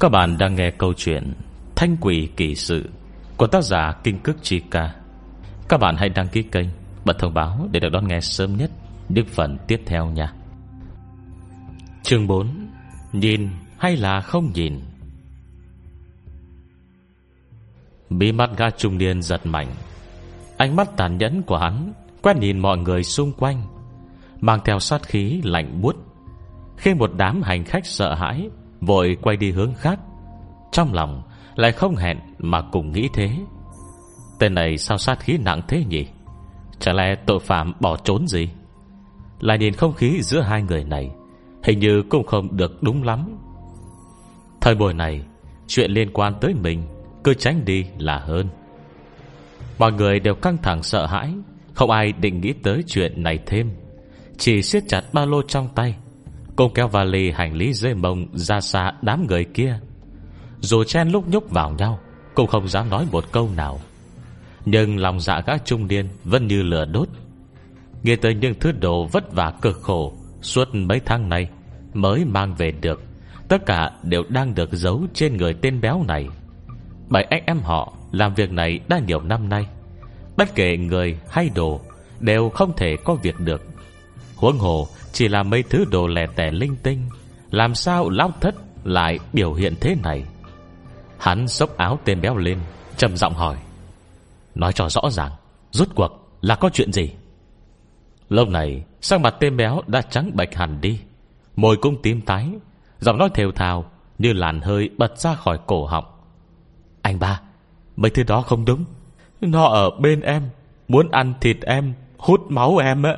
Các 0.00 0.08
bạn 0.08 0.38
đang 0.38 0.54
nghe 0.54 0.70
câu 0.70 0.92
chuyện 0.96 1.32
Thanh 1.76 1.96
quỷ 2.00 2.28
kỳ 2.36 2.54
sự 2.54 2.90
Của 3.36 3.46
tác 3.46 3.64
giả 3.64 3.92
Kinh 4.04 4.18
Cước 4.18 4.36
Chi 4.42 4.60
Ca. 4.70 4.94
Các 5.68 5.80
bạn 5.80 5.96
hãy 5.98 6.08
đăng 6.08 6.28
ký 6.28 6.42
kênh 6.42 6.66
Bật 7.04 7.18
thông 7.18 7.34
báo 7.34 7.68
để 7.72 7.80
được 7.80 7.88
đón 7.92 8.08
nghe 8.08 8.20
sớm 8.20 8.56
nhất 8.56 8.70
Những 9.08 9.26
phần 9.26 9.58
tiếp 9.66 9.82
theo 9.86 10.06
nha. 10.06 10.32
Chương 12.02 12.26
4 12.26 12.68
Nhìn 13.12 13.48
hay 13.78 13.96
là 13.96 14.20
không 14.20 14.52
nhìn? 14.54 14.80
Bí 18.10 18.32
mắt 18.32 18.50
ga 18.56 18.70
trung 18.70 18.98
niên 18.98 19.22
giật 19.22 19.46
mạnh. 19.46 19.68
Ánh 20.56 20.76
mắt 20.76 20.88
tàn 20.96 21.18
nhẫn 21.18 21.42
của 21.42 21.58
hắn 21.58 21.92
Quét 22.22 22.36
nhìn 22.36 22.58
mọi 22.58 22.78
người 22.78 23.02
xung 23.02 23.32
quanh, 23.32 23.62
Mang 24.40 24.60
theo 24.64 24.78
sát 24.78 25.02
khí 25.02 25.40
lạnh 25.44 25.80
buốt. 25.80 25.96
Khi 26.76 26.94
một 26.94 27.10
đám 27.16 27.42
hành 27.42 27.64
khách 27.64 27.86
sợ 27.86 28.14
hãi 28.14 28.48
Vội 28.80 29.16
quay 29.22 29.36
đi 29.36 29.50
hướng 29.50 29.74
khác. 29.74 30.00
Trong 30.72 30.94
lòng 30.94 31.22
lại 31.54 31.72
không 31.72 31.96
hẹn 31.96 32.18
Mà 32.38 32.62
cùng 32.72 32.92
nghĩ 32.92 33.08
thế. 33.14 33.30
Tên 34.38 34.54
này 34.54 34.78
sao 34.78 34.98
sát 34.98 35.20
khí 35.20 35.38
nặng 35.38 35.60
thế 35.68 35.84
nhỉ? 35.84 36.06
Chả 36.78 36.92
lẽ 36.92 37.14
tội 37.26 37.38
phạm 37.40 37.72
bỏ 37.80 37.96
trốn 37.96 38.26
gì? 38.26 38.48
Lại 39.40 39.58
nhìn 39.58 39.74
không 39.74 39.94
khí 39.94 40.22
giữa 40.22 40.40
hai 40.40 40.62
người 40.62 40.84
này, 40.84 41.10
Hình 41.62 41.78
như 41.78 42.02
cũng 42.02 42.26
không 42.26 42.56
được 42.56 42.82
đúng 42.82 43.02
lắm. 43.02 43.38
Thời 44.60 44.74
buổi 44.74 44.94
này, 44.94 45.22
Chuyện 45.66 45.90
liên 45.90 46.12
quan 46.12 46.34
tới 46.40 46.54
mình 46.54 46.82
Cứ 47.24 47.34
tránh 47.34 47.64
đi 47.64 47.86
là 47.98 48.18
hơn. 48.18 48.48
Mọi 49.78 49.92
người 49.92 50.20
đều 50.20 50.34
căng 50.34 50.56
thẳng 50.62 50.82
sợ 50.82 51.06
hãi, 51.06 51.32
Không 51.74 51.90
ai 51.90 52.12
định 52.12 52.40
nghĩ 52.40 52.52
tới 52.52 52.82
chuyện 52.86 53.22
này 53.22 53.38
thêm. 53.46 53.70
Chỉ 54.38 54.62
siết 54.62 54.82
chặt 54.88 55.02
ba 55.12 55.24
lô 55.24 55.42
trong 55.42 55.68
tay 55.74 55.94
cô 56.58 56.68
kéo 56.68 56.88
vali 56.88 57.30
hành 57.30 57.54
lý 57.54 57.72
dê 57.72 57.94
mông 57.94 58.26
Ra 58.32 58.60
xa 58.60 58.92
đám 59.02 59.26
người 59.26 59.44
kia. 59.44 59.78
Dù 60.60 60.84
chen 60.84 61.08
lúc 61.08 61.28
nhúc 61.28 61.50
vào 61.50 61.70
nhau 61.70 61.98
Cũng 62.34 62.46
không 62.46 62.68
dám 62.68 62.90
nói 62.90 63.06
một 63.12 63.24
câu 63.32 63.50
nào. 63.56 63.80
Nhưng 64.64 64.98
lòng 64.98 65.20
dạ 65.20 65.42
gã 65.46 65.58
trung 65.58 65.86
niên 65.86 66.08
Vẫn 66.24 66.46
như 66.46 66.62
lửa 66.62 66.84
đốt. 66.84 67.08
Nghe 68.02 68.16
tới 68.16 68.34
những 68.34 68.54
thứ 68.60 68.72
đồ 68.72 69.04
vất 69.04 69.32
vả 69.32 69.52
cực 69.62 69.82
khổ 69.82 70.12
Suốt 70.42 70.68
mấy 70.72 71.00
tháng 71.04 71.28
nay 71.28 71.48
Mới 71.94 72.24
mang 72.24 72.54
về 72.54 72.72
được, 72.80 73.02
Tất 73.48 73.66
cả 73.66 73.90
đều 74.02 74.22
đang 74.28 74.54
được 74.54 74.72
giấu 74.72 75.02
trên 75.14 75.36
người 75.36 75.54
tên 75.54 75.80
béo 75.80 76.04
này. 76.08 76.26
Bảy 77.08 77.24
anh 77.24 77.42
em 77.46 77.58
họ 77.58 77.92
Làm 78.12 78.34
việc 78.34 78.52
này 78.52 78.80
đã 78.88 78.98
nhiều 79.06 79.20
năm 79.20 79.48
nay, 79.48 79.66
Bất 80.36 80.54
kể 80.54 80.76
người 80.76 81.18
hay 81.30 81.50
đồ 81.54 81.80
Đều 82.20 82.48
không 82.48 82.72
thể 82.76 82.96
có 83.04 83.14
việc 83.14 83.40
được. 83.40 83.67
Huống 84.38 84.58
hồ 84.58 84.88
chỉ 85.12 85.28
là 85.28 85.42
mấy 85.42 85.62
thứ 85.62 85.84
đồ 85.84 86.06
lẻ 86.06 86.26
tẻ 86.36 86.50
linh 86.50 86.76
tinh, 86.82 87.08
Làm 87.50 87.74
sao 87.74 88.10
lão 88.10 88.32
thất 88.40 88.54
lại 88.84 89.18
biểu 89.32 89.54
hiện 89.54 89.74
thế 89.80 89.96
này? 90.02 90.24
Hắn 91.18 91.48
xốc 91.48 91.76
áo 91.76 91.98
tên 92.04 92.20
béo 92.20 92.36
lên, 92.36 92.58
trầm 92.96 93.16
giọng 93.16 93.34
hỏi. 93.34 93.56
Nói 94.54 94.72
cho 94.72 94.88
rõ 94.88 95.00
ràng, 95.10 95.32
Rốt 95.70 95.88
cuộc 95.94 96.38
là 96.40 96.54
có 96.54 96.70
chuyện 96.72 96.92
gì? 96.92 97.10
Lâu 98.28 98.44
này 98.44 98.84
Sang 99.00 99.22
mặt 99.22 99.34
tên 99.40 99.56
béo 99.56 99.82
đã 99.86 100.02
trắng 100.02 100.30
bạch 100.34 100.54
hẳn 100.54 100.80
đi, 100.80 101.00
Môi 101.56 101.76
cũng 101.76 102.02
tím 102.02 102.20
tái, 102.20 102.50
Giọng 103.00 103.18
nói 103.18 103.28
thều 103.34 103.52
thào 103.52 103.90
Như 104.18 104.32
làn 104.32 104.60
hơi 104.60 104.90
bật 104.98 105.18
ra 105.18 105.34
khỏi 105.34 105.58
cổ 105.66 105.86
họng. 105.86 106.04
Anh 107.02 107.18
ba, 107.18 107.40
Mấy 107.96 108.10
thứ 108.10 108.22
đó 108.22 108.42
không 108.42 108.64
đúng. 108.64 108.84
Nó 109.40 109.64
ở 109.64 109.90
bên 109.90 110.20
em, 110.20 110.42
Muốn 110.88 111.10
ăn 111.10 111.34
thịt 111.40 111.56
em, 111.62 111.94
Hút 112.18 112.40
máu 112.48 112.76
em 112.76 113.02
á. 113.02 113.16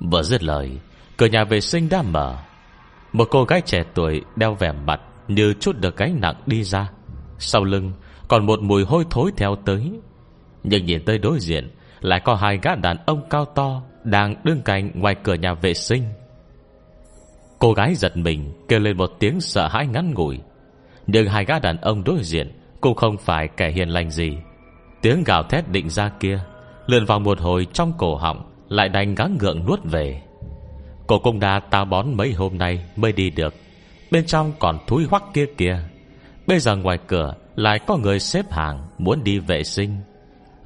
Vừa 0.00 0.22
dứt 0.22 0.42
lời, 0.42 0.70
Cửa 1.16 1.26
nhà 1.26 1.44
vệ 1.44 1.60
sinh 1.60 1.88
đã 1.88 2.02
mở. 2.02 2.36
Một 3.12 3.28
cô 3.30 3.44
gái 3.44 3.60
trẻ 3.60 3.82
tuổi 3.94 4.22
đeo 4.36 4.54
vẻ 4.54 4.72
mặt 4.72 5.00
Như 5.28 5.54
chút 5.60 5.76
được 5.80 5.96
gánh 5.96 6.20
nặng 6.20 6.34
đi 6.46 6.64
ra. 6.64 6.90
Sau 7.38 7.64
lưng 7.64 7.92
còn 8.28 8.46
một 8.46 8.60
mùi 8.60 8.84
hôi 8.84 9.04
thối 9.10 9.30
theo 9.36 9.56
tới. 9.64 9.92
Nhưng 10.62 10.84
nhìn 10.84 11.04
tới 11.04 11.18
đối 11.18 11.38
diện, 11.38 11.70
Lại 12.00 12.20
có 12.24 12.34
hai 12.34 12.58
gã 12.62 12.74
đàn 12.74 12.96
ông 13.06 13.28
cao 13.30 13.44
to 13.44 13.82
Đang 14.04 14.34
đứng 14.44 14.62
cạnh 14.62 14.90
ngoài 14.94 15.14
cửa 15.22 15.34
nhà 15.34 15.54
vệ 15.54 15.74
sinh. 15.74 16.04
Cô 17.58 17.72
gái 17.72 17.94
giật 17.94 18.16
mình, 18.16 18.52
Kêu 18.68 18.80
lên 18.80 18.96
một 18.96 19.10
tiếng 19.18 19.40
sợ 19.40 19.68
hãi 19.68 19.86
ngắn 19.86 20.14
ngủi. 20.14 20.38
Nhưng 21.06 21.26
hai 21.26 21.44
gã 21.44 21.58
đàn 21.58 21.76
ông 21.76 22.04
đối 22.04 22.22
diện 22.22 22.52
Cũng 22.80 22.94
không 22.94 23.16
phải 23.18 23.48
kẻ 23.56 23.70
hiền 23.70 23.88
lành 23.88 24.10
gì. 24.10 24.38
Tiếng 25.02 25.24
gào 25.24 25.42
thét 25.42 25.68
định 25.68 25.90
ra 25.90 26.10
kia 26.20 26.40
Lượn 26.86 27.04
vào 27.04 27.20
một 27.20 27.40
hồi 27.40 27.66
trong 27.72 27.92
cổ 27.98 28.16
họng 28.16 28.49
lại 28.70 28.88
đành 28.88 29.14
gắng 29.14 29.38
ngượng 29.40 29.66
nuốt 29.66 29.80
về. 29.84 30.22
Cổ 31.06 31.18
cung 31.18 31.40
đa 31.40 31.60
tao 31.70 31.84
bón 31.84 32.16
mấy 32.16 32.32
hôm 32.32 32.58
nay 32.58 32.84
Mới 32.96 33.12
đi 33.12 33.30
được. 33.30 33.54
Bên 34.10 34.26
trong 34.26 34.52
còn 34.58 34.78
thúi 34.86 35.06
hoắc 35.10 35.22
kia 35.34 35.46
kìa. 35.56 35.78
Bây 36.46 36.58
giờ 36.58 36.76
ngoài 36.76 36.98
cửa 37.06 37.34
lại 37.56 37.78
có 37.86 37.96
người 37.96 38.18
xếp 38.18 38.52
hàng 38.52 38.86
Muốn 38.98 39.24
đi 39.24 39.38
vệ 39.38 39.64
sinh. 39.64 39.96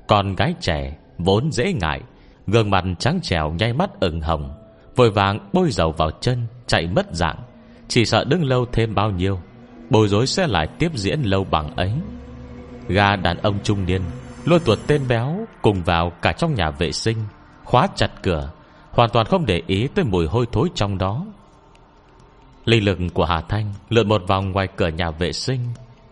Còn 0.07 0.35
gái 0.35 0.55
trẻ 0.61 0.97
vốn 1.19 1.53
dễ 1.53 1.73
ngại, 1.73 2.01
Gương 2.47 2.71
mặt 2.71 2.85
trắng 2.99 3.21
trèo 3.23 3.53
nhay 3.53 3.73
mắt 3.73 4.01
ửng 4.01 4.21
hồng, 4.21 4.55
Vội 4.97 5.11
vàng 5.11 5.49
bôi 5.53 5.71
dầu 5.71 5.93
vào 5.93 6.11
chân, 6.21 6.47
Chạy 6.67 6.87
mất 6.87 7.07
dạng. 7.13 7.39
Chỉ 7.89 8.05
sợ 8.05 8.25
đứng 8.25 8.45
lâu 8.45 8.67
thêm 8.73 8.95
bao 8.95 9.11
nhiêu 9.11 9.41
Bồi 9.91 10.09
dối 10.09 10.27
sẽ 10.27 10.47
lại 10.47 10.69
tiếp 10.79 10.91
diễn 10.95 11.23
lâu 11.23 11.45
bằng 11.45 11.77
ấy. 11.77 11.93
Gà 12.89 13.17
đàn 13.17 13.37
ông 13.37 13.59
trung 13.63 13.87
niên 13.87 14.03
Lôi 14.45 14.61
tuột 14.61 14.79
tên 14.87 15.03
béo 15.09 15.47
Cùng 15.63 15.83
vào 15.83 16.13
cả 16.23 16.33
trong 16.33 16.55
nhà 16.55 16.71
vệ 16.71 16.93
sinh. 16.93 17.17
Khóa 17.65 17.89
chặt 17.97 18.11
cửa, 18.23 18.51
Hoàn 18.91 19.11
toàn 19.11 19.27
không 19.27 19.47
để 19.47 19.63
ý 19.67 19.89
tới 19.95 20.05
mùi 20.05 20.27
hôi 20.27 20.47
thối 20.53 20.69
trong 20.75 20.99
đó. 20.99 21.27
Linh 22.65 22.85
lực 22.85 22.99
của 23.15 23.25
Hà 23.25 23.41
Thanh 23.41 23.73
Lượn 23.89 24.09
một 24.09 24.23
vòng 24.27 24.53
ngoài 24.53 24.69
cửa 24.77 24.89
nhà 24.89 25.11
vệ 25.11 25.33
sinh, 25.33 25.61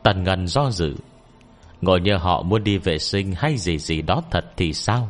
Tần 0.03 0.25
ngần 0.25 0.47
do 0.47 0.71
dự. 0.71 0.95
Ngồi 1.81 2.01
như 2.01 2.17
họ 2.17 2.43
muốn 2.43 2.65
đi 2.65 2.79
vệ 2.79 2.99
sinh 2.99 3.33
Hay 3.37 3.57
gì 3.57 3.79
gì 3.79 4.03
đó 4.03 4.23
thật 4.31 4.45
thì 4.57 4.73
sao? 4.73 5.09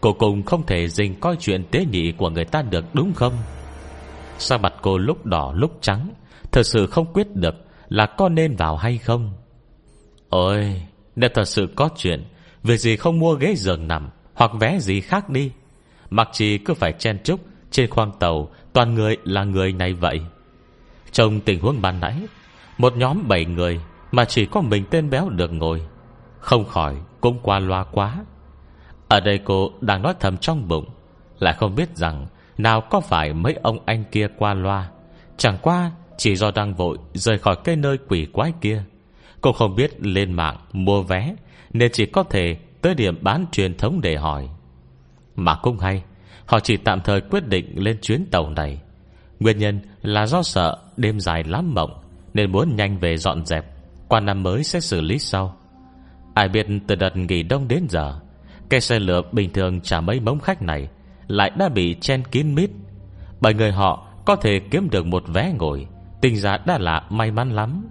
Cô 0.00 0.12
cùng 0.12 0.42
không 0.42 0.66
thể 0.66 0.88
dình 0.88 1.20
coi 1.20 1.36
chuyện 1.36 1.64
tế 1.70 1.84
nhị 1.84 2.12
Của 2.12 2.30
người 2.30 2.44
ta 2.44 2.62
được 2.62 2.84
đúng 2.94 3.12
không? 3.12 3.32
Sao 4.38 4.58
mặt 4.58 4.74
cô 4.82 4.98
lúc 4.98 5.26
đỏ 5.26 5.52
lúc 5.56 5.78
trắng, 5.80 6.10
Thật 6.52 6.62
sự 6.62 6.86
không 6.86 7.12
quyết 7.12 7.36
được 7.36 7.54
Là 7.88 8.06
có 8.06 8.28
nên 8.28 8.56
vào 8.56 8.76
hay 8.76 8.98
không. 8.98 9.32
Ôi, 10.28 10.82
Nếu 11.16 11.30
thật 11.34 11.44
sự 11.44 11.68
có 11.76 11.88
chuyện, 11.96 12.24
Việc 12.62 12.76
gì 12.76 12.96
không 12.96 13.18
mua 13.18 13.34
ghế 13.34 13.54
giường 13.56 13.88
nằm 13.88 14.10
Hoặc 14.34 14.50
vé 14.60 14.78
gì 14.80 15.00
khác 15.00 15.28
đi? 15.30 15.50
Mặc 16.10 16.28
chỉ 16.32 16.58
cứ 16.58 16.74
phải 16.74 16.92
chen 16.92 17.18
chúc 17.24 17.40
Trên 17.70 17.90
khoang 17.90 18.12
tàu, 18.18 18.48
Toàn 18.72 18.94
người 18.94 19.16
là 19.24 19.44
người 19.44 19.72
này 19.72 19.92
vậy. 19.92 20.20
Trong 21.12 21.40
tình 21.40 21.60
huống 21.60 21.82
ban 21.82 22.00
nãy, 22.00 22.16
Một 22.78 22.96
nhóm 22.96 23.28
7 23.28 23.44
người 23.44 23.80
Mà 24.12 24.24
chỉ 24.24 24.46
có 24.46 24.60
mình 24.60 24.84
tên 24.90 25.10
béo 25.10 25.28
được 25.28 25.52
ngồi, 25.52 25.82
Không 26.38 26.64
khỏi 26.64 26.96
cũng 27.20 27.38
qua 27.42 27.58
loa 27.58 27.84
quá. 27.84 28.16
Ở 29.08 29.20
đây 29.20 29.38
cô 29.44 29.70
đang 29.80 30.02
nói 30.02 30.14
thầm 30.20 30.36
trong 30.36 30.68
bụng, 30.68 30.84
Lại 31.38 31.54
không 31.58 31.74
biết 31.74 31.96
rằng 31.96 32.26
Nào 32.58 32.80
có 32.80 33.00
phải 33.00 33.32
mấy 33.32 33.54
ông 33.62 33.78
anh 33.86 34.04
kia 34.12 34.28
qua 34.38 34.54
loa. 34.54 34.90
Chẳng 35.36 35.58
qua 35.62 35.90
chỉ 36.16 36.36
do 36.36 36.50
đang 36.50 36.74
vội 36.74 36.98
Rời 37.14 37.38
khỏi 37.38 37.56
cái 37.64 37.76
nơi 37.76 37.98
quỷ 38.08 38.26
quái 38.32 38.52
kia. 38.60 38.84
Cô 39.40 39.52
không 39.52 39.74
biết 39.76 40.06
lên 40.06 40.32
mạng 40.32 40.56
mua 40.72 41.02
vé, 41.02 41.34
Nên 41.72 41.90
chỉ 41.92 42.06
có 42.06 42.22
thể 42.22 42.56
tới 42.82 42.94
điểm 42.94 43.18
bán 43.20 43.46
truyền 43.52 43.76
thống 43.76 44.00
để 44.00 44.16
hỏi 44.16 44.48
mà 45.44 45.56
cũng 45.62 45.78
hay. 45.78 46.02
Họ 46.46 46.60
chỉ 46.60 46.76
tạm 46.76 47.00
thời 47.00 47.20
quyết 47.20 47.48
định 47.48 47.72
lên 47.74 47.98
chuyến 48.02 48.26
tàu 48.30 48.50
này. 48.50 48.80
Nguyên 49.40 49.58
nhân 49.58 49.80
là 50.02 50.26
do 50.26 50.42
sợ 50.42 50.76
Đêm 50.96 51.20
dài 51.20 51.44
lắm 51.44 51.74
mộng, 51.74 51.90
Nên 52.34 52.52
muốn 52.52 52.76
nhanh 52.76 52.98
về 52.98 53.16
dọn 53.16 53.46
dẹp, 53.46 53.64
Qua 54.08 54.20
năm 54.20 54.42
mới 54.42 54.64
sẽ 54.64 54.80
xử 54.80 55.00
lý 55.00 55.18
sau. 55.18 55.56
Ai 56.34 56.48
biết 56.48 56.66
từ 56.86 56.94
đợt 56.94 57.16
nghỉ 57.16 57.42
đông 57.42 57.68
đến 57.68 57.86
giờ, 57.88 58.20
Cái 58.68 58.80
xe 58.80 58.98
lửa 58.98 59.22
bình 59.32 59.52
thường 59.52 59.80
trả 59.80 60.00
mấy 60.00 60.20
mống 60.20 60.40
khách 60.40 60.62
này 60.62 60.88
Lại 61.28 61.50
đã 61.58 61.68
bị 61.68 61.96
chen 62.00 62.22
kín 62.30 62.54
mít. 62.54 62.70
Bởi 63.40 63.54
người 63.54 63.72
họ 63.72 64.06
có 64.24 64.36
thể 64.36 64.60
kiếm 64.70 64.90
được 64.90 65.06
một 65.06 65.22
vé 65.28 65.52
ngồi 65.58 65.86
Tình 66.20 66.36
giá 66.36 66.58
đã 66.66 66.78
là 66.78 67.06
may 67.10 67.30
mắn 67.30 67.50
lắm. 67.50 67.88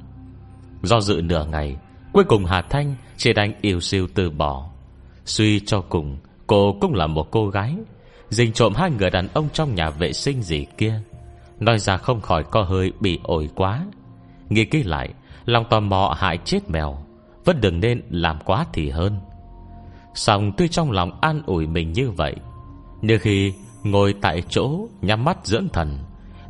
Do 0.84 1.02
dự 1.02 1.22
nửa 1.22 1.46
ngày, 1.46 1.78
Cuối 2.14 2.24
cùng 2.24 2.46
Hà 2.46 2.62
Thanh 2.62 2.96
chỉ 3.18 3.34
đành 3.34 3.54
yêu 3.62 3.80
siêu 3.80 4.08
từ 4.16 4.30
bỏ. 4.30 4.70
Suy 5.26 5.60
cho 5.60 5.82
cùng 5.82 6.18
Cô 6.50 6.76
cũng 6.82 6.94
là 6.94 7.08
một 7.08 7.32
cô 7.32 7.48
gái. 7.48 7.76
Dình 8.30 8.54
trộm 8.54 8.74
hai 8.76 8.92
người 8.92 9.10
đàn 9.10 9.28
ông 9.34 9.48
trong 9.54 9.76
nhà 9.76 9.90
vệ 9.90 10.14
sinh 10.14 10.42
gì 10.42 10.66
kia. 10.78 11.02
Nói 11.60 11.80
ra 11.80 11.98
không 11.98 12.22
khỏi 12.22 12.44
có 12.44 12.62
hơi 12.62 12.92
bị 13.00 13.20
ổi 13.24 13.50
quá. 13.56 13.86
Nghĩ 14.50 14.66
kỹ 14.66 14.84
lại, 14.84 15.14
Lòng 15.46 15.66
tò 15.70 15.80
mò 15.80 16.16
hại 16.18 16.38
chết 16.46 16.70
mèo. 16.70 16.98
Vẫn 17.46 17.62
đừng 17.62 17.80
nên 17.80 18.02
làm 18.10 18.40
quá 18.46 18.66
thì 18.74 18.90
hơn. 18.90 19.20
Xong 20.14 20.52
tuy 20.58 20.68
trong 20.68 20.92
lòng 20.92 21.20
an 21.22 21.42
ủi 21.46 21.68
mình 21.68 21.94
như 21.94 22.12
vậy, 22.12 22.36
Nhưng 23.02 23.20
khi 23.20 23.54
ngồi 23.84 24.14
tại 24.22 24.44
chỗ 24.50 24.88
Nhắm 25.02 25.24
mắt 25.24 25.38
dưỡng 25.44 25.70
thần, 25.70 25.98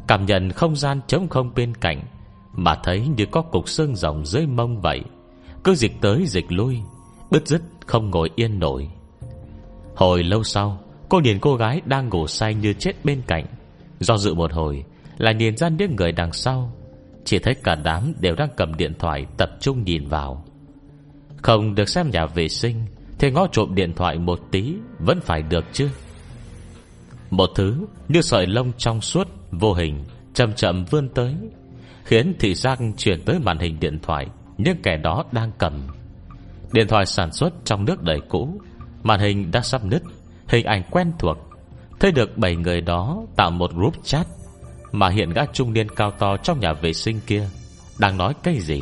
Cảm 0.08 0.26
nhận 0.26 0.52
không 0.52 0.76
gian 0.76 1.02
trống 1.08 1.28
không 1.30 1.52
bên 1.56 1.76
cạnh, 1.76 2.02
Mà 2.54 2.76
thấy 2.84 3.08
như 3.18 3.26
có 3.26 3.42
cục 3.42 3.70
xương 3.70 3.96
rồng 3.96 4.26
dưới 4.26 4.48
mông 4.48 4.82
vậy, 4.82 5.02
Cứ 5.64 5.76
dịch 5.76 6.02
tới 6.02 6.26
dịch 6.28 6.52
lui, 6.52 6.80
Bứt 7.32 7.48
rứt 7.48 7.62
không 7.86 8.10
ngồi 8.10 8.30
yên 8.36 8.60
nổi. 8.60 8.90
Hồi 10.00 10.24
lâu 10.24 10.44
sau, 10.44 10.80
Cô 11.10 11.20
nhìn 11.20 11.40
cô 11.40 11.56
gái 11.56 11.82
đang 11.86 12.10
ngủ 12.10 12.28
say 12.28 12.54
như 12.54 12.74
chết 12.74 13.06
bên 13.06 13.22
cạnh. 13.28 13.46
Do 14.00 14.18
dự 14.18 14.34
một 14.34 14.54
hồi, 14.54 14.84
Lại 15.18 15.34
nhìn 15.34 15.58
ra 15.58 15.70
những 15.70 15.96
người 15.96 16.12
đằng 16.12 16.34
sau. 16.34 16.74
Chỉ 17.26 17.40
thấy 17.40 17.56
cả 17.64 17.76
đám 17.84 18.14
đều 18.20 18.36
đang 18.36 18.50
cầm 18.58 18.74
điện 18.78 18.94
thoại 19.00 19.26
Tập 19.38 19.50
trung 19.60 19.84
nhìn 19.84 20.08
vào. 20.08 20.46
Không 21.38 21.76
được 21.76 21.90
xem 21.90 22.10
nhà 22.10 22.26
vệ 22.26 22.48
sinh, 22.48 22.86
Thì 23.20 23.32
ngó 23.32 23.48
trộm 23.52 23.76
điện 23.76 23.94
thoại 23.96 24.20
một 24.20 24.40
tí 24.52 24.74
Vẫn 25.00 25.20
phải 25.22 25.42
được 25.42 25.66
chứ. 25.74 25.90
Một 27.30 27.50
thứ 27.56 27.86
như 28.08 28.22
sợi 28.22 28.48
lông 28.48 28.72
trong 28.78 29.02
suốt 29.02 29.28
Vô 29.52 29.74
hình 29.74 30.04
chậm 30.34 30.54
chậm 30.54 30.86
vươn 30.86 31.10
tới, 31.10 31.36
Khiến 32.04 32.36
thị 32.40 32.56
giác 32.56 32.80
chuyển 32.98 33.22
tới 33.26 33.40
màn 33.40 33.60
hình 33.60 33.80
điện 33.80 34.00
thoại 34.02 34.28
Nhưng 34.58 34.82
kẻ 34.84 34.98
đó 34.98 35.24
đang 35.32 35.52
cầm. 35.58 35.88
Điện 36.72 36.88
thoại 36.88 37.06
sản 37.06 37.32
xuất 37.32 37.54
trong 37.66 37.86
nước 37.86 38.04
đầy 38.04 38.22
cũ 38.30 38.60
Màn 39.04 39.20
hình 39.20 39.52
đã 39.52 39.62
sắp 39.62 39.86
nứt, 39.86 40.02
Hình 40.48 40.66
ảnh 40.66 40.84
quen 40.92 41.12
thuộc. 41.20 41.38
Thấy 42.00 42.12
được 42.12 42.38
7 42.38 42.56
người 42.56 42.82
đó 42.82 43.22
tạo 43.36 43.52
một 43.52 43.74
group 43.74 43.94
chat 44.04 44.28
Mà 44.92 45.10
hiện 45.10 45.30
gã 45.30 45.46
trung 45.54 45.74
niên 45.74 45.90
cao 45.90 46.12
to 46.12 46.38
Trong 46.38 46.60
nhà 46.60 46.74
vệ 46.74 46.94
sinh 46.94 47.20
kia 47.28 47.50
Đang 48.00 48.18
nói 48.18 48.34
cái 48.44 48.60
gì. 48.60 48.82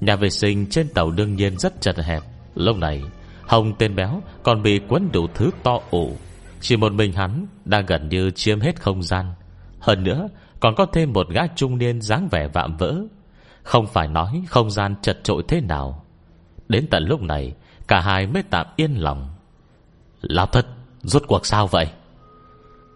Nhà 0.00 0.16
vệ 0.16 0.30
sinh 0.30 0.66
trên 0.70 0.88
tàu 0.88 1.10
đương 1.10 1.36
nhiên 1.36 1.58
rất 1.58 1.80
chật 1.80 1.96
hẹp. 1.98 2.22
Lúc 2.54 2.76
này, 2.76 3.02
Hồng 3.46 3.74
tên 3.78 3.96
béo 3.96 4.22
còn 4.42 4.62
bị 4.62 4.80
quấn 4.88 5.08
đủ 5.12 5.26
thứ 5.34 5.50
to 5.62 5.80
ủ. 5.90 6.16
Chỉ 6.60 6.76
một 6.76 6.92
mình 6.92 7.12
hắn 7.12 7.46
Đang 7.64 7.86
gần 7.86 8.08
như 8.08 8.30
chiếm 8.30 8.60
hết 8.60 8.80
không 8.80 9.02
gian. 9.02 9.26
Hơn 9.80 10.04
nữa, 10.04 10.28
còn 10.60 10.74
có 10.74 10.86
thêm 10.92 11.12
một 11.12 11.28
gã 11.30 11.46
trung 11.56 11.78
niên 11.78 12.00
dáng 12.00 12.28
vẻ 12.30 12.48
vạm 12.48 12.76
vỡ. 12.76 12.96
Không 13.62 13.86
phải 13.86 14.08
nói 14.08 14.42
không 14.48 14.70
gian 14.70 14.94
chật 15.02 15.18
trội 15.24 15.42
thế 15.48 15.60
nào. 15.60 16.04
Đến 16.68 16.86
tận 16.90 17.04
lúc 17.04 17.22
này 17.22 17.54
Cả 17.88 18.00
hai 18.00 18.26
mới 18.26 18.42
tạm 18.50 18.66
yên 18.76 18.94
lòng. 18.94 19.28
Lão 20.20 20.46
thất, 20.46 20.66
Rốt 21.02 21.22
cuộc 21.26 21.46
sao 21.46 21.66
vậy? 21.66 21.86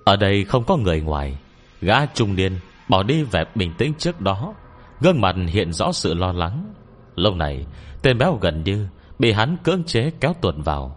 Ở 0.05 0.17
đây 0.17 0.44
không 0.44 0.64
có 0.64 0.76
người 0.76 1.00
ngoài. 1.00 1.38
Gã 1.81 2.06
trung 2.06 2.37
niên 2.37 2.52
bỏ 2.88 3.02
đi 3.02 3.23
vẻ 3.23 3.44
bình 3.55 3.75
tĩnh 3.79 3.94
trước 3.99 4.20
đó. 4.20 4.55
Gương 5.00 5.20
mặt 5.20 5.37
hiện 5.49 5.73
rõ 5.73 5.93
sự 5.93 6.14
lo 6.14 6.32
lắng. 6.32 6.75
Lâu 7.17 7.35
này, 7.35 7.67
Tên 8.02 8.19
béo 8.19 8.38
gần 8.40 8.62
như 8.64 8.88
Bị 9.19 9.32
hắn 9.32 9.56
cưỡng 9.62 9.85
chế 9.85 10.11
kéo 10.20 10.35
tuần 10.40 10.62
vào. 10.62 10.96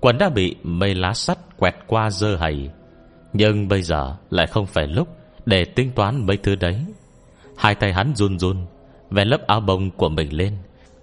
Quần 0.00 0.18
đã 0.18 0.28
bị 0.28 0.56
mây 0.62 0.94
lá 0.94 1.12
sắt 1.12 1.38
quẹt 1.56 1.74
qua 1.86 2.10
dơ 2.10 2.36
hầy. 2.36 2.70
Nhưng 3.32 3.68
bây 3.68 3.82
giờ 3.82 4.16
lại 4.30 4.46
không 4.46 4.66
phải 4.66 4.86
lúc 4.86 5.08
Để 5.46 5.64
tính 5.64 5.92
toán 5.92 6.26
mấy 6.26 6.36
thứ 6.36 6.54
đấy. 6.54 6.84
Hai 7.56 7.74
tay 7.74 7.92
hắn 7.92 8.12
run 8.16 8.38
run 8.38 8.66
Về 9.10 9.24
lớp 9.24 9.46
áo 9.46 9.60
bông 9.60 9.90
của 9.90 10.08
mình 10.08 10.36
lên, 10.36 10.56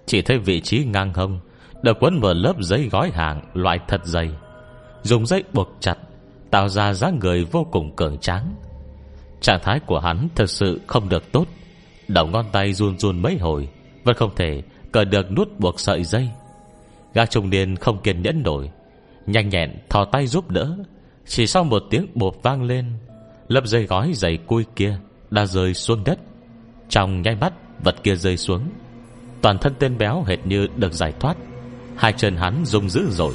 Chỉ 0.06 0.22
thấy 0.22 0.38
vị 0.38 0.60
trí 0.60 0.84
ngang 0.84 1.14
hông 1.14 1.40
được 1.82 1.96
quấn 2.00 2.20
vào 2.20 2.34
lớp 2.34 2.54
giấy 2.60 2.88
gói 2.92 3.10
hàng 3.10 3.42
Loại 3.54 3.78
thật 3.88 4.00
dày, 4.04 4.30
Dùng 5.02 5.26
dây 5.26 5.44
buộc 5.52 5.68
chặt, 5.80 5.96
Tạo 6.50 6.68
ra 6.68 6.92
dáng 6.94 7.18
người 7.18 7.44
vô 7.44 7.66
cùng 7.70 7.96
cường 7.96 8.18
tráng. 8.18 8.54
Trạng 9.40 9.60
thái 9.62 9.80
của 9.80 10.00
hắn 10.00 10.28
thật 10.34 10.50
sự 10.50 10.80
không 10.86 11.08
được 11.08 11.32
tốt. 11.32 11.46
Đầu 12.08 12.26
ngón 12.26 12.44
tay 12.52 12.72
run 12.72 12.98
run 12.98 13.22
mấy 13.22 13.38
hồi, 13.38 13.68
Vẫn 14.04 14.16
không 14.16 14.30
thể 14.36 14.62
cởi 14.92 15.04
được 15.04 15.32
nút 15.32 15.58
buộc 15.58 15.80
sợi 15.80 16.04
dây. 16.04 16.28
Gã 17.14 17.26
trung 17.26 17.50
niên 17.50 17.76
không 17.76 18.02
kiên 18.02 18.22
nhẫn 18.22 18.42
nổi, 18.42 18.70
Nhanh 19.26 19.48
nhẹn 19.48 19.70
thò 19.88 20.04
tay 20.04 20.26
giúp 20.26 20.50
đỡ. 20.50 20.76
Chỉ 21.26 21.46
sau 21.46 21.64
một 21.64 21.82
tiếng 21.90 22.06
bột 22.14 22.34
vang 22.42 22.62
lên, 22.62 22.92
Lớp 23.48 23.66
dây 23.66 23.86
gói 23.86 24.12
dày 24.14 24.36
cui 24.36 24.64
kia 24.76 24.98
Đã 25.30 25.46
rơi 25.46 25.74
xuống 25.74 26.04
đất. 26.04 26.18
Trong 26.88 27.22
nháy 27.22 27.36
mắt, 27.36 27.52
vật 27.84 27.96
kia 28.02 28.14
rơi 28.14 28.36
xuống. 28.36 28.62
Toàn 29.42 29.58
thân 29.58 29.72
tên 29.78 29.98
béo 29.98 30.24
hệt 30.26 30.46
như 30.46 30.66
được 30.76 30.92
giải 30.92 31.12
thoát. 31.20 31.36
Hai 31.96 32.12
chân 32.12 32.36
hắn 32.36 32.64
rung 32.64 32.90
dữ 32.90 33.10
rồi 33.10 33.34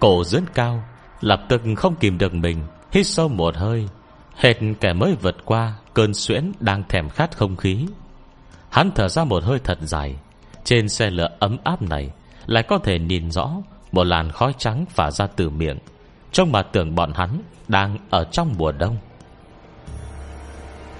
Cổ 0.00 0.24
dưỡng 0.24 0.44
cao, 0.54 0.84
Lập 1.20 1.40
tức 1.48 1.62
không 1.76 1.96
kìm 1.96 2.18
được 2.18 2.34
mình, 2.34 2.58
Hít 2.92 3.06
sâu 3.06 3.28
một 3.28 3.56
hơi. 3.56 3.88
Hệt 4.36 4.56
kẻ 4.80 4.92
mới 4.92 5.14
vượt 5.22 5.36
qua, 5.44 5.74
Cơn 5.94 6.14
suyễn 6.14 6.52
đang 6.60 6.82
thèm 6.88 7.08
khát 7.08 7.36
không 7.36 7.56
khí. 7.56 7.86
Hắn 8.70 8.90
thở 8.94 9.08
ra 9.08 9.24
một 9.24 9.44
hơi 9.44 9.58
thật 9.64 9.78
dài. 9.80 10.16
Trên 10.64 10.88
xe 10.88 11.10
lửa 11.10 11.28
ấm 11.38 11.56
áp 11.64 11.82
này, 11.82 12.10
Lại 12.46 12.62
có 12.62 12.78
thể 12.78 12.98
nhìn 12.98 13.30
rõ 13.30 13.50
Một 13.92 14.04
làn 14.04 14.30
khói 14.30 14.52
trắng 14.58 14.84
phả 14.90 15.10
ra 15.10 15.26
từ 15.26 15.50
miệng. 15.50 15.78
Trông 16.32 16.52
mà 16.52 16.62
tưởng 16.62 16.94
bọn 16.94 17.12
hắn 17.14 17.42
Đang 17.68 17.98
ở 18.10 18.24
trong 18.24 18.54
mùa 18.58 18.72
đông. 18.72 18.96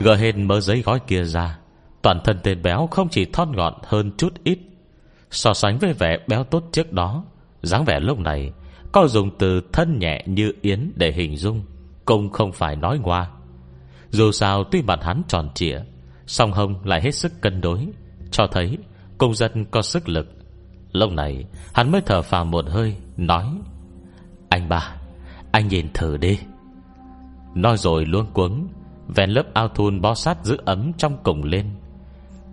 Gỡ 0.00 0.14
hên 0.14 0.48
mớ 0.48 0.60
giấy 0.60 0.82
gói 0.82 1.00
kia 1.06 1.24
ra, 1.24 1.58
Toàn 2.02 2.20
thân 2.24 2.38
tên 2.42 2.62
béo 2.62 2.88
không 2.90 3.08
chỉ 3.08 3.24
thon 3.24 3.52
gọn 3.52 3.74
hơn 3.82 4.12
chút 4.16 4.34
ít 4.44 4.58
So 5.32 5.54
sánh 5.54 5.78
với 5.78 5.92
vẻ 5.92 6.18
béo 6.28 6.44
tốt 6.44 6.64
trước 6.72 6.92
đó, 6.92 7.24
dáng 7.62 7.84
vẻ 7.84 8.00
lúc 8.00 8.18
này, 8.18 8.52
có 8.92 9.06
dùng 9.08 9.30
từ 9.38 9.60
thân 9.72 9.98
nhẹ 9.98 10.24
như 10.26 10.52
yến 10.62 10.92
để 10.94 11.12
hình 11.12 11.36
dung, 11.36 11.62
Cũng 12.04 12.30
không 12.30 12.52
phải 12.52 12.76
nói 12.76 12.98
ngoa. 12.98 13.30
Dù 14.10 14.32
sao 14.32 14.64
tuy 14.64 14.82
mặt 14.82 14.98
hắn 15.02 15.22
tròn 15.28 15.48
trịa, 15.54 15.80
Song 16.26 16.52
hông 16.52 16.86
lại 16.86 17.00
hết 17.02 17.10
sức 17.10 17.32
cân 17.40 17.60
đối, 17.60 17.86
Cho 18.30 18.46
thấy 18.46 18.78
công 19.18 19.34
dân 19.34 19.64
có 19.64 19.82
sức 19.82 20.08
lực. 20.08 20.26
Lúc 20.92 21.12
này, 21.12 21.44
hắn 21.74 21.92
mới 21.92 22.00
thở 22.06 22.22
phào 22.22 22.44
một 22.44 22.64
hơi, 22.68 22.96
Nói, 23.16 23.46
Anh 24.48 24.68
ba, 24.68 24.96
Anh 25.52 25.68
nhìn 25.68 25.86
thử 25.94 26.16
đi. 26.16 26.38
Nói 27.54 27.76
rồi 27.76 28.04
luôn 28.04 28.26
cuống 28.32 28.68
Vén 29.08 29.30
lớp 29.30 29.54
áo 29.54 29.68
thun 29.68 30.00
bó 30.00 30.14
sát 30.14 30.44
giữ 30.44 30.56
ấm 30.64 30.92
trong 30.98 31.16
cùng 31.22 31.44
lên. 31.44 31.70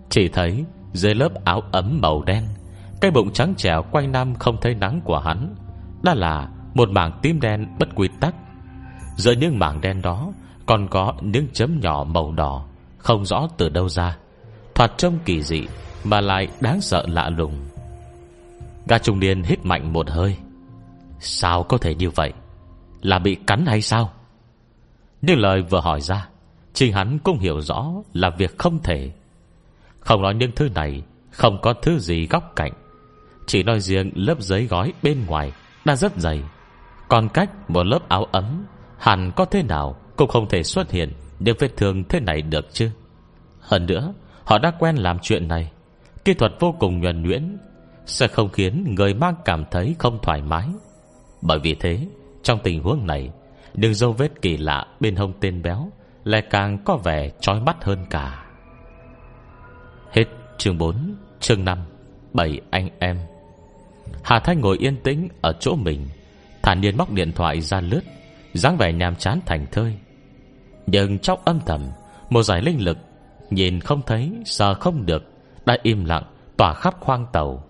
Chỉ 0.08 0.28
thấy 0.28 0.64
Dưới 0.92 1.14
lớp 1.14 1.44
áo 1.44 1.62
ấm 1.72 1.98
màu 2.02 2.22
đen 2.22 2.44
cái 3.00 3.10
bụng 3.10 3.32
trắng 3.32 3.54
trẻo 3.56 3.82
quanh 3.90 4.12
năm 4.12 4.34
không 4.34 4.56
thấy 4.60 4.74
nắng 4.74 5.00
của 5.04 5.18
hắn. 5.18 5.54
Đã 6.02 6.14
là 6.14 6.48
một 6.74 6.90
mảng 6.90 7.18
tím 7.22 7.40
đen 7.40 7.66
bất 7.78 7.88
quy 7.94 8.08
tắc. 8.20 8.34
Giữa 9.16 9.32
những 9.32 9.58
mảng 9.58 9.80
đen 9.80 10.02
đó 10.02 10.32
Còn 10.66 10.88
có 10.88 11.14
những 11.20 11.46
chấm 11.52 11.80
nhỏ 11.80 12.04
màu 12.04 12.32
đỏ, 12.32 12.66
Không 12.98 13.24
rõ 13.24 13.48
từ 13.56 13.68
đâu 13.68 13.88
ra. 13.88 14.16
Thoạt 14.74 14.92
trông 14.98 15.18
kỳ 15.24 15.42
dị 15.42 15.62
Mà 16.04 16.20
lại 16.20 16.48
đáng 16.60 16.80
sợ 16.80 17.04
lạ 17.08 17.30
lùng. 17.30 17.54
Gà 18.88 18.98
trung 18.98 19.20
niên 19.20 19.42
hít 19.42 19.64
mạnh 19.64 19.92
một 19.92 20.10
hơi. 20.10 20.36
Sao 21.18 21.62
có 21.62 21.78
thể 21.78 21.94
như 21.94 22.10
vậy? 22.10 22.32
Là 23.02 23.18
bị 23.18 23.34
cắn 23.34 23.66
hay 23.66 23.82
sao? 23.82 24.10
Nhưng 25.22 25.38
lời 25.38 25.62
vừa 25.62 25.80
hỏi 25.80 26.00
ra, 26.00 26.28
Chính 26.72 26.92
hắn 26.92 27.18
cũng 27.18 27.38
hiểu 27.38 27.60
rõ 27.60 27.92
Là 28.12 28.30
việc 28.30 28.58
không 28.58 28.78
thể. 28.82 29.12
Không 30.00 30.22
nói 30.22 30.34
những 30.34 30.50
thứ 30.56 30.68
này, 30.74 31.02
Không 31.30 31.58
có 31.62 31.72
thứ 31.82 31.98
gì 31.98 32.26
góc 32.26 32.52
cạnh. 32.56 32.72
Chỉ 33.50 33.62
nói 33.62 33.80
riêng 33.80 34.10
lớp 34.14 34.40
giấy 34.40 34.66
gói 34.66 34.92
bên 35.02 35.26
ngoài 35.26 35.52
đã 35.84 35.96
rất 35.96 36.16
dày. 36.16 36.42
Còn 37.08 37.28
cách 37.28 37.70
một 37.70 37.82
lớp 37.82 38.08
áo 38.08 38.24
ấm, 38.24 38.66
Hẳn 38.98 39.32
có 39.36 39.44
thế 39.44 39.62
nào 39.62 39.96
Cũng 40.16 40.28
không 40.28 40.48
thể 40.48 40.62
xuất 40.62 40.90
hiện 40.90 41.12
Những 41.38 41.56
vết 41.58 41.76
thương 41.76 42.04
thế 42.04 42.20
này 42.20 42.42
được 42.42 42.66
chứ. 42.72 42.90
Hơn 43.60 43.86
nữa, 43.86 44.14
Họ 44.44 44.58
đã 44.58 44.70
quen 44.78 44.96
làm 44.96 45.18
chuyện 45.22 45.48
này. 45.48 45.72
Kỹ 46.24 46.34
thuật 46.34 46.52
vô 46.60 46.74
cùng 46.78 47.00
nhuần 47.00 47.22
nhuyễn, 47.22 47.58
Sẽ 48.06 48.28
không 48.28 48.48
khiến 48.48 48.94
người 48.94 49.14
mang 49.14 49.34
cảm 49.44 49.64
thấy 49.70 49.94
không 49.98 50.18
thoải 50.22 50.42
mái. 50.42 50.68
Bởi 51.42 51.58
vì 51.58 51.74
thế, 51.74 52.06
Trong 52.42 52.58
tình 52.62 52.82
huống 52.82 53.06
này 53.06 53.30
đường 53.74 53.94
dấu 53.94 54.12
vết 54.12 54.42
kỳ 54.42 54.56
lạ 54.56 54.86
bên 55.00 55.16
hông 55.16 55.32
tên 55.40 55.62
béo 55.62 55.90
Lại 56.24 56.42
càng 56.50 56.78
có 56.84 56.96
vẻ 56.96 57.30
trói 57.40 57.60
mắt 57.60 57.84
hơn 57.84 58.06
cả. 58.10 58.44
Hết 60.10 60.24
chương 60.58 60.78
4 60.78 61.14
Chương 61.40 61.64
5 61.64 61.78
Bảy 62.32 62.60
anh 62.70 62.88
em. 62.98 63.18
Hà 64.22 64.38
Thanh 64.38 64.60
ngồi 64.60 64.78
yên 64.78 64.96
tĩnh 64.96 65.28
ở 65.40 65.52
chỗ 65.60 65.76
mình. 65.76 66.06
Thản 66.62 66.80
nhiên 66.80 66.96
móc 66.96 67.12
điện 67.12 67.32
thoại 67.32 67.60
ra 67.60 67.80
lướt 67.80 68.00
dáng 68.54 68.76
vẻ 68.76 68.92
nhàm 68.92 69.16
chán 69.16 69.40
thành 69.46 69.66
thơi. 69.72 69.98
Nhưng 70.86 71.18
trong 71.18 71.38
âm 71.44 71.60
thầm 71.66 71.80
Một 72.30 72.42
giải 72.42 72.62
linh 72.62 72.84
lực 72.84 72.98
Nhìn 73.50 73.80
không 73.80 74.02
thấy, 74.06 74.32
sợ 74.44 74.74
không 74.74 75.06
được 75.06 75.22
Đã 75.66 75.76
im 75.82 76.04
lặng, 76.04 76.22
tỏa 76.56 76.74
khắp 76.74 76.94
khoang 77.00 77.26
tàu. 77.32 77.64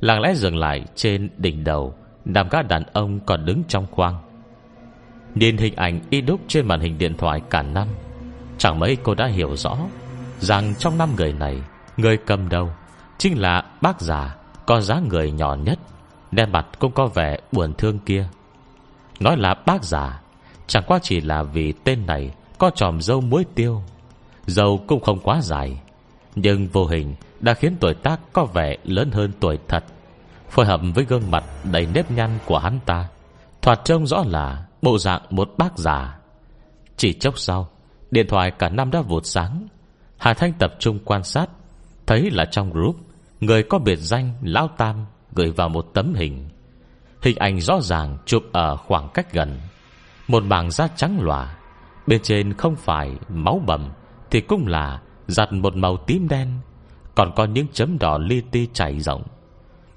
Lặng 0.00 0.20
lẽ 0.20 0.34
dừng 0.34 0.56
lại 0.56 0.84
trên 0.94 1.30
đỉnh 1.36 1.64
đầu 1.64 1.94
Nằm 2.24 2.48
các 2.48 2.68
đàn 2.68 2.82
ông 2.92 3.20
còn 3.20 3.44
đứng 3.44 3.62
trong 3.68 3.86
khoang. 3.90 4.16
Nhìn 5.34 5.56
hình 5.56 5.74
ảnh 5.76 6.00
y 6.10 6.20
đúc 6.20 6.40
trên 6.48 6.68
màn 6.68 6.80
hình 6.80 6.98
điện 6.98 7.16
thoại 7.16 7.40
cả 7.50 7.62
năm 7.62 7.88
Chẳng 8.58 8.78
mấy 8.78 8.96
cô 9.02 9.14
đã 9.14 9.26
hiểu 9.26 9.56
rõ 9.56 9.78
Rằng 10.38 10.74
trong 10.78 10.98
năm 10.98 11.08
người 11.16 11.32
này 11.32 11.62
Người 11.96 12.16
cầm 12.16 12.48
đầu 12.48 12.70
Chính 13.18 13.40
là 13.40 13.64
bác 13.80 14.00
già 14.00 14.36
có 14.66 14.80
dáng 14.80 15.08
người 15.08 15.30
nhỏ 15.30 15.54
nhất 15.54 15.78
Nét 16.32 16.46
mặt 16.46 16.66
cũng 16.78 16.92
có 16.92 17.06
vẻ 17.06 17.38
buồn 17.52 17.74
thương 17.74 17.98
kia. 17.98 18.28
Nói 19.20 19.36
là 19.36 19.54
bác 19.66 19.84
già, 19.84 20.20
Chẳng 20.66 20.82
qua 20.86 20.98
chỉ 21.02 21.20
là 21.20 21.42
vì 21.42 21.72
tên 21.72 22.06
này 22.06 22.34
Có 22.58 22.70
tròm 22.70 23.00
dâu 23.00 23.20
muối 23.20 23.44
tiêu. 23.54 23.82
Dâu 24.46 24.84
cũng 24.86 25.00
không 25.00 25.20
quá 25.20 25.40
dài, 25.42 25.80
Nhưng 26.34 26.66
vô 26.66 26.86
hình 26.86 27.14
đã 27.40 27.54
khiến 27.54 27.76
tuổi 27.80 27.94
tác 27.94 28.20
Có 28.32 28.44
vẻ 28.44 28.76
lớn 28.84 29.10
hơn 29.12 29.32
tuổi 29.40 29.58
thật. 29.68 29.84
Phối 30.50 30.66
hợp 30.66 30.80
với 30.94 31.04
gương 31.04 31.30
mặt 31.30 31.44
đầy 31.72 31.86
nếp 31.94 32.10
nhăn 32.10 32.38
của 32.46 32.58
hắn 32.58 32.78
ta, 32.86 33.08
Thoạt 33.62 33.80
trông 33.84 34.06
rõ 34.06 34.24
là 34.26 34.66
Bộ 34.82 34.98
dạng 34.98 35.22
một 35.30 35.50
bác 35.58 35.78
già. 35.78 36.18
Chỉ 36.96 37.12
chốc 37.12 37.38
sau, 37.38 37.68
Điện 38.10 38.26
thoại 38.28 38.50
cả 38.50 38.68
năm 38.68 38.90
đã 38.90 39.00
vụt 39.00 39.26
sáng. 39.26 39.66
Hà 40.16 40.34
Thanh 40.34 40.52
tập 40.52 40.74
trung 40.78 40.98
quan 41.04 41.24
sát, 41.24 41.46
Thấy 42.06 42.30
là 42.30 42.44
trong 42.44 42.72
group 42.72 42.96
Người 43.42 43.62
có 43.62 43.78
biệt 43.78 43.96
danh 43.96 44.32
Lão 44.42 44.68
Tam 44.68 45.06
Gửi 45.32 45.50
vào 45.50 45.68
một 45.68 45.86
tấm 45.94 46.14
hình. 46.14 46.48
Hình 47.22 47.36
ảnh 47.36 47.60
rõ 47.60 47.80
ràng 47.80 48.18
chụp 48.26 48.42
ở 48.52 48.76
khoảng 48.76 49.08
cách 49.14 49.32
gần. 49.32 49.60
Một 50.28 50.42
mảng 50.44 50.70
da 50.70 50.88
trắng 50.96 51.20
lòa, 51.20 51.56
Bên 52.06 52.20
trên 52.22 52.52
không 52.52 52.76
phải 52.76 53.16
máu 53.28 53.62
bầm, 53.66 53.90
Thì 54.30 54.40
cũng 54.40 54.66
là 54.66 55.00
Giặt 55.26 55.52
một 55.52 55.76
màu 55.76 55.96
tím 55.96 56.28
đen, 56.28 56.48
Còn 57.14 57.32
có 57.36 57.44
những 57.44 57.66
chấm 57.72 57.98
đỏ 57.98 58.18
li 58.18 58.40
ti 58.50 58.68
chảy 58.72 59.00
rộng. 59.00 59.22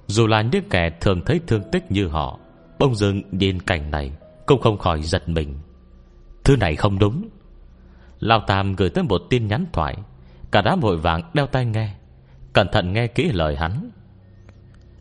Dù 0.08 0.28
là 0.28 0.42
những 0.42 0.70
kẻ 0.70 0.90
thường 1.02 1.22
thấy 1.26 1.40
thương 1.48 1.72
tích 1.72 1.92
như 1.92 2.08
họ 2.08 2.40
Bông 2.80 2.96
dưng 2.96 3.22
nhìn 3.32 3.62
cảnh 3.62 3.92
này 3.92 4.12
Cũng 4.46 4.62
không 4.62 4.78
khỏi 4.78 5.02
giật 5.02 5.30
mình. 5.30 5.60
Thứ 6.44 6.56
này 6.56 6.76
không 6.76 7.00
đúng. 7.00 7.30
Lão 8.20 8.40
Tam 8.48 8.76
gửi 8.76 8.90
tới 8.90 9.04
một 9.04 9.22
tin 9.30 9.48
nhắn 9.48 9.66
thoại, 9.74 9.96
Cả 10.52 10.62
đám 10.62 10.80
vội 10.80 10.98
vàng 10.98 11.22
đeo 11.34 11.48
tai 11.48 11.66
nghe. 11.66 11.96
Cẩn 12.56 12.68
thận 12.72 12.94
nghe 12.94 13.08
kỹ 13.08 13.32
lời 13.34 13.56
hắn. 13.56 13.90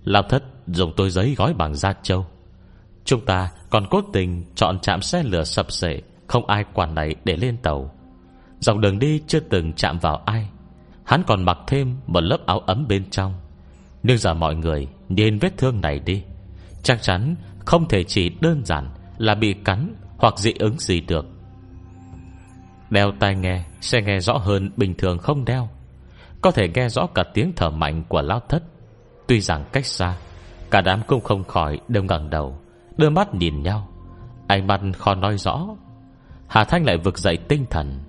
Lao 0.04 0.22
thất 0.22 0.42
dùng 0.66 0.92
tôi 0.96 1.10
giấy 1.10 1.34
gói 1.38 1.54
bằng 1.54 1.74
da 1.74 1.92
trâu. 2.02 2.26
Chúng 3.04 3.24
ta 3.24 3.50
còn 3.70 3.86
cố 3.90 4.00
tình 4.12 4.44
Chọn 4.54 4.78
chạm 4.82 5.02
xe 5.02 5.22
lửa 5.22 5.44
sập 5.44 5.72
sệ, 5.72 6.00
Không 6.26 6.46
ai 6.46 6.64
quản 6.74 6.94
này 6.94 7.14
để 7.24 7.36
lên 7.36 7.56
tàu. 7.56 7.94
Dòng 8.60 8.80
đường 8.80 8.98
đi 8.98 9.22
chưa 9.26 9.40
từng 9.40 9.72
chạm 9.72 9.98
vào 9.98 10.16
ai. 10.16 10.48
Hắn 11.04 11.22
còn 11.26 11.42
mặc 11.42 11.58
thêm 11.66 11.96
một 12.06 12.20
lớp 12.20 12.38
áo 12.46 12.58
ấm 12.58 12.88
bên 12.88 13.10
trong. 13.10 13.34
Nhưng 14.02 14.18
giờ 14.18 14.34
mọi 14.34 14.54
người 14.54 14.88
Nhìn 15.08 15.38
vết 15.38 15.58
thương 15.58 15.80
này 15.80 15.98
đi. 15.98 16.22
Chắc 16.82 17.02
chắn 17.02 17.34
không 17.58 17.88
thể 17.88 18.04
chỉ 18.04 18.30
đơn 18.40 18.64
giản 18.64 18.88
Là 19.18 19.34
bị 19.34 19.54
cắn 19.64 19.94
hoặc 20.18 20.38
dị 20.38 20.52
ứng 20.58 20.78
gì 20.78 21.00
được. 21.00 21.26
Đeo 22.90 23.12
tai 23.20 23.36
nghe 23.36 23.64
Sẽ 23.80 24.02
nghe 24.02 24.20
rõ 24.20 24.32
hơn 24.36 24.70
bình 24.76 24.94
thường 24.98 25.18
không 25.18 25.44
đeo. 25.44 25.68
Có 26.44 26.50
thể 26.50 26.68
nghe 26.74 26.88
rõ 26.88 27.06
cả 27.06 27.22
tiếng 27.34 27.52
thở 27.56 27.70
mạnh 27.70 28.02
của 28.08 28.22
Lão 28.22 28.40
thất. 28.48 28.62
Tuy 29.26 29.40
rằng 29.40 29.64
cách 29.72 29.86
xa, 29.86 30.16
Cả 30.70 30.80
đám 30.80 31.00
cũng 31.06 31.20
không 31.20 31.44
khỏi 31.44 31.80
đều 31.88 32.02
ngẩng 32.02 32.30
đầu, 32.30 32.58
Đưa 32.96 33.10
mắt 33.10 33.34
nhìn 33.34 33.62
nhau. 33.62 33.88
Ánh 34.46 34.66
mắt 34.66 34.80
khó 34.98 35.14
nói 35.14 35.38
rõ. 35.38 35.66
Hà 36.46 36.64
Thanh 36.64 36.84
lại 36.86 36.96
vực 36.96 37.18
dậy 37.18 37.36
tinh 37.48 37.64
thần. 37.70 38.00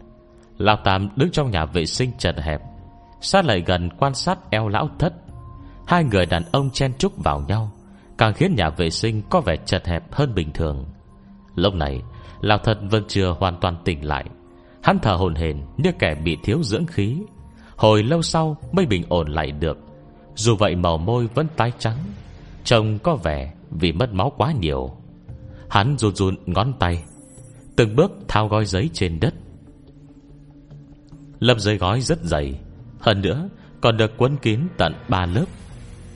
Lão 0.58 0.76
Tam 0.84 1.10
đứng 1.16 1.32
trong 1.32 1.52
nhà 1.52 1.66
vệ 1.66 1.86
sinh 1.86 2.12
chật 2.18 2.36
hẹp, 2.40 2.62
Sát 3.22 3.46
lại 3.46 3.64
gần 3.66 3.90
quan 3.98 4.14
sát 4.14 4.50
eo 4.50 4.68
lão 4.68 4.90
thất. 5.00 5.14
Hai 5.88 6.04
người 6.04 6.26
đàn 6.26 6.44
ông 6.52 6.70
chen 6.70 6.94
chúc 6.98 7.24
vào 7.24 7.44
nhau, 7.48 7.72
Càng 8.18 8.34
khiến 8.34 8.56
nhà 8.56 8.70
vệ 8.70 8.90
sinh 8.90 9.22
có 9.30 9.42
vẻ 9.42 9.56
chật 9.66 9.88
hẹp 9.88 10.14
hơn 10.14 10.36
bình 10.36 10.52
thường. 10.54 10.86
Lúc 11.56 11.74
này, 11.74 12.02
Lão 12.42 12.58
thật 12.58 12.78
vẫn 12.90 13.04
chưa 13.08 13.36
hoàn 13.40 13.60
toàn 13.62 13.76
tỉnh 13.86 14.06
lại. 14.06 14.26
Hắn 14.84 15.00
thở 15.00 15.14
hồn 15.14 15.36
hền 15.36 15.62
như 15.78 15.92
kẻ 16.00 16.16
bị 16.24 16.38
thiếu 16.44 16.64
dưỡng 16.64 16.86
khí. 16.86 17.18
Hồi 17.78 18.04
lâu 18.04 18.22
sau 18.22 18.58
mới 18.72 18.86
bình 18.86 19.04
ổn 19.10 19.28
lại 19.28 19.52
được. 19.52 19.78
Dù 20.36 20.56
vậy 20.56 20.76
màu 20.76 20.98
môi 20.98 21.28
vẫn 21.28 21.48
tái 21.58 21.72
trắng, 21.80 21.98
Trông 22.64 23.00
có 23.00 23.16
vẻ 23.16 23.54
vì 23.72 23.92
mất 23.92 24.14
máu 24.14 24.32
quá 24.38 24.52
nhiều. 24.52 24.92
Hắn 25.70 25.98
run 25.98 26.16
run 26.16 26.36
ngón 26.46 26.74
tay, 26.80 27.04
Từng 27.76 27.96
bước 27.96 28.12
thao 28.28 28.48
gói 28.48 28.66
giấy 28.66 28.90
trên 28.94 29.20
đất. 29.20 29.34
Lớp 31.40 31.60
giấy 31.60 31.78
gói 31.78 32.02
rất 32.02 32.24
dày, 32.24 32.60
Hơn 33.00 33.22
nữa 33.22 33.50
còn 33.82 33.98
được 33.98 34.12
quấn 34.18 34.38
kín 34.38 34.60
tận 34.78 34.94
ba 35.10 35.26
lớp. 35.26 35.46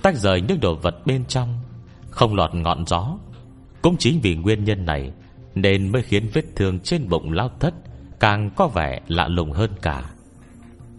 Tách 0.01 0.15
rời 0.15 0.41
những 0.41 0.59
đồ 0.59 0.75
vật 0.75 0.95
bên 1.05 1.25
trong, 1.25 1.59
Không 2.09 2.35
lọt 2.35 2.55
ngọn 2.55 2.85
gió. 2.87 3.17
Cũng 3.81 3.97
chính 3.97 4.19
vì 4.21 4.35
nguyên 4.35 4.63
nhân 4.63 4.85
này 4.85 5.11
Nên 5.55 5.91
mới 5.91 6.01
khiến 6.01 6.29
vết 6.33 6.43
thương 6.55 6.79
trên 6.79 7.09
bụng 7.09 7.31
lao 7.31 7.49
thất 7.59 7.73
Càng 8.19 8.49
có 8.55 8.67
vẻ 8.67 8.99
lạ 9.07 9.27
lùng 9.27 9.51
hơn 9.51 9.71
cả. 9.81 10.09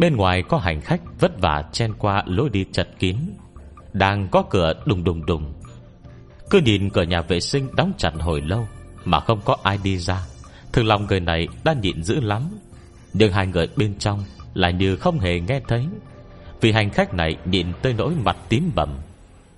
Bên 0.01 0.17
ngoài 0.17 0.43
có 0.43 0.59
hành 0.59 0.81
khách 0.81 1.01
vất 1.21 1.41
vả 1.41 1.65
chen 1.73 1.93
qua 1.99 2.23
lối 2.27 2.51
đi 2.51 2.65
chật 2.73 2.89
kín. 2.99 3.17
Đang 3.93 4.29
có 4.29 4.43
cửa 4.51 4.73
đùng 4.87 5.05
đùng 5.05 5.27
đùng. 5.27 5.53
Cứ 6.51 6.61
nhìn 6.65 6.91
cửa 6.91 7.03
nhà 7.03 7.21
vệ 7.23 7.41
sinh 7.41 7.69
đóng 7.77 7.93
chặt 7.99 8.13
hồi 8.21 8.41
lâu 8.41 8.69
Mà 9.05 9.21
không 9.21 9.41
có 9.45 9.57
ai 9.63 9.79
đi 9.85 9.99
ra. 9.99 10.27
Thường 10.73 10.87
lòng 10.87 11.07
người 11.07 11.21
này 11.21 11.49
đã 11.65 11.75
nhịn 11.83 12.03
dữ 12.03 12.21
lắm. 12.21 12.43
Nhưng 13.13 13.33
hai 13.33 13.47
người 13.47 13.69
bên 13.77 13.99
trong 13.99 14.25
Là 14.55 14.71
như 14.71 14.97
không 14.97 15.19
hề 15.19 15.41
nghe 15.41 15.61
thấy. 15.69 15.87
Vì 16.61 16.73
hành 16.73 16.91
khách 16.91 17.15
này 17.15 17.37
nhịn 17.45 17.67
tới 17.83 17.93
nỗi 17.93 18.15
mặt 18.25 18.37
tím 18.49 18.71
bầm. 18.75 18.89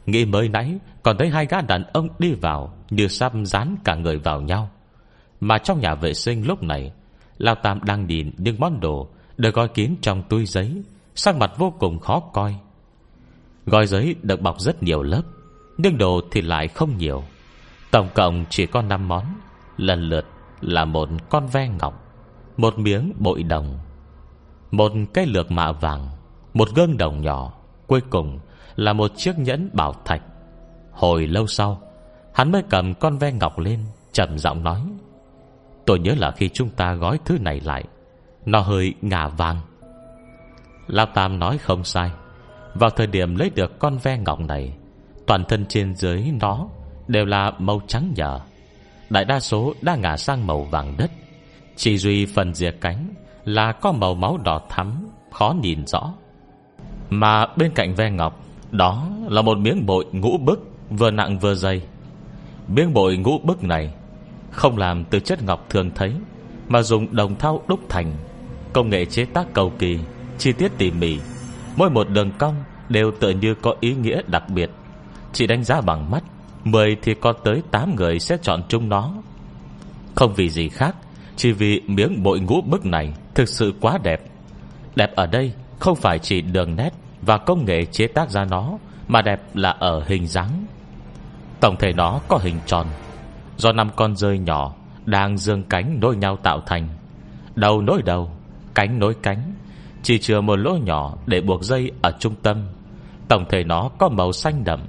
Nghĩ 0.07 0.25
mới 0.25 0.49
nãy 0.49 0.79
Còn 1.03 1.19
thấy 1.19 1.29
hai 1.29 1.47
gã 1.47 1.61
đàn 1.61 1.85
ông 1.93 2.09
đi 2.19 2.35
vào 2.35 2.75
Như 2.91 3.09
sắp 3.09 3.33
dán 3.45 3.77
cả 3.85 3.95
người 3.95 4.19
vào 4.19 4.41
nhau. 4.41 4.71
Mà 5.41 5.59
trong 5.59 5.81
nhà 5.81 5.95
vệ 5.95 6.15
sinh 6.15 6.47
lúc 6.47 6.63
này, 6.63 6.93
Lao 7.39 7.55
Tam 7.55 7.81
đang 7.85 8.07
nhìn 8.07 8.31
những 8.39 8.57
món 8.61 8.81
đồ 8.81 9.09
được 9.43 9.55
gói 9.55 9.69
kín 9.69 9.95
trong 10.01 10.23
túi 10.23 10.47
giấy, 10.47 10.83
Sắc 11.15 11.37
mặt 11.37 11.53
vô 11.59 11.73
cùng 11.79 11.99
khó 11.99 12.21
coi. 12.21 12.57
Gói 13.67 13.87
giấy 13.87 14.15
được 14.23 14.41
bọc 14.41 14.61
rất 14.61 14.83
nhiều 14.83 15.03
lớp, 15.03 15.23
Nhưng 15.79 15.99
đồ 15.99 16.21
thì 16.31 16.41
lại 16.41 16.69
không 16.69 16.99
nhiều. 16.99 17.23
Tổng 17.91 18.09
cộng 18.15 18.45
chỉ 18.51 18.67
có 18.67 18.83
5 18.83 19.09
món, 19.09 19.25
Lần 19.77 20.01
lượt 20.01 20.27
là 20.61 20.85
một 20.85 21.09
con 21.31 21.47
ve 21.47 21.69
ngọc, 21.69 22.05
Một 22.57 22.79
miếng 22.79 23.13
bội 23.19 23.43
đồng, 23.43 23.79
Một 24.71 24.93
cái 25.15 25.27
lược 25.27 25.51
mạ 25.51 25.73
vàng, 25.73 26.09
Một 26.55 26.69
gương 26.75 26.97
đồng 26.97 27.21
nhỏ, 27.21 27.53
Cuối 27.87 28.01
cùng 28.11 28.39
là 28.77 28.93
một 28.93 29.11
chiếc 29.17 29.39
nhẫn 29.39 29.71
bảo 29.73 29.95
thạch. 30.05 30.23
Hồi 30.93 31.27
lâu 31.27 31.47
sau, 31.47 31.83
Hắn 32.35 32.53
mới 32.53 32.63
cầm 32.71 32.95
con 32.95 33.19
ve 33.19 33.33
ngọc 33.33 33.59
lên, 33.59 33.81
trầm 34.13 34.39
giọng 34.39 34.65
nói, 34.65 34.83
Tôi 35.87 35.99
nhớ 35.99 36.15
là 36.19 36.31
khi 36.31 36.49
chúng 36.49 36.71
ta 36.71 36.95
gói 36.95 37.19
thứ 37.25 37.39
này 37.39 37.61
lại 37.61 37.85
nó 38.47 38.61
hơi 38.61 38.95
ngả 39.03 39.29
vàng. 39.29 39.61
Lão 40.87 41.07
Tam 41.07 41.39
nói 41.39 41.59
không 41.59 41.85
sai. 41.85 42.11
Vào 42.75 42.91
thời 42.91 43.07
điểm 43.07 43.37
lấy 43.37 43.51
được 43.51 43.79
con 43.79 43.99
ve 43.99 44.19
ngọc 44.19 44.41
này, 44.41 44.73
Toàn 45.27 45.45
thân 45.45 45.67
trên 45.67 45.95
dưới 45.95 46.25
nó 46.41 46.67
Đều 47.09 47.25
là 47.25 47.53
màu 47.59 47.81
trắng 47.87 48.13
nhờ. 48.17 48.41
Đại 49.11 49.25
đa 49.25 49.41
số 49.41 49.75
đã 49.83 49.97
ngả 49.97 50.17
sang 50.17 50.47
màu 50.47 50.63
vàng 50.63 50.95
đất. 50.99 51.11
Chỉ 51.77 51.99
duy 51.99 52.27
phần 52.27 52.55
rìa 52.55 52.71
cánh 52.71 53.09
Là 53.45 53.73
có 53.73 53.93
màu 53.93 54.15
máu 54.15 54.39
đỏ 54.45 54.61
thắm, 54.69 55.09
Khó 55.33 55.55
nhìn 55.63 55.87
rõ. 55.87 56.13
Mà 57.11 57.47
bên 57.57 57.73
cạnh 57.75 57.95
ve 57.95 58.11
ngọc, 58.11 58.41
Đó 58.71 59.09
là 59.29 59.43
một 59.43 59.59
miếng 59.59 59.87
bội 59.87 60.07
ngũ 60.13 60.39
bức 60.39 60.61
Vừa 60.91 61.11
nặng 61.11 61.39
vừa 61.39 61.55
dày. 61.55 61.83
Miếng 62.69 62.95
bội 62.95 63.17
ngũ 63.17 63.39
bức 63.39 63.65
này 63.65 63.95
Không 64.51 64.79
làm 64.79 65.05
từ 65.05 65.21
chất 65.21 65.43
ngọc 65.43 65.67
thường 65.71 65.91
thấy, 65.95 66.13
Mà 66.69 66.83
dùng 66.83 67.17
đồng 67.17 67.39
thau 67.39 67.63
đúc 67.69 67.81
thành. 67.89 68.13
Công 68.73 68.91
nghệ 68.91 69.05
chế 69.05 69.25
tác 69.25 69.47
cầu 69.53 69.73
kỳ, 69.79 69.99
Chi 70.39 70.53
tiết 70.53 70.73
tỉ 70.79 70.91
mỉ. 70.91 71.19
Mỗi 71.77 71.91
một 71.91 72.09
đường 72.09 72.31
cong 72.39 72.55
đều 72.89 73.13
tự 73.21 73.31
như 73.31 73.55
có 73.55 73.75
ý 73.81 73.95
nghĩa 73.95 74.23
đặc 74.27 74.49
biệt. 74.49 74.71
Chỉ 75.33 75.47
đánh 75.47 75.65
giá 75.65 75.81
bằng 75.81 76.11
mắt, 76.11 76.23
Mười 76.65 76.97
thì 77.03 77.15
có 77.15 77.33
tới 77.33 77.63
8 77.71 77.97
người 77.97 78.19
sẽ 78.19 78.37
chọn 78.43 78.63
chung 78.69 78.89
nó. 78.89 79.13
Không 80.15 80.35
vì 80.35 80.49
gì 80.49 80.69
khác, 80.69 80.97
Chỉ 81.37 81.53
vì 81.53 81.81
miếng 81.87 82.23
bội 82.23 82.41
ngũ 82.41 82.61
bức 82.61 82.87
này 82.87 83.13
Thực 83.35 83.49
sự 83.49 83.75
quá 83.81 83.99
đẹp. 84.03 84.21
Đẹp 84.97 85.15
ở 85.17 85.27
đây 85.27 85.53
không 85.79 85.97
phải 85.97 86.19
chỉ 86.19 86.41
đường 86.41 86.77
nét 86.77 86.91
Và 87.23 87.39
công 87.39 87.65
nghệ 87.65 87.85
chế 87.85 88.07
tác 88.07 88.31
ra 88.31 88.45
nó, 88.45 88.79
Mà 89.09 89.23
đẹp 89.23 89.41
là 89.55 89.71
ở 89.71 90.03
hình 90.07 90.27
dáng. 90.27 90.67
Tổng 91.61 91.77
thể 91.79 91.93
nó 91.93 92.21
có 92.29 92.39
hình 92.43 92.57
tròn, 92.67 92.87
Do 93.57 93.73
năm 93.73 93.91
con 93.97 94.17
rơi 94.17 94.39
nhỏ 94.39 94.75
Đang 95.05 95.39
dương 95.39 95.63
cánh 95.63 96.01
nối 96.01 96.17
nhau 96.17 96.37
tạo 96.37 96.61
thành. 96.67 96.89
Đầu 97.55 97.81
nối 97.81 98.03
đầu 98.03 98.31
Cánh 98.75 98.99
nối 98.99 99.15
cánh, 99.23 99.55
Chỉ 100.03 100.19
chừa 100.19 100.41
một 100.41 100.57
lỗ 100.57 100.77
nhỏ 100.77 101.15
để 101.27 101.41
buộc 101.41 101.63
dây 101.63 101.91
ở 102.03 102.13
trung 102.21 102.35
tâm. 102.43 102.67
Tổng 103.29 103.45
thể 103.49 103.65
nó 103.65 103.91
có 103.99 104.09
màu 104.09 104.33
xanh 104.33 104.65
đậm, 104.65 104.81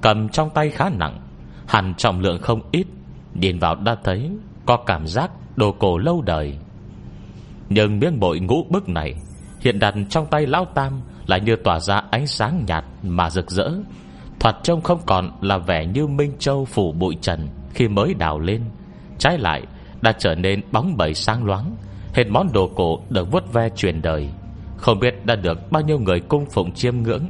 Cầm 0.00 0.28
trong 0.28 0.50
tay 0.50 0.70
khá 0.70 0.90
nặng, 0.98 1.20
Hẳn 1.66 1.94
trọng 1.94 2.20
lượng 2.20 2.38
không 2.42 2.60
ít. 2.72 2.86
Nhìn 3.34 3.58
vào 3.58 3.74
đã 3.74 3.96
thấy 4.04 4.30
Có 4.66 4.76
cảm 4.76 5.06
giác 5.06 5.30
đồ 5.56 5.72
cổ 5.72 5.98
lâu 5.98 6.22
đời. 6.22 6.58
Nhưng 7.68 7.98
miếng 7.98 8.20
bội 8.20 8.40
ngũ 8.40 8.66
bức 8.70 8.88
này 8.88 9.14
Hiện 9.60 9.78
đặt 9.78 9.94
trong 10.08 10.26
tay 10.26 10.46
Lão 10.46 10.64
Tam 10.64 11.00
Lại 11.26 11.40
như 11.40 11.56
tỏa 11.56 11.80
ra 11.80 12.02
ánh 12.10 12.26
sáng 12.26 12.64
nhạt 12.66 12.84
Mà 13.02 13.30
rực 13.30 13.50
rỡ. 13.50 13.70
Thoạt 14.40 14.56
trông 14.62 14.80
không 14.80 15.00
còn 15.06 15.30
là 15.40 15.58
vẻ 15.58 15.86
như 15.86 16.06
Minh 16.06 16.32
Châu 16.38 16.64
phủ 16.64 16.92
bụi 16.92 17.16
trần 17.20 17.48
Khi 17.74 17.88
mới 17.88 18.14
đào 18.14 18.38
lên, 18.38 18.64
Trái 19.18 19.38
lại 19.38 19.62
đã 20.02 20.12
trở 20.18 20.34
nên 20.34 20.60
bóng 20.72 20.96
bẩy 20.96 21.14
sáng 21.14 21.44
loáng. 21.44 21.76
Hết 22.14 22.24
món 22.30 22.52
đồ 22.52 22.70
cổ 22.76 23.00
được 23.10 23.30
vuốt 23.32 23.52
ve 23.52 23.68
truyền 23.68 24.02
đời. 24.02 24.30
Không 24.80 25.00
biết 25.00 25.26
đã 25.26 25.36
được 25.36 25.72
bao 25.72 25.82
nhiêu 25.82 25.98
người 25.98 26.20
cung 26.20 26.46
phụng 26.50 26.72
chiêm 26.72 26.96
ngưỡng 26.96 27.24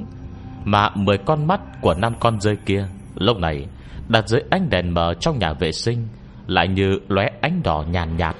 Mà 0.64 0.90
mười 0.94 1.18
con 1.18 1.46
mắt 1.46 1.60
của 1.80 1.94
năm 1.94 2.12
con 2.20 2.40
rơi 2.40 2.56
kia 2.66 2.86
Lúc 3.14 3.38
này 3.38 3.66
đặt 4.08 4.28
dưới 4.28 4.40
ánh 4.50 4.70
đèn 4.70 4.94
mờ 4.94 5.14
trong 5.20 5.38
nhà 5.38 5.52
vệ 5.52 5.72
sinh 5.72 6.08
Lại 6.46 6.68
như 6.68 6.98
lóe 7.08 7.26
ánh 7.40 7.62
đỏ 7.62 7.84
nhàn 7.90 8.16
nhạt, 8.16 8.36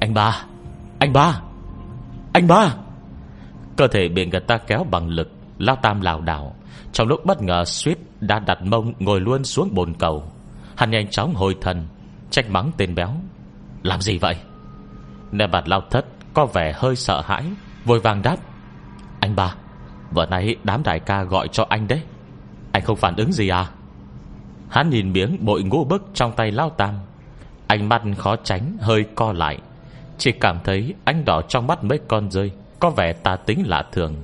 Anh 0.00 0.14
ba! 0.14 0.44
Anh 0.98 1.12
ba! 1.12 1.40
Anh 2.32 2.46
ba! 2.46 2.74
Cơ 3.76 3.86
thể 3.86 4.08
bị 4.08 4.26
người 4.26 4.40
ta 4.40 4.58
kéo 4.58 4.86
bằng 4.90 5.08
lực 5.08 5.30
Lao 5.58 5.76
tam 5.82 6.00
lào 6.00 6.20
đảo. 6.20 6.54
Trong 6.92 7.08
lúc 7.08 7.20
bất 7.26 7.42
ngờ 7.42 7.64
suýt 7.64 7.98
đã 8.20 8.38
đặt 8.38 8.62
mông 8.62 8.92
Ngồi 8.98 9.20
luôn 9.20 9.44
xuống 9.44 9.68
bồn 9.74 9.94
cầu. 9.94 10.24
Hắn 10.76 10.90
nhanh 10.90 11.10
chóng 11.10 11.34
hồi 11.34 11.56
thần 11.60 11.86
Trách 12.30 12.50
mắng 12.50 12.70
tên 12.76 12.94
béo. 12.94 13.10
Làm 13.82 14.00
gì 14.00 14.18
vậy? 14.18 14.36
Nè 15.32 15.46
bạt 15.46 15.68
lao 15.68 15.80
thất 15.90 16.04
có 16.34 16.46
vẻ 16.46 16.72
hơi 16.76 16.96
sợ 16.96 17.22
hãi, 17.24 17.44
Vội 17.84 18.00
vàng 18.00 18.22
đáp. 18.22 18.36
Anh 19.20 19.36
ba, 19.36 19.54
Vừa 20.10 20.26
nãy 20.26 20.56
đám 20.64 20.82
đại 20.82 21.00
ca 21.00 21.22
gọi 21.22 21.48
cho 21.48 21.66
anh 21.68 21.88
đấy. 21.88 22.02
Anh 22.72 22.82
không 22.82 22.96
phản 22.96 23.16
ứng 23.16 23.32
gì 23.32 23.48
à? 23.48 23.66
Hắn 24.70 24.90
nhìn 24.90 25.12
miếng 25.12 25.44
bội 25.44 25.62
ngũ 25.62 25.84
bức 25.84 26.02
trong 26.14 26.32
tay 26.32 26.50
lao 26.50 26.70
tam. 26.70 26.94
Ánh 27.66 27.88
mắt 27.88 28.02
khó 28.18 28.36
tránh, 28.36 28.76
hơi 28.80 29.04
co 29.14 29.32
lại. 29.32 29.58
Chỉ 30.18 30.32
cảm 30.32 30.58
thấy 30.64 30.94
ánh 31.04 31.24
đỏ 31.24 31.42
trong 31.48 31.66
mắt 31.66 31.84
mấy 31.84 31.98
con 32.08 32.30
rơi 32.30 32.52
Có 32.80 32.90
vẻ 32.90 33.12
tà 33.12 33.36
tính 33.36 33.62
lạ 33.66 33.84
thường, 33.92 34.14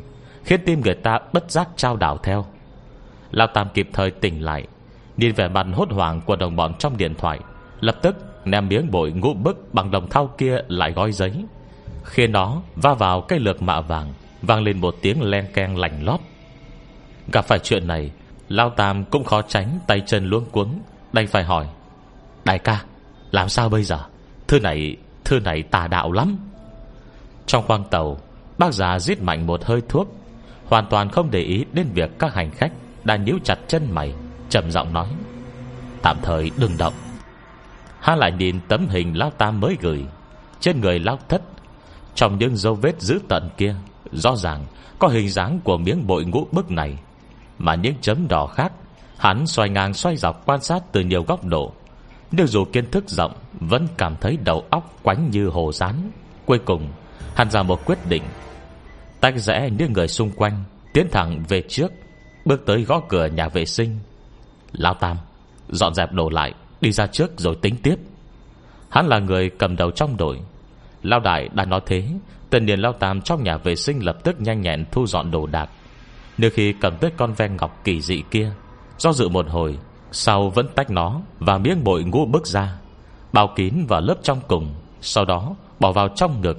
Khiến 0.45 0.61
tim 0.67 0.81
người 0.81 0.95
ta 0.95 1.19
bất 1.33 1.51
giác 1.51 1.69
trao 1.77 1.97
đảo 1.97 2.19
theo. 2.23 2.47
Lao 3.31 3.47
Tam 3.55 3.69
kịp 3.75 3.89
thời 3.93 4.11
tỉnh 4.11 4.45
lại, 4.45 4.67
Nhìn 5.17 5.33
vẻ 5.33 5.49
mặt 5.49 5.67
hốt 5.75 5.89
hoảng 5.91 6.21
của 6.21 6.37
đồng 6.37 6.57
bọn 6.57 6.75
trong 6.79 6.97
điện 6.97 7.15
thoại, 7.19 7.41
Lập 7.81 7.97
tức 8.03 8.17
ném 8.47 8.69
miếng 8.69 8.91
bội 8.91 9.13
ngũ 9.13 9.35
bức 9.35 9.75
Bằng 9.75 9.91
đồng 9.91 10.11
thau 10.11 10.27
kia 10.39 10.59
lại 10.69 10.93
gói 10.93 11.13
giấy. 11.13 11.33
Khi 12.05 12.27
nó 12.27 12.63
va 12.77 12.95
vào 12.95 13.21
cây 13.21 13.39
lược 13.39 13.63
mạ 13.63 13.81
vàng, 13.81 14.13
Vang 14.43 14.63
lên 14.63 14.81
một 14.81 14.95
tiếng 15.03 15.23
len 15.23 15.47
keng 15.55 15.79
lành 15.79 16.05
lót. 16.05 16.21
Gặp 17.33 17.45
phải 17.45 17.59
chuyện 17.59 17.87
này, 17.87 18.11
Lao 18.49 18.71
Tam 18.71 19.05
cũng 19.05 19.25
khó 19.25 19.43
tránh 19.43 19.79
tay 19.87 20.03
chân 20.07 20.27
luống 20.27 20.45
cuống, 20.45 20.81
Đành 21.13 21.27
phải 21.27 21.45
hỏi, 21.45 21.67
Đại 22.45 22.59
ca, 22.59 22.83
làm 23.31 23.49
sao 23.49 23.69
bây 23.69 23.83
giờ? 23.83 23.99
Thư 24.49 24.61
này 24.61 24.97
Thư 25.25 25.41
này 25.41 25.63
tà 25.63 25.87
đạo 25.87 26.13
lắm. 26.13 26.37
Trong 27.47 27.65
khoang 27.67 27.85
tàu, 27.85 28.19
Bác 28.59 28.75
già 28.75 28.99
giết 28.99 29.23
mạnh 29.23 29.47
một 29.47 29.65
hơi 29.65 29.83
thuốc, 29.89 30.17
Hoàn 30.65 30.87
toàn 30.87 31.09
không 31.09 31.31
để 31.31 31.41
ý 31.41 31.65
đến 31.73 31.87
việc 31.95 32.11
các 32.19 32.35
hành 32.35 32.51
khách 32.51 32.73
đang 33.05 33.25
níu 33.25 33.39
chặt 33.45 33.59
chân 33.69 33.83
mày, 33.91 34.15
trầm 34.49 34.71
giọng 34.71 34.93
nói, 34.93 35.09
Tạm 36.03 36.17
thời 36.23 36.51
đừng 36.57 36.79
động. 36.79 36.93
Há 38.07 38.17
lại 38.17 38.33
nhìn 38.33 38.61
tấm 38.69 38.89
hình 38.89 39.19
Lao 39.19 39.31
Tam 39.31 39.61
mới 39.61 39.77
gửi. 39.81 40.05
Trên 40.61 40.81
người 40.81 40.99
Lao 40.99 41.19
Thất, 41.29 41.43
Trong 42.15 42.39
những 42.39 42.57
dấu 42.57 42.75
vết 42.75 43.01
dữ 43.01 43.19
tận 43.29 43.51
kia, 43.57 43.75
Rõ 44.13 44.37
ràng 44.37 44.67
có 44.99 45.09
hình 45.09 45.29
dáng 45.29 45.61
của 45.65 45.77
miếng 45.77 46.07
bội 46.07 46.25
ngũ 46.25 46.47
bức 46.53 46.71
này. 46.71 46.99
Mà 47.59 47.75
những 47.75 47.95
chấm 48.01 48.29
đỏ 48.29 48.47
khác, 48.47 48.73
Hắn 49.19 49.47
xoay 49.47 49.69
ngang 49.69 49.95
xoay 49.95 50.17
dọc 50.17 50.47
quan 50.47 50.61
sát 50.61 50.83
từ 50.93 51.01
nhiều 51.01 51.23
góc 51.23 51.45
độ. 51.45 51.73
Nếu 52.33 52.47
dù 52.47 52.65
kiến 52.65 52.91
thức 52.91 53.05
rộng, 53.09 53.33
Vẫn 53.61 53.87
cảm 53.97 54.17
thấy 54.21 54.39
đầu 54.45 54.65
óc 54.71 54.97
quánh 55.03 55.31
như 55.31 55.49
hồ 55.49 55.73
rán. 55.73 56.11
Cuối 56.45 56.59
cùng, 56.59 56.89
Hắn 57.35 57.51
ra 57.51 57.63
một 57.63 57.85
quyết 57.87 57.99
định. 58.09 58.23
Tách 59.21 59.35
rẽ 59.37 59.71
những 59.79 59.93
người 59.93 60.09
xung 60.09 60.31
quanh, 60.31 60.65
Tiến 60.93 61.07
thẳng 61.13 61.45
về 61.49 61.63
trước, 61.69 61.93
Bước 62.45 62.67
tới 62.67 62.83
gõ 62.83 63.01
cửa 63.09 63.27
nhà 63.27 63.49
vệ 63.49 63.65
sinh. 63.65 63.99
Lao 64.73 64.95
Tam, 64.95 65.17
Dọn 65.69 65.95
dẹp 65.95 66.13
đồ 66.13 66.29
lại. 66.29 66.55
Đi 66.81 66.93
ra 66.93 67.07
trước 67.07 67.31
rồi 67.37 67.57
tính 67.63 67.77
tiếp. 67.83 67.97
Hắn 68.89 69.07
là 69.07 69.19
người 69.19 69.51
cầm 69.51 69.77
đầu 69.77 69.91
trong 69.91 70.17
đội. 70.17 70.41
Lao 71.03 71.21
Đại 71.21 71.49
đã 71.53 71.65
nói 71.65 71.81
thế 71.87 72.05
Tần 72.51 72.67
niên 72.67 72.81
Lao 72.81 72.93
Tam 72.93 73.21
trong 73.21 73.43
nhà 73.43 73.57
vệ 73.57 73.77
sinh 73.77 74.05
lập 74.05 74.19
tức 74.25 74.41
nhanh 74.41 74.61
nhẹn 74.61 74.85
thu 74.93 75.07
dọn 75.07 75.31
đồ 75.31 75.47
đạc. 75.47 75.71
Nếu 76.39 76.51
khi 76.55 76.73
cầm 76.81 76.97
tới 76.97 77.11
con 77.17 77.33
ven 77.33 77.57
ngọc 77.57 77.81
kỳ 77.85 78.01
dị 78.01 78.23
kia, 78.31 78.53
Do 78.99 79.13
dự 79.13 79.29
một 79.29 79.47
hồi, 79.49 79.79
Sau 80.13 80.51
vẫn 80.51 80.67
tách 80.75 80.91
nó 80.91 81.21
Và 81.39 81.59
miếng 81.59 81.85
bội 81.85 82.05
ngũ 82.05 82.27
bước 82.27 82.47
ra, 82.47 82.79
Bao 83.33 83.53
kín 83.57 83.87
vào 83.89 84.01
lớp 84.01 84.17
trong 84.23 84.41
cùng, 84.49 84.75
Sau 85.01 85.25
đó 85.25 85.55
bỏ 85.81 85.93
vào 85.93 86.09
trong 86.09 86.41
ngực. 86.41 86.59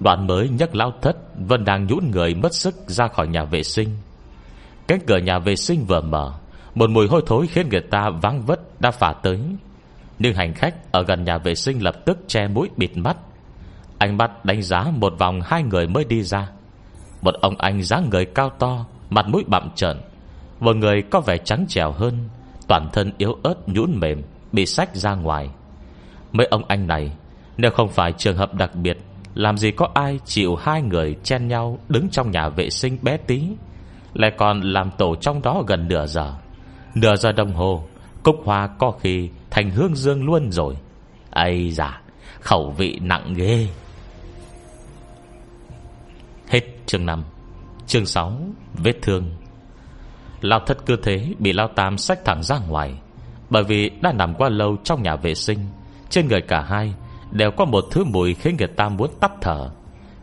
Đoạn 0.00 0.26
mới 0.26 0.48
nhấc 0.48 0.74
lao 0.74 0.92
thất 1.02 1.16
Vẫn 1.48 1.64
đang 1.64 1.86
nhũn 1.86 2.10
người 2.10 2.34
mất 2.34 2.54
sức 2.54 2.74
ra 2.86 3.08
khỏi 3.08 3.28
nhà 3.28 3.44
vệ 3.44 3.62
sinh. 3.62 3.88
Cánh 4.86 5.00
cửa 5.06 5.18
nhà 5.18 5.38
vệ 5.38 5.56
sinh 5.56 5.84
vừa 5.84 6.00
mở 6.00 6.32
một 6.76 6.90
mùi 6.90 7.08
hôi 7.08 7.22
thối 7.26 7.46
khiến 7.46 7.68
người 7.68 7.80
ta 7.80 8.10
vắng 8.10 8.42
vất, 8.42 8.80
Đã 8.80 8.90
phả 8.90 9.12
tới. 9.22 9.40
Nhưng 10.18 10.34
hành 10.34 10.54
khách 10.54 10.92
ở 10.92 11.02
gần 11.02 11.24
nhà 11.24 11.38
vệ 11.38 11.54
sinh 11.54 11.82
lập 11.82 11.94
tức 12.04 12.18
che 12.26 12.48
mũi 12.48 12.68
bịt 12.76 12.96
mắt. 12.96 13.16
Anh 13.98 14.16
mắt 14.16 14.44
đánh 14.44 14.62
giá 14.62 14.84
một 14.96 15.14
vòng 15.18 15.40
hai 15.44 15.62
người 15.62 15.86
mới 15.86 16.04
đi 16.04 16.22
ra. 16.22 16.48
Một 17.22 17.34
ông 17.40 17.54
anh 17.58 17.82
dáng 17.82 18.08
người 18.10 18.24
cao 18.24 18.50
to, 18.50 18.84
Mặt 19.10 19.28
mũi 19.28 19.44
bặm 19.46 19.70
trợn. 19.74 19.96
Một 20.60 20.76
người 20.76 21.02
có 21.02 21.20
vẻ 21.20 21.38
trắng 21.38 21.66
trẻo 21.68 21.92
hơn, 21.92 22.28
Toàn 22.68 22.88
thân 22.92 23.12
yếu 23.18 23.36
ớt, 23.42 23.68
nhũn 23.68 24.00
mềm, 24.00 24.22
Bị 24.52 24.66
sách 24.66 24.96
ra 24.96 25.14
ngoài. 25.14 25.50
Mấy 26.32 26.46
ông 26.46 26.62
anh 26.68 26.86
này, 26.86 27.12
Nếu 27.56 27.70
không 27.70 27.88
phải 27.88 28.12
trường 28.12 28.36
hợp 28.36 28.54
đặc 28.54 28.74
biệt, 28.74 28.98
Làm 29.34 29.58
gì 29.58 29.70
có 29.70 29.88
ai 29.94 30.20
chịu 30.24 30.56
hai 30.56 30.82
người 30.82 31.16
chen 31.22 31.48
nhau 31.48 31.78
Đứng 31.88 32.08
trong 32.08 32.30
nhà 32.30 32.48
vệ 32.48 32.70
sinh 32.70 32.98
bé 33.02 33.16
tí, 33.16 33.42
Lại 34.14 34.30
còn 34.38 34.60
làm 34.60 34.90
tổ 34.90 35.14
trong 35.16 35.42
đó 35.42 35.64
gần 35.66 35.88
nửa 35.88 36.06
giờ. 36.06 36.34
Nửa 36.96 37.16
giờ 37.16 37.32
đồng 37.32 37.54
hồ, 37.54 37.84
Cúc 38.22 38.36
hoa 38.44 38.66
có 38.66 38.90
khi 38.90 39.30
thành 39.50 39.70
hương 39.70 39.94
dương 39.94 40.24
luôn 40.24 40.52
rồi. 40.52 40.76
Ây 41.30 41.70
da, 41.70 42.00
Khẩu 42.40 42.70
vị 42.70 42.98
nặng 43.02 43.34
ghê. 43.36 43.68
Hết 46.48 46.60
chương 46.86 47.06
5 47.06 47.24
Chương 47.86 48.06
6 48.06 48.32
Vết 48.74 49.02
thương. 49.02 49.30
Lao 50.40 50.60
thất 50.66 50.86
cơ 50.86 50.96
thế 51.02 51.34
bị 51.38 51.52
Lao 51.52 51.68
Tam 51.76 51.98
sách 51.98 52.24
thẳng 52.24 52.42
ra 52.42 52.58
ngoài. 52.68 52.94
Bởi 53.50 53.64
vì 53.64 53.90
đã 54.02 54.12
nằm 54.12 54.34
qua 54.34 54.48
lâu 54.48 54.76
trong 54.84 55.02
nhà 55.02 55.16
vệ 55.16 55.34
sinh, 55.34 55.58
Trên 56.10 56.28
người 56.28 56.40
cả 56.40 56.60
hai 56.68 56.94
Đều 57.30 57.50
có 57.50 57.64
một 57.64 57.84
thứ 57.90 58.04
mùi 58.04 58.34
khiến 58.34 58.56
người 58.58 58.68
ta 58.76 58.88
muốn 58.88 59.10
tắt 59.20 59.32
thở. 59.40 59.70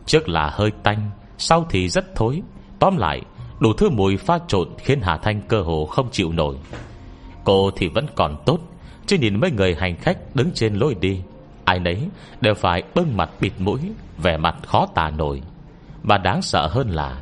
Trước 0.06 0.28
là 0.28 0.50
hơi 0.52 0.70
tanh, 0.82 1.10
Sau 1.38 1.66
thì 1.70 1.88
rất 1.88 2.14
thối, 2.14 2.42
Tóm 2.78 2.96
lại 2.96 3.22
đủ 3.64 3.72
thứ 3.72 3.90
mùi 3.90 4.16
pha 4.16 4.38
trộn 4.48 4.68
Khiến 4.78 5.00
Hà 5.02 5.16
Thanh 5.16 5.40
cơ 5.48 5.60
hồ 5.60 5.86
không 5.86 6.08
chịu 6.12 6.32
nổi. 6.32 6.56
Cô 7.44 7.70
thì 7.76 7.88
vẫn 7.88 8.06
còn 8.14 8.36
tốt, 8.46 8.58
Chứ 9.06 9.18
nhìn 9.18 9.40
mấy 9.40 9.50
người 9.50 9.74
hành 9.74 9.96
khách 9.96 10.18
đứng 10.34 10.50
trên 10.54 10.74
lối 10.74 10.94
đi, 11.00 11.20
Ai 11.64 11.78
nấy 11.78 12.08
đều 12.40 12.54
phải 12.54 12.82
bưng 12.94 13.16
mặt 13.16 13.30
bịt 13.40 13.52
mũi, 13.58 13.80
Vẻ 14.18 14.36
mặt 14.36 14.56
khó 14.66 14.86
tả 14.94 15.10
nổi. 15.10 15.42
Mà 16.02 16.18
đáng 16.18 16.42
sợ 16.42 16.66
hơn 16.66 16.88
là, 16.88 17.20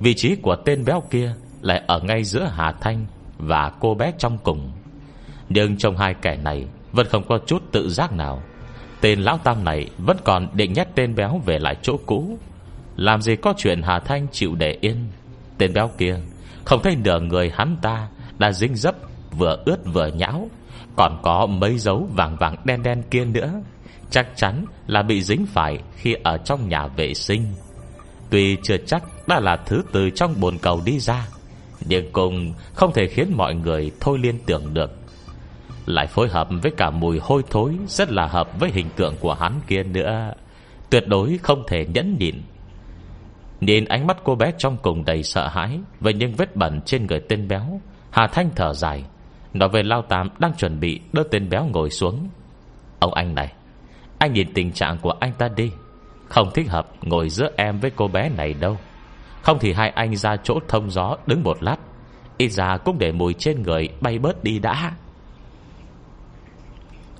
Vị 0.00 0.14
trí 0.14 0.36
của 0.36 0.56
tên 0.56 0.84
béo 0.84 1.02
kia 1.10 1.34
Lại 1.60 1.82
ở 1.86 2.00
ngay 2.00 2.24
giữa 2.24 2.44
Hà 2.56 2.72
Thanh 2.72 3.06
Và 3.38 3.72
cô 3.80 3.94
bé 3.94 4.12
trong 4.18 4.38
cùng. 4.38 4.72
Nhưng 5.48 5.76
trong 5.76 5.96
hai 5.96 6.14
kẻ 6.14 6.36
này 6.36 6.66
Vẫn 6.92 7.06
không 7.06 7.22
có 7.28 7.38
chút 7.46 7.62
tự 7.72 7.88
giác 7.88 8.12
nào. 8.12 8.42
Tên 9.00 9.20
lão 9.20 9.38
tam 9.38 9.64
này 9.64 9.90
vẫn 9.98 10.16
còn 10.24 10.48
định 10.52 10.72
nhét 10.72 10.88
tên 10.94 11.14
béo 11.14 11.40
về 11.46 11.58
lại 11.58 11.76
chỗ 11.82 11.96
cũ. 12.06 12.38
Làm 12.96 13.22
gì 13.22 13.36
có 13.36 13.54
chuyện 13.56 13.82
Hà 13.82 13.98
Thanh 13.98 14.26
chịu 14.32 14.54
để 14.54 14.78
yên. 14.80 14.96
Tên 15.58 15.72
béo 15.72 15.90
kia. 15.98 16.18
Không 16.64 16.82
thấy 16.82 16.96
nửa 16.96 17.20
người 17.20 17.50
hắn 17.54 17.76
ta 17.82 18.08
Đã 18.38 18.52
dính 18.52 18.76
dấp, 18.76 18.94
vừa 19.30 19.62
ướt 19.64 19.78
vừa 19.84 20.06
nhão. 20.06 20.48
Còn 20.96 21.20
có 21.22 21.46
mấy 21.46 21.78
dấu 21.78 22.08
vàng 22.12 22.36
vàng 22.36 22.56
đen 22.64 22.82
đen 22.82 23.02
kia 23.10 23.24
nữa. 23.24 23.52
Chắc 24.10 24.28
chắn 24.36 24.64
là 24.86 25.02
bị 25.02 25.22
dính 25.22 25.46
phải 25.46 25.78
Khi 25.96 26.16
ở 26.22 26.38
trong 26.38 26.68
nhà 26.68 26.86
vệ 26.86 27.14
sinh. 27.14 27.54
Tuy 28.30 28.56
chưa 28.62 28.76
chắc 28.86 29.02
đã 29.28 29.40
là 29.40 29.56
thứ 29.56 29.82
từ 29.92 30.10
trong 30.10 30.34
bồn 30.40 30.58
cầu 30.58 30.82
đi 30.84 30.98
ra, 30.98 31.28
Nhưng 31.86 32.12
cũng 32.12 32.54
không 32.74 32.92
thể 32.92 33.06
khiến 33.06 33.32
mọi 33.36 33.54
người 33.54 33.90
thôi 34.00 34.18
liên 34.22 34.38
tưởng 34.46 34.74
được. 34.74 34.90
Lại 35.86 36.06
phối 36.06 36.28
hợp 36.28 36.48
với 36.62 36.72
cả 36.76 36.90
mùi 36.90 37.18
hôi 37.18 37.42
thối 37.50 37.74
Rất 37.88 38.10
là 38.10 38.26
hợp 38.26 38.60
với 38.60 38.70
hình 38.70 38.86
tượng 38.96 39.16
của 39.20 39.34
hắn 39.34 39.60
kia 39.66 39.82
nữa. 39.82 40.32
Tuyệt 40.90 41.08
đối 41.08 41.38
không 41.42 41.64
thể 41.68 41.86
nhẫn 41.94 42.16
nhịn. 42.18 42.42
Nhìn 43.60 43.84
ánh 43.84 44.06
mắt 44.06 44.16
cô 44.24 44.34
bé 44.34 44.52
trong 44.58 44.76
cùng 44.82 45.04
đầy 45.04 45.22
sợ 45.22 45.48
hãi 45.48 45.78
Về 46.00 46.12
những 46.12 46.32
vết 46.32 46.56
bẩn 46.56 46.80
trên 46.80 47.06
người 47.06 47.20
tên 47.28 47.48
béo, 47.48 47.80
Hà 48.10 48.26
Thanh 48.26 48.50
thở 48.56 48.72
dài. 48.72 49.04
Nói 49.54 49.68
về 49.68 49.82
Lao 49.82 50.02
Tam 50.02 50.28
đang 50.38 50.54
chuẩn 50.54 50.80
bị 50.80 51.00
đỡ 51.12 51.22
tên 51.30 51.48
béo 51.48 51.64
ngồi 51.64 51.90
xuống. 51.90 52.28
Ông 52.98 53.14
anh 53.14 53.34
này, 53.34 53.52
Anh 54.18 54.32
nhìn 54.32 54.54
tình 54.54 54.72
trạng 54.72 54.98
của 54.98 55.12
anh 55.20 55.32
ta 55.38 55.48
đi. 55.56 55.70
Không 56.28 56.50
thích 56.54 56.70
hợp 56.70 56.86
ngồi 57.02 57.28
giữa 57.28 57.48
em 57.56 57.78
với 57.80 57.90
cô 57.96 58.08
bé 58.08 58.28
này 58.28 58.54
đâu. 58.54 58.76
Không 59.42 59.58
thì 59.58 59.72
hai 59.72 59.90
anh 59.90 60.16
ra 60.16 60.36
chỗ 60.36 60.58
thông 60.68 60.90
gió 60.90 61.16
đứng 61.26 61.42
một 61.42 61.62
lát. 61.62 61.76
Ít 62.38 62.48
ra 62.48 62.76
cũng 62.84 62.98
để 62.98 63.12
mùi 63.12 63.34
trên 63.34 63.62
người 63.62 63.88
bay 64.00 64.18
bớt 64.18 64.44
đi 64.44 64.58
đã. 64.58 64.92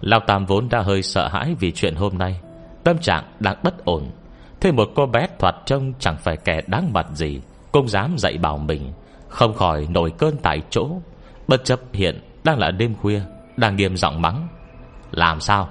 Lao 0.00 0.20
Tam 0.26 0.46
vốn 0.46 0.68
đã 0.68 0.80
hơi 0.80 1.02
sợ 1.02 1.28
hãi 1.28 1.54
vì 1.60 1.72
chuyện 1.72 1.94
hôm 1.94 2.18
nay. 2.18 2.40
Tâm 2.84 2.98
trạng 2.98 3.24
đang 3.40 3.56
bất 3.62 3.84
ổn. 3.84 4.10
Thế 4.64 4.72
một 4.72 4.90
cô 4.94 5.06
bé 5.06 5.26
thoạt 5.38 5.54
trông 5.66 5.92
chẳng 5.98 6.16
phải 6.16 6.36
kẻ 6.36 6.60
đáng 6.66 6.92
mặt 6.92 7.06
gì, 7.14 7.40
Cũng 7.72 7.88
dám 7.88 8.14
dạy 8.18 8.38
bảo 8.38 8.58
mình, 8.58 8.92
Không 9.28 9.54
khỏi 9.54 9.86
nổi 9.90 10.12
cơn 10.18 10.36
tại 10.36 10.62
chỗ. 10.70 10.88
Bất 11.48 11.64
chấp 11.64 11.80
hiện 11.92 12.20
đang 12.44 12.58
là 12.58 12.70
đêm 12.70 12.94
khuya, 12.94 13.20
Đang 13.56 13.76
nghiêm 13.76 13.96
giọng 13.96 14.22
mắng, 14.22 14.48
Làm 15.10 15.40
sao? 15.40 15.68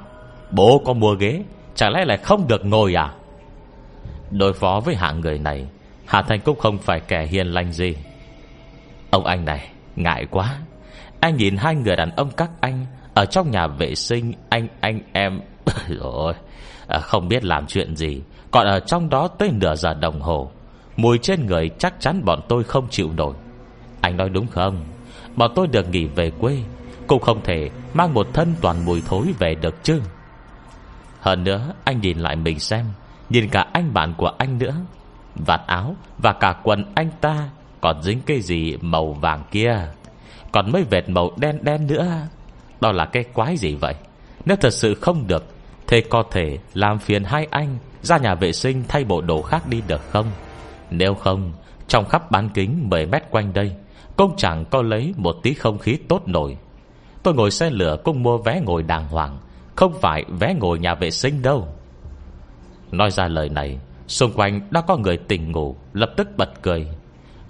Bố 0.52 0.82
có 0.86 0.94
mua 0.94 1.14
ghế, 1.16 1.44
Chẳng 1.76 1.94
lẽ 1.94 2.06
lại 2.06 2.18
không 2.18 2.48
được 2.48 2.66
ngồi 2.66 2.94
à? 2.94 3.14
Đối 4.32 4.54
phó 4.54 4.82
với 4.86 4.96
hạng 4.96 5.20
người 5.20 5.40
này, 5.40 5.68
Hà 6.06 6.22
Thành 6.22 6.40
cũng 6.40 6.60
không 6.60 6.78
phải 6.78 7.00
kẻ 7.00 7.26
hiền 7.26 7.48
lành 7.48 7.72
gì. 7.72 7.96
Ông 9.10 9.26
anh 9.26 9.46
này, 9.46 9.70
Ngại 9.96 10.26
quá. 10.32 10.58
Anh 11.20 11.38
nhìn 11.38 11.58
hai 11.58 11.76
người 11.76 11.96
đàn 11.96 12.10
ông 12.16 12.32
các 12.38 12.50
anh 12.62 12.86
ở 13.14 13.26
trong 13.26 13.52
nhà 13.52 13.68
vệ 13.68 13.96
sinh, 13.96 14.34
Anh 14.50 14.68
anh, 14.82 15.00
em. 15.14 15.40
Rồi 15.88 16.34
à, 16.88 17.00
Không 17.00 17.28
biết 17.28 17.46
làm 17.46 17.68
chuyện 17.68 17.96
gì. 17.96 18.22
Còn 18.54 18.68
ở 18.68 18.80
trong 18.80 19.10
đó 19.10 19.28
tới 19.28 19.52
nửa 19.52 19.76
giờ 19.76 19.94
đồng 19.94 20.22
hồ, 20.22 20.52
Mùi 20.98 21.18
trên 21.18 21.46
người 21.46 21.70
chắc 21.78 21.94
chắn 22.00 22.26
bọn 22.26 22.40
tôi 22.50 22.64
không 22.64 22.88
chịu 22.90 23.10
nổi. 23.18 23.34
Anh 24.02 24.18
nói 24.18 24.30
đúng 24.30 24.48
không? 24.48 24.86
Bọn 25.36 25.52
tôi 25.56 25.68
được 25.68 25.90
nghỉ 25.90 26.06
về 26.06 26.32
quê, 26.32 26.58
Cũng 27.08 27.22
không 27.22 27.42
thể 27.44 27.70
mang 27.94 28.14
một 28.14 28.28
thân 28.34 28.54
toàn 28.62 28.86
mùi 28.86 29.02
thối 29.06 29.34
về 29.40 29.56
được 29.56 29.84
chứ. 29.84 30.02
Hơn 31.20 31.44
nữa, 31.44 31.74
anh 31.84 32.02
nhìn 32.02 32.20
lại 32.20 32.36
mình 32.36 32.60
xem, 32.60 32.86
Nhìn 33.30 33.50
cả 33.50 33.66
anh 33.74 33.94
bạn 33.94 34.14
của 34.18 34.32
anh 34.38 34.58
nữa. 34.58 34.76
Vạt 35.36 35.62
áo 35.68 35.96
và 36.18 36.34
cả 36.34 36.56
quần 36.64 36.86
anh 36.96 37.10
ta 37.22 37.50
Còn 37.82 38.02
dính 38.02 38.22
cái 38.26 38.42
gì 38.42 38.78
màu 38.82 39.14
vàng 39.14 39.44
kia? 39.52 39.88
Còn 40.52 40.72
mấy 40.72 40.84
vệt 40.84 41.10
màu 41.10 41.32
đen 41.38 41.60
đen 41.62 41.88
nữa? 41.88 42.08
Đó 42.82 42.92
là 42.92 43.06
cái 43.06 43.24
quái 43.24 43.58
gì 43.58 43.76
vậy? 43.76 43.96
Nếu 44.46 44.58
thật 44.58 44.74
sự 44.74 44.94
không 44.94 45.28
được, 45.28 45.46
Thế 45.88 46.02
có 46.10 46.24
thể 46.32 46.58
làm 46.74 47.00
phiền 47.00 47.24
hai 47.24 47.48
anh 47.52 47.78
ra 48.04 48.18
nhà 48.18 48.36
vệ 48.36 48.52
sinh 48.52 48.84
thay 48.88 49.04
bộ 49.04 49.22
đồ 49.22 49.42
khác 49.42 49.68
đi 49.68 49.82
được 49.88 50.02
không? 50.10 50.26
Nếu 50.90 51.14
không, 51.14 51.52
Trong 51.88 52.06
khắp 52.06 52.32
bán 52.32 52.50
kính 52.54 52.90
10 52.90 53.06
mét 53.06 53.24
quanh 53.32 53.54
đây, 53.54 53.76
Cũng 54.16 54.34
chẳng 54.38 54.66
có 54.66 54.82
lấy 54.82 55.14
một 55.18 55.36
tí 55.44 55.54
không 55.54 55.78
khí 55.78 55.98
tốt 56.08 56.22
nổi. 56.26 56.58
Tôi 57.24 57.34
ngồi 57.34 57.52
xe 57.52 57.70
lửa 57.70 57.98
cũng 58.04 58.24
mua 58.24 58.38
vé 58.38 58.62
ngồi 58.66 58.84
đàng 58.84 59.08
hoàng, 59.08 59.38
Không 59.76 59.94
phải 60.02 60.24
vé 60.40 60.54
ngồi 60.54 60.80
nhà 60.80 60.96
vệ 60.96 61.12
sinh 61.12 61.42
đâu. 61.42 61.68
Nói 62.92 63.12
ra 63.12 63.28
lời 63.28 63.50
này, 63.50 63.80
Xung 64.08 64.32
quanh 64.34 64.62
đã 64.72 64.82
có 64.82 64.98
người 64.98 65.18
tỉnh 65.18 65.52
ngủ, 65.52 65.76
Lập 65.94 66.10
tức 66.18 66.28
bật 66.38 66.50
cười. 66.62 66.88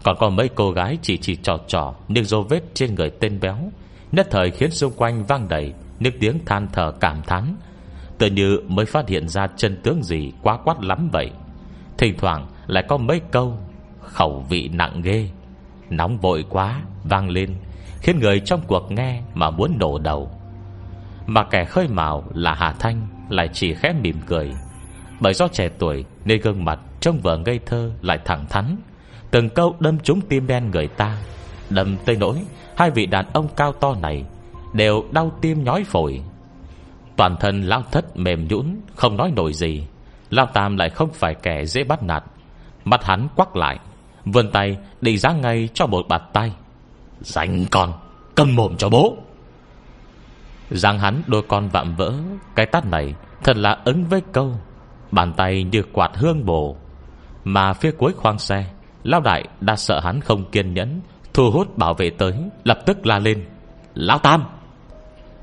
Còn 0.03 0.17
có 0.19 0.29
mấy 0.29 0.49
cô 0.55 0.71
gái 0.71 0.97
chỉ 1.01 1.17
chỉ 1.17 1.35
trò 1.35 1.57
trò 1.67 1.93
Nhưng 2.07 2.25
dấu 2.25 2.41
vết 2.41 2.61
trên 2.73 2.95
người 2.95 3.09
tên 3.09 3.39
béo. 3.39 3.57
Nhất 4.11 4.27
thời 4.31 4.51
khiến 4.51 4.71
xung 4.71 4.93
quanh 4.97 5.23
vang 5.23 5.47
đầy 5.47 5.73
Những 5.99 6.13
tiếng 6.19 6.45
than 6.45 6.67
thở 6.73 6.91
cảm 6.99 7.21
thán 7.21 7.55
Tự 8.23 8.29
như 8.29 8.59
mới 8.67 8.85
phát 8.85 9.07
hiện 9.07 9.27
ra 9.27 9.47
chân 9.57 9.77
tướng 9.83 10.03
gì 10.03 10.31
Quá 10.41 10.57
quát 10.57 10.83
lắm 10.83 11.09
vậy. 11.11 11.31
Thỉnh 11.97 12.15
thoảng 12.17 12.47
lại 12.67 12.83
có 12.87 12.97
mấy 12.97 13.21
câu, 13.31 13.57
Khẩu 14.01 14.45
vị 14.49 14.69
nặng 14.73 15.01
ghê, 15.01 15.29
Nóng 15.89 16.17
vội 16.17 16.45
quá, 16.49 16.81
vang 17.03 17.29
lên, 17.29 17.55
Khiến 18.01 18.19
người 18.19 18.39
trong 18.39 18.61
cuộc 18.67 18.91
nghe 18.91 19.21
mà 19.33 19.49
muốn 19.49 19.77
nổ 19.79 19.99
đầu. 19.99 20.31
Mà 21.27 21.43
kẻ 21.43 21.65
khơi 21.65 21.87
mào 21.87 22.23
là 22.33 22.53
Hà 22.53 22.71
Thanh 22.71 23.07
Lại 23.29 23.49
chỉ 23.53 23.73
khẽ 23.73 23.93
mỉm 24.01 24.15
cười. 24.25 24.51
Bởi 25.19 25.33
do 25.33 25.47
trẻ 25.47 25.69
tuổi 25.79 26.05
Nên 26.25 26.41
gương 26.41 26.65
mặt 26.65 26.79
trông 26.99 27.19
vợ 27.19 27.37
ngây 27.37 27.59
thơ 27.65 27.91
Lại 28.01 28.19
thẳng 28.25 28.45
thắn. 28.49 28.75
Từng 29.31 29.49
câu 29.49 29.75
đâm 29.79 29.99
trúng 29.99 30.21
tim 30.21 30.47
đen 30.47 30.71
người 30.71 30.87
ta, 30.87 31.17
Đâm 31.69 31.97
tới 32.05 32.15
nỗi 32.15 32.37
Hai 32.77 32.91
vị 32.91 33.05
đàn 33.05 33.25
ông 33.33 33.47
cao 33.55 33.73
to 33.73 33.95
này 34.01 34.25
Đều 34.73 35.03
đau 35.11 35.31
tim 35.41 35.63
nhói 35.63 35.83
phổi. 35.83 36.21
Toàn 37.15 37.35
thân 37.39 37.61
lao 37.61 37.83
thất 37.91 38.17
mềm 38.17 38.47
nhũn, 38.47 38.75
Không 38.95 39.17
nói 39.17 39.31
nổi 39.35 39.53
gì. 39.53 39.87
Lao 40.29 40.45
Tam 40.45 40.77
lại 40.77 40.89
không 40.89 41.09
phải 41.13 41.35
kẻ 41.35 41.65
dễ 41.65 41.83
bắt 41.83 42.03
nạt. 42.03 42.23
Mặt 42.85 43.03
hắn 43.03 43.27
quắc 43.35 43.55
lại, 43.55 43.79
Vươn 44.25 44.51
tay 44.51 44.77
định 45.01 45.17
giáng 45.17 45.41
ngay 45.41 45.69
cho 45.73 45.87
một 45.87 46.07
bạt 46.09 46.21
tay. 46.33 46.51
Dành 47.19 47.65
con, 47.71 47.93
Cầm 48.35 48.55
mồm 48.55 48.77
cho 48.77 48.89
bố. 48.89 49.17
Giang 50.69 50.99
hắn 50.99 51.21
đôi 51.27 51.41
con 51.47 51.69
vạm 51.69 51.95
vỡ, 51.95 52.13
Cái 52.55 52.65
tát 52.65 52.85
này 52.85 53.15
thật 53.43 53.57
là 53.57 53.77
ứng 53.85 54.05
với 54.05 54.21
câu, 54.31 54.55
Bàn 55.11 55.33
tay 55.37 55.63
như 55.63 55.83
quạt 55.93 56.11
hương 56.15 56.45
bổ 56.45 56.75
Mà 57.43 57.73
phía 57.73 57.91
cuối 57.91 58.13
khoang 58.13 58.39
xe 58.39 58.65
Lao 59.03 59.21
đại 59.21 59.43
đã 59.61 59.75
sợ 59.75 59.99
hắn 59.99 60.21
không 60.21 60.51
kiên 60.51 60.73
nhẫn, 60.73 61.01
Thu 61.33 61.51
hút 61.51 61.77
bảo 61.77 61.93
vệ 61.93 62.09
tới, 62.09 62.33
Lập 62.63 62.79
tức 62.85 63.05
la 63.05 63.19
lên 63.19 63.45
Lao 63.93 64.19
Tam! 64.19 64.43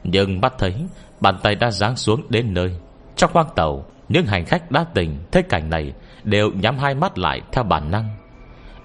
Nhưng 0.04 0.40
bắt 0.40 0.54
thấy 0.58 0.74
Bàn 1.20 1.38
tay 1.42 1.54
đã 1.54 1.70
giáng 1.70 1.96
xuống 1.96 2.22
đến 2.28 2.54
nơi. 2.54 2.76
Trong 3.16 3.30
khoang 3.32 3.48
tàu, 3.56 3.84
Những 4.08 4.26
hành 4.26 4.44
khách 4.44 4.70
đã 4.70 4.84
tỉnh, 4.94 5.18
Thấy 5.32 5.42
cảnh 5.42 5.70
này, 5.70 5.92
Đều 6.24 6.50
nhắm 6.50 6.78
hai 6.78 6.94
mắt 6.94 7.18
lại 7.18 7.40
theo 7.52 7.64
bản 7.64 7.90
năng. 7.90 8.08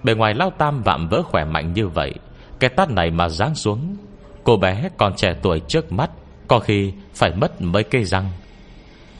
Bề 0.03 0.13
ngoài 0.13 0.33
Lao 0.33 0.49
Tam 0.49 0.81
vạm 0.83 1.07
vỡ 1.07 1.21
khỏe 1.23 1.45
mạnh 1.45 1.73
như 1.73 1.87
vậy, 1.87 2.13
Cái 2.59 2.69
tát 2.69 2.89
này 2.89 3.11
mà 3.11 3.29
giáng 3.29 3.55
xuống, 3.55 3.95
Cô 4.43 4.57
bé 4.57 4.89
còn 4.97 5.15
trẻ 5.15 5.35
tuổi 5.41 5.59
trước 5.59 5.91
mắt, 5.91 6.09
Có 6.47 6.59
khi 6.59 6.93
phải 7.13 7.31
mất 7.35 7.61
mấy 7.61 7.83
cây 7.83 8.03
răng. 8.03 8.29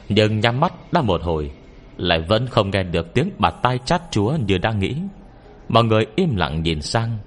Nhưng 0.10 0.40
nhắm 0.40 0.60
mắt 0.60 0.74
đã 0.92 1.02
một 1.02 1.22
hồi, 1.24 1.52
Lại 1.98 2.22
vẫn 2.22 2.48
không 2.48 2.70
nghe 2.72 2.84
được 2.84 3.14
tiếng 3.14 3.30
bạt 3.38 3.54
tay 3.62 3.80
chát 3.86 4.02
chúa 4.12 4.38
như 4.48 4.58
đang 4.58 4.80
nghĩ. 4.80 4.96
Mọi 5.70 5.84
người 5.84 6.06
im 6.16 6.36
lặng 6.36 6.64
nhìn 6.64 6.82
sang, 6.82 7.18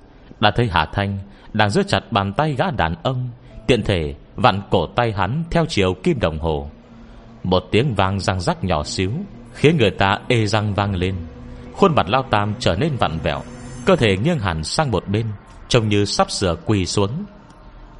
Đã 0.41 0.51
thấy 0.51 0.69
Hà 0.73 0.87
Thanh 0.87 1.19
Đang 1.53 1.71
giữ 1.71 1.83
chặt 1.83 2.01
bàn 2.13 2.33
tay 2.33 2.55
gã 2.59 2.71
đàn 2.71 2.95
ông, 3.03 3.29
Tiện 3.67 3.83
thể 3.83 4.15
vặn 4.43 4.61
cổ 4.71 4.87
tay 4.87 5.13
hắn 5.13 5.45
Theo 5.51 5.65
chiều 5.69 5.95
kim 6.03 6.21
đồng 6.21 6.39
hồ. 6.39 6.71
Một 7.43 7.63
tiếng 7.71 7.95
vang 7.95 8.21
răng 8.21 8.41
rắc 8.41 8.65
nhỏ 8.65 8.85
xíu, 8.85 9.13
Khiến 9.53 9.77
người 9.77 9.91
ta 9.91 10.19
ê 10.29 10.47
răng 10.47 10.75
vang 10.75 10.95
lên. 10.95 11.15
Khuôn 11.73 11.95
mặt 11.95 12.09
Lao 12.09 12.23
Tam 12.31 12.55
trở 12.59 12.75
nên 12.75 12.97
vặn 12.99 13.19
vẹo, 13.23 13.41
Cơ 13.87 13.97
thể 13.97 14.17
nghiêng 14.17 14.39
hẳn 14.39 14.65
sang 14.65 14.91
một 14.91 15.09
bên, 15.09 15.27
Trông 15.69 15.89
như 15.89 16.05
sắp 16.05 16.31
sửa 16.31 16.57
quỳ 16.67 16.87
xuống. 16.87 17.11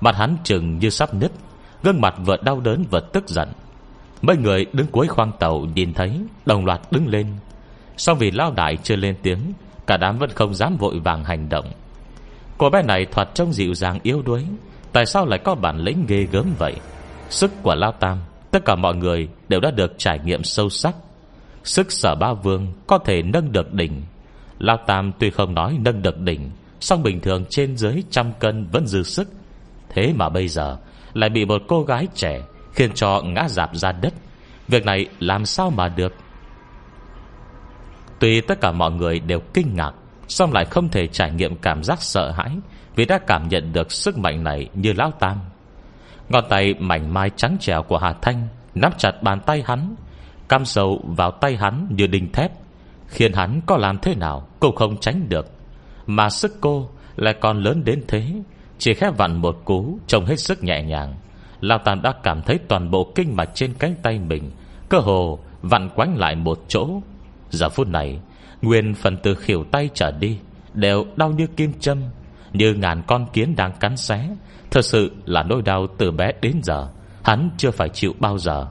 Mặt 0.01 0.17
hắn 0.17 0.37
chừng 0.45 0.79
như 0.79 0.91
sắp 0.91 1.15
nứt, 1.15 1.33
Gương 1.83 2.01
mặt 2.01 2.15
vừa 2.25 2.37
đau 2.37 2.61
đớn 2.61 2.85
vừa 2.91 3.01
tức 3.13 3.29
giận. 3.29 3.49
Mấy 4.23 4.37
người 4.37 4.67
đứng 4.73 4.87
cuối 4.87 5.09
khoang 5.09 5.33
tàu 5.39 5.67
Nhìn 5.75 5.95
thấy, 5.95 6.21
đồng 6.47 6.65
loạt 6.65 6.81
đứng 6.91 7.09
lên. 7.09 7.27
Sau 7.97 8.15
vì 8.15 8.31
lao 8.31 8.53
đại 8.53 8.77
chưa 8.83 8.97
lên 8.97 9.17
tiếng, 9.23 9.53
Cả 9.87 9.97
đám 9.97 10.19
vẫn 10.19 10.31
không 10.31 10.55
dám 10.55 10.77
vội 10.77 10.99
vàng 10.99 11.25
hành 11.25 11.49
động. 11.49 11.73
Cô 12.59 12.71
bé 12.71 12.83
này 12.83 13.07
thoạt 13.07 13.29
trông 13.35 13.53
dịu 13.53 13.75
dàng 13.75 13.99
yếu 14.03 14.23
đuối 14.23 14.45
Tại 14.93 15.07
sao 15.07 15.27
lại 15.27 15.39
có 15.45 15.55
bản 15.55 15.79
lĩnh 15.79 16.05
ghê 16.09 16.27
gớm 16.33 16.47
vậy? 16.59 16.75
Sức 17.31 17.51
của 17.63 17.75
Lao 17.75 17.93
Tam, 17.93 18.19
Tất 18.51 18.65
cả 18.65 18.75
mọi 18.75 18.95
người 18.95 19.29
đều 19.49 19.61
đã 19.61 19.71
được 19.71 19.95
trải 19.99 20.19
nghiệm 20.19 20.45
sâu 20.45 20.69
sắc. 20.69 20.95
Sức 21.65 21.93
sở 21.93 22.15
ba 22.15 22.33
vương 22.33 22.73
Có 22.87 22.99
thể 22.99 23.23
nâng 23.23 23.53
được 23.53 23.73
đỉnh. 23.73 24.03
Lao 24.59 24.77
Tam 24.87 25.13
tuy 25.19 25.31
không 25.31 25.55
nói 25.55 25.79
nâng 25.81 26.03
được 26.03 26.21
đỉnh, 26.21 26.51
song 26.81 27.03
bình 27.03 27.21
thường 27.21 27.45
trên 27.51 27.77
dưới 27.77 28.03
trăm 28.11 28.33
cân 28.39 28.67
vẫn 28.73 28.87
dư 28.87 29.03
sức. 29.03 29.29
Thế 29.89 30.13
mà 30.17 30.29
bây 30.29 30.49
giờ 30.49 30.77
Lại 31.15 31.31
bị 31.31 31.45
một 31.45 31.63
cô 31.69 31.83
gái 31.83 32.07
trẻ 32.15 32.41
Khiến 32.73 32.91
cho 32.95 33.23
ngã 33.23 33.49
dạp 33.49 33.77
ra 33.77 33.93
đất. 33.93 34.15
Việc 34.69 34.85
này 34.85 35.07
làm 35.21 35.45
sao 35.45 35.71
mà 35.71 35.89
được? 35.89 36.13
Tuy 38.19 38.41
tất 38.41 38.61
cả 38.61 38.73
mọi 38.73 38.91
người 38.91 39.21
đều 39.21 39.41
kinh 39.55 39.75
ngạc, 39.75 39.93
song 40.29 40.53
lại 40.53 40.65
không 40.65 40.89
thể 40.89 41.07
trải 41.07 41.31
nghiệm 41.31 41.57
cảm 41.57 41.85
giác 41.85 42.03
sợ 42.03 42.31
hãi. 42.31 42.51
Vì 42.99 43.05
đã 43.05 43.19
cảm 43.19 43.49
nhận 43.49 43.73
được 43.73 43.93
sức 43.93 44.19
mạnh 44.19 44.45
này 44.45 44.69
như 44.75 44.93
Lão 44.93 45.11
Tam. 45.11 45.39
Ngón 46.29 46.45
tay 46.49 46.75
mảnh 46.79 47.15
mai 47.15 47.31
trắng 47.37 47.57
trẻo 47.61 47.83
của 47.83 47.99
Hà 47.99 48.13
Thanh 48.13 48.49
Nắm 48.75 48.93
chặt 48.99 49.23
bàn 49.23 49.41
tay 49.41 49.63
hắn 49.67 49.95
Cam 50.49 50.65
sầu 50.65 51.01
vào 51.05 51.31
tay 51.31 51.57
hắn 51.57 51.87
như 51.91 52.07
đinh 52.07 52.33
thép, 52.33 52.53
Khiến 53.07 53.33
hắn 53.33 53.61
có 53.67 53.77
làm 53.77 53.99
thế 53.99 54.15
nào 54.15 54.49
Cũng 54.61 54.77
không 54.77 54.97
tránh 55.01 55.29
được. 55.29 55.47
Mà 56.07 56.31
sức 56.31 56.57
cô 56.61 56.89
lại 57.17 57.35
còn 57.41 57.63
lớn 57.63 57.85
đến 57.85 58.05
thế, 58.09 58.33
Chỉ 58.79 58.95
khép 58.95 59.17
vặn 59.17 59.37
một 59.37 59.57
cú 59.65 59.99
Trông 60.07 60.27
hết 60.27 60.41
sức 60.41 60.65
nhẹ 60.65 60.83
nhàng. 60.83 61.15
Lão 61.61 61.79
Tam 61.79 62.03
đã 62.03 62.13
cảm 62.23 62.43
thấy 62.43 62.59
toàn 62.69 62.91
bộ 62.91 63.13
kinh 63.15 63.37
mạch 63.37 63.51
trên 63.55 63.75
cánh 63.79 63.95
tay 64.03 64.19
mình 64.19 64.51
Cơ 64.89 64.99
hồ 64.99 65.39
vặn 65.63 65.89
quánh 65.89 66.17
lại 66.17 66.37
một 66.37 66.59
chỗ. 66.69 66.89
Giờ 67.51 67.69
phút 67.69 67.89
này, 67.89 68.21
Nguyên 68.63 68.95
phần 68.95 69.17
từ 69.23 69.35
khỉu 69.35 69.65
tay 69.65 69.91
trở 69.95 70.11
đi, 70.11 70.39
Đều 70.75 71.05
đau 71.17 71.31
như 71.31 71.47
kim 71.47 71.73
châm 71.81 72.03
như 72.53 72.75
ngàn 72.75 73.03
con 73.07 73.27
kiến 73.33 73.57
đang 73.57 73.73
cắn 73.81 73.97
xé. 73.97 74.29
Thật 74.71 74.85
sự 74.85 75.13
là 75.25 75.43
nỗi 75.43 75.63
đau 75.63 75.87
từ 75.99 76.11
bé 76.11 76.33
đến 76.43 76.61
giờ, 76.63 76.89
Hắn 77.25 77.51
chưa 77.57 77.71
phải 77.71 77.89
chịu 77.89 78.13
bao 78.19 78.39
giờ. 78.39 78.67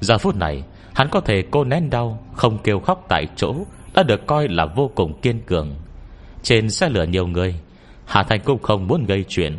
Giờ 0.00 0.18
phút 0.18 0.36
này, 0.36 0.64
Hắn 0.94 1.08
có 1.10 1.20
thể 1.20 1.42
cô 1.50 1.64
nén 1.64 1.90
đau, 1.90 2.18
Không 2.34 2.58
kêu 2.58 2.80
khóc 2.80 3.04
tại 3.08 3.26
chỗ, 3.36 3.54
Đã 3.94 4.02
được 4.02 4.26
coi 4.26 4.48
là 4.48 4.66
vô 4.66 4.90
cùng 4.94 5.20
kiên 5.20 5.40
cường. 5.40 5.74
Trên 6.42 6.70
xe 6.70 6.88
lửa 6.88 7.04
nhiều 7.04 7.26
người, 7.26 7.54
Hà 8.06 8.22
Thành 8.22 8.40
cũng 8.44 8.62
không 8.62 8.86
muốn 8.86 9.04
gây 9.04 9.24
chuyện. 9.28 9.58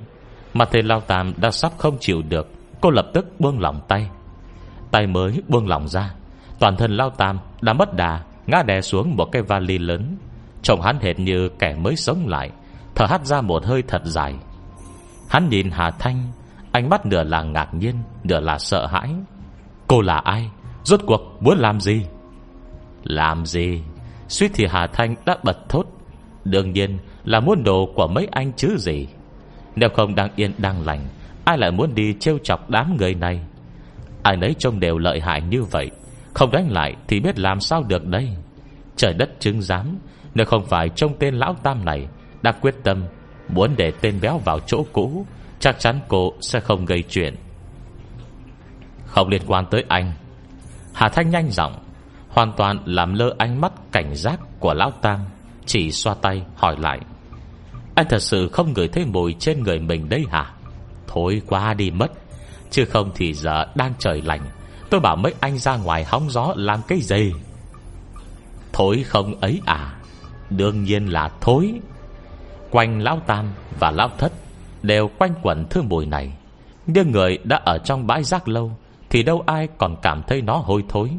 Mà 0.53 0.65
thầy 0.65 0.83
Lao 0.83 1.01
Tam 1.01 1.33
đã 1.37 1.51
sắp 1.51 1.71
không 1.77 1.97
chịu 1.99 2.21
được, 2.29 2.49
Cô 2.81 2.89
lập 2.89 3.05
tức 3.13 3.39
buông 3.39 3.59
lỏng 3.59 3.81
tay. 3.87 4.09
Tay 4.91 5.07
mới 5.07 5.41
buông 5.47 5.67
lỏng 5.67 5.87
ra, 5.87 6.13
Toàn 6.59 6.75
thân 6.77 6.91
Lao 6.91 7.09
Tam 7.09 7.39
đã 7.61 7.73
mất 7.73 7.93
đà, 7.93 8.23
Ngã 8.47 8.63
đè 8.63 8.81
xuống 8.81 9.15
một 9.15 9.25
cái 9.31 9.41
vali 9.41 9.77
lớn. 9.77 10.17
Trông 10.61 10.81
hắn 10.81 10.99
hệt 10.99 11.19
như 11.19 11.49
kẻ 11.59 11.75
mới 11.83 11.95
sống 11.95 12.27
lại 12.27 12.51
Thở 12.95 13.05
hắt 13.05 13.25
ra 13.25 13.41
một 13.41 13.65
hơi 13.65 13.83
thật 13.87 14.01
dài. 14.05 14.35
Hắn 15.29 15.49
nhìn 15.49 15.69
Hà 15.71 15.91
Thanh, 15.91 16.31
Ánh 16.71 16.89
mắt 16.89 17.05
nửa 17.05 17.23
là 17.23 17.43
ngạc 17.43 17.73
nhiên, 17.73 17.95
Nửa 18.23 18.39
là 18.39 18.57
sợ 18.57 18.85
hãi. 18.85 19.09
Cô 19.87 20.01
là 20.01 20.17
ai? 20.17 20.49
Rốt 20.83 20.99
cuộc 21.07 21.21
muốn 21.39 21.57
làm 21.57 21.79
gì? 21.79 22.05
Làm 23.03 23.45
gì? 23.45 23.81
Suýt 24.27 24.51
thì 24.53 24.65
Hà 24.69 24.87
Thanh 24.87 25.15
đã 25.25 25.37
bật 25.43 25.69
thốt. 25.69 25.85
Đương 26.43 26.71
nhiên 26.71 26.97
là 27.23 27.39
muốn 27.39 27.63
đồ 27.63 27.89
của 27.95 28.07
mấy 28.07 28.27
anh 28.31 28.53
chứ 28.53 28.75
gì. 28.77 29.07
Nếu 29.75 29.89
không 29.89 30.15
đang 30.15 30.29
yên 30.35 30.51
đang 30.57 30.85
lành, 30.85 31.07
Ai 31.45 31.57
lại 31.57 31.71
muốn 31.71 31.95
đi 31.95 32.15
trêu 32.19 32.37
chọc 32.43 32.69
đám 32.69 32.97
người 32.97 33.15
này? 33.15 33.41
Ai 34.23 34.37
nấy 34.37 34.55
trông 34.59 34.79
đều 34.79 34.97
lợi 34.97 35.19
hại 35.19 35.41
như 35.41 35.63
vậy, 35.63 35.91
Không 36.33 36.51
đánh 36.51 36.71
lại 36.71 36.95
thì 37.07 37.19
biết 37.19 37.39
làm 37.39 37.59
sao 37.59 37.83
được 37.83 38.05
đây? 38.05 38.29
Trời 38.95 39.13
đất 39.13 39.29
chứng 39.39 39.61
giám, 39.61 39.97
Nếu 40.35 40.45
không 40.45 40.65
phải 40.65 40.89
trông 40.89 41.15
tên 41.19 41.35
lão 41.35 41.55
tam 41.63 41.85
này 41.85 42.07
đã 42.45 42.51
quyết 42.51 42.75
tâm, 42.83 43.05
Muốn 43.49 43.73
để 43.77 43.91
tên 44.01 44.19
béo 44.21 44.37
vào 44.37 44.59
chỗ 44.59 44.85
cũ, 44.93 45.25
Chắc 45.59 45.79
chắn 45.79 45.99
cô 46.07 46.33
sẽ 46.41 46.59
không 46.59 46.85
gây 46.85 47.03
chuyện. 47.09 47.35
Không 49.05 49.29
liên 49.29 49.41
quan 49.47 49.65
tới 49.71 49.83
anh, 49.87 50.13
Hà 50.93 51.09
Thanh 51.09 51.29
nhanh 51.29 51.51
giọng, 51.51 51.83
Hoàn 52.29 52.53
toàn 52.57 52.79
làm 52.85 53.13
lơ 53.13 53.35
ánh 53.37 53.61
mắt 53.61 53.73
cảnh 53.91 54.15
giác 54.15 54.39
của 54.59 54.73
Lão 54.73 54.91
Tam, 54.91 55.19
Chỉ 55.65 55.91
xoa 55.91 56.13
tay 56.13 56.43
hỏi 56.55 56.75
lại. 56.79 56.99
Anh 57.95 58.05
thật 58.09 58.21
sự 58.21 58.49
không 58.49 58.73
ngửi 58.73 58.87
thấy 58.87 59.05
mùi 59.05 59.35
trên 59.39 59.63
người 59.63 59.79
mình 59.79 60.09
đấy 60.09 60.25
hả? 60.31 60.51
Thôi 61.07 61.41
quá 61.47 61.73
đi 61.73 61.91
mất, 61.91 62.11
Chứ 62.71 62.85
không 62.85 63.11
thì 63.15 63.33
giờ 63.33 63.65
đang 63.75 63.93
trời 63.99 64.21
lành, 64.21 64.41
Tôi 64.89 64.99
bảo 64.99 65.15
mấy 65.15 65.33
anh 65.39 65.57
ra 65.57 65.77
ngoài 65.77 66.03
hóng 66.03 66.29
gió 66.29 66.53
làm 66.55 66.81
cái 66.87 66.99
gì? 67.01 67.33
Thối 68.73 69.03
không 69.03 69.39
ấy 69.41 69.61
à? 69.65 69.95
Đương 70.49 70.83
nhiên 70.83 71.05
là 71.05 71.31
thối. 71.41 71.73
Quanh 72.71 73.01
Lão 73.01 73.19
Tam 73.27 73.45
và 73.79 73.91
Lão 73.91 74.09
Thất 74.17 74.33
Đều 74.83 75.09
quanh 75.17 75.33
quẩn 75.41 75.65
thương 75.69 75.89
mùi 75.89 76.05
này. 76.05 76.33
Nhưng 76.87 77.11
người 77.11 77.37
đã 77.43 77.61
ở 77.65 77.77
trong 77.77 78.07
bãi 78.07 78.23
rác 78.23 78.47
lâu, 78.47 78.71
Thì 79.09 79.23
đâu 79.23 79.43
ai 79.45 79.67
còn 79.77 79.95
cảm 80.01 80.21
thấy 80.27 80.41
nó 80.41 80.53
hôi 80.57 80.83
thối. 80.89 81.11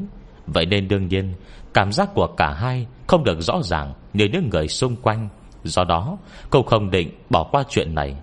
Vậy 0.47 0.67
nên 0.67 0.89
đương 0.89 1.09
nhiên, 1.09 1.35
Cảm 1.75 1.93
giác 1.93 2.15
của 2.15 2.27
cả 2.27 2.53
hai 2.53 2.87
không 3.07 3.25
được 3.25 3.41
rõ 3.41 3.63
ràng 3.63 3.93
Như 4.13 4.29
những 4.33 4.51
người 4.51 4.69
xung 4.69 4.97
quanh. 4.97 5.29
Do 5.65 5.85
đó, 5.85 6.17
cô 6.51 6.63
không 6.63 6.91
định 6.91 7.11
bỏ 7.31 7.45
qua 7.53 7.63
chuyện 7.69 7.95
này. 7.95 8.17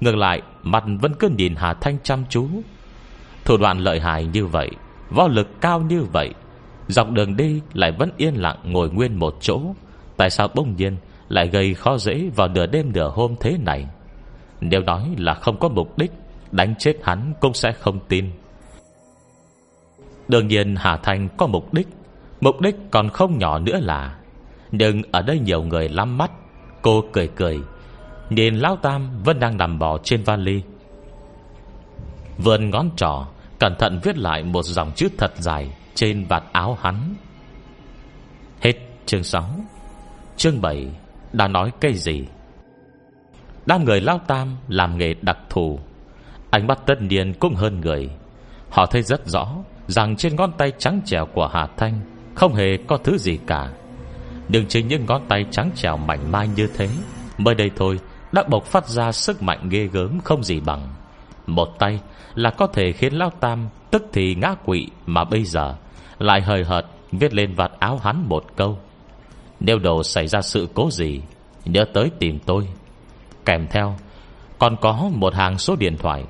Ngược 0.00 0.16
lại, 0.16 0.42
Mặt 0.62 0.84
vẫn 1.00 1.14
cứ 1.18 1.28
nhìn 1.28 1.54
Hà 1.56 1.74
Thanh 1.74 1.98
chăm 2.02 2.24
chú. 2.28 2.48
Thủ 3.44 3.56
đoạn 3.56 3.78
lợi 3.78 4.00
hại 4.00 4.24
như 4.24 4.46
vậy, 4.46 4.70
Võ 5.10 5.28
lực 5.28 5.60
cao 5.60 5.80
như 5.80 6.02
vậy, 6.02 6.34
Dọc 6.88 7.10
đường 7.10 7.36
đi 7.36 7.60
lại 7.72 7.92
vẫn 7.92 8.10
yên 8.16 8.34
lặng 8.34 8.56
ngồi 8.64 8.90
nguyên 8.90 9.18
một 9.18 9.36
chỗ. 9.40 9.60
Tại 10.16 10.30
sao 10.30 10.48
bỗng 10.54 10.76
nhiên 10.76 10.96
lại 11.32 11.48
gây 11.48 11.74
khó 11.74 11.98
dễ 11.98 12.30
vào 12.36 12.48
nửa 12.48 12.66
đêm 12.66 12.92
nửa 12.92 13.08
hôm 13.14 13.34
thế 13.40 13.56
này. 13.58 13.86
Nếu 14.60 14.80
nói 14.80 15.14
là 15.18 15.34
không 15.34 15.58
có 15.58 15.68
mục 15.68 15.98
đích, 15.98 16.10
Đánh 16.50 16.74
chết 16.78 16.96
hắn 17.02 17.32
cũng 17.40 17.54
sẽ 17.54 17.72
không 17.72 18.00
tin. 18.08 18.30
Đương 20.28 20.48
nhiên 20.48 20.76
Hà 20.76 20.96
Thanh 20.96 21.28
có 21.36 21.46
mục 21.46 21.74
đích 21.74 21.88
Mục 22.40 22.60
đích 22.60 22.76
còn 22.90 23.08
không 23.08 23.38
nhỏ 23.38 23.58
nữa 23.58 23.78
là, 23.82 24.18
Nhưng 24.72 25.02
ở 25.12 25.22
đây 25.22 25.38
nhiều 25.38 25.62
người 25.62 25.88
lắm 25.88 26.18
mắt, 26.18 26.30
Cô 26.82 27.04
cười 27.12 27.28
cười, 27.28 27.60
Nhìn 28.30 28.54
Lão 28.54 28.76
Tam 28.76 29.22
vẫn 29.24 29.40
đang 29.40 29.56
nằm 29.56 29.78
bò 29.78 29.98
trên 29.98 30.22
vali. 30.22 30.62
Vườn 32.38 32.70
ngón 32.70 32.90
trỏ, 32.96 33.26
Cẩn 33.58 33.74
thận 33.78 34.00
viết 34.02 34.18
lại 34.18 34.42
một 34.42 34.62
dòng 34.64 34.92
chữ 34.96 35.08
thật 35.18 35.32
dài 35.36 35.76
Trên 35.94 36.24
vạt 36.28 36.42
áo 36.52 36.78
hắn. 36.80 37.14
Hết 38.60 38.74
chương 39.06 39.24
6 39.24 39.44
Chương 40.36 40.60
7 40.60 40.88
đã 41.32 41.48
nói 41.48 41.72
cây 41.80 41.94
gì? 41.94 42.24
Đám 43.66 43.84
người 43.84 44.00
Lao 44.00 44.20
Tam 44.26 44.56
làm 44.68 44.98
nghề 44.98 45.14
đặc 45.22 45.38
thù. 45.50 45.78
Ánh 46.50 46.66
mắt 46.66 46.78
tất 46.86 47.02
nhiên 47.02 47.34
cũng 47.34 47.54
hơn 47.54 47.80
người. 47.80 48.10
Họ 48.70 48.86
thấy 48.86 49.02
rất 49.02 49.26
rõ 49.26 49.48
Rằng 49.86 50.16
trên 50.16 50.36
ngón 50.36 50.52
tay 50.52 50.72
trắng 50.78 51.00
trẻo 51.04 51.26
của 51.26 51.46
Hà 51.52 51.66
Thanh 51.76 52.00
Không 52.34 52.54
hề 52.54 52.76
có 52.86 52.96
thứ 52.96 53.18
gì 53.18 53.38
cả. 53.46 53.70
Nhưng 54.48 54.66
chính 54.66 54.88
những 54.88 55.06
ngón 55.06 55.22
tay 55.28 55.46
trắng 55.50 55.70
trẻo 55.74 55.96
mảnh 55.96 56.32
mai 56.32 56.48
như 56.56 56.68
thế 56.76 56.88
Mới 57.38 57.54
đây 57.54 57.70
thôi 57.76 58.00
Đã 58.32 58.42
bộc 58.48 58.64
phát 58.64 58.88
ra 58.88 59.12
sức 59.12 59.42
mạnh 59.42 59.68
ghê 59.68 59.86
gớm 59.92 60.20
không 60.24 60.44
gì 60.44 60.60
bằng. 60.60 60.88
Một 61.46 61.68
tay 61.78 62.00
là 62.34 62.50
có 62.50 62.66
thể 62.66 62.92
khiến 62.92 63.14
Lao 63.14 63.30
Tam 63.40 63.68
Tức 63.90 64.04
thì 64.12 64.34
ngã 64.34 64.54
quỵ 64.64 64.88
Mà 65.06 65.24
bây 65.24 65.44
giờ 65.44 65.74
lại 66.18 66.40
hời 66.40 66.64
hợt 66.64 66.86
Viết 67.12 67.34
lên 67.34 67.54
vạt 67.54 67.72
áo 67.78 68.00
hắn 68.02 68.28
một 68.28 68.44
câu. 68.56 68.78
Nếu 69.64 69.78
đồ 69.78 70.02
xảy 70.02 70.26
ra 70.26 70.42
sự 70.42 70.68
cố 70.74 70.90
gì, 70.90 71.20
Nhớ 71.64 71.84
tới 71.94 72.10
tìm 72.18 72.38
tôi. 72.46 72.68
Kèm 73.44 73.66
theo, 73.70 73.96
Còn 74.58 74.76
có 74.80 75.10
một 75.14 75.34
hàng 75.34 75.58
số 75.58 75.76
điện 75.76 75.96
thoại. 75.96 76.24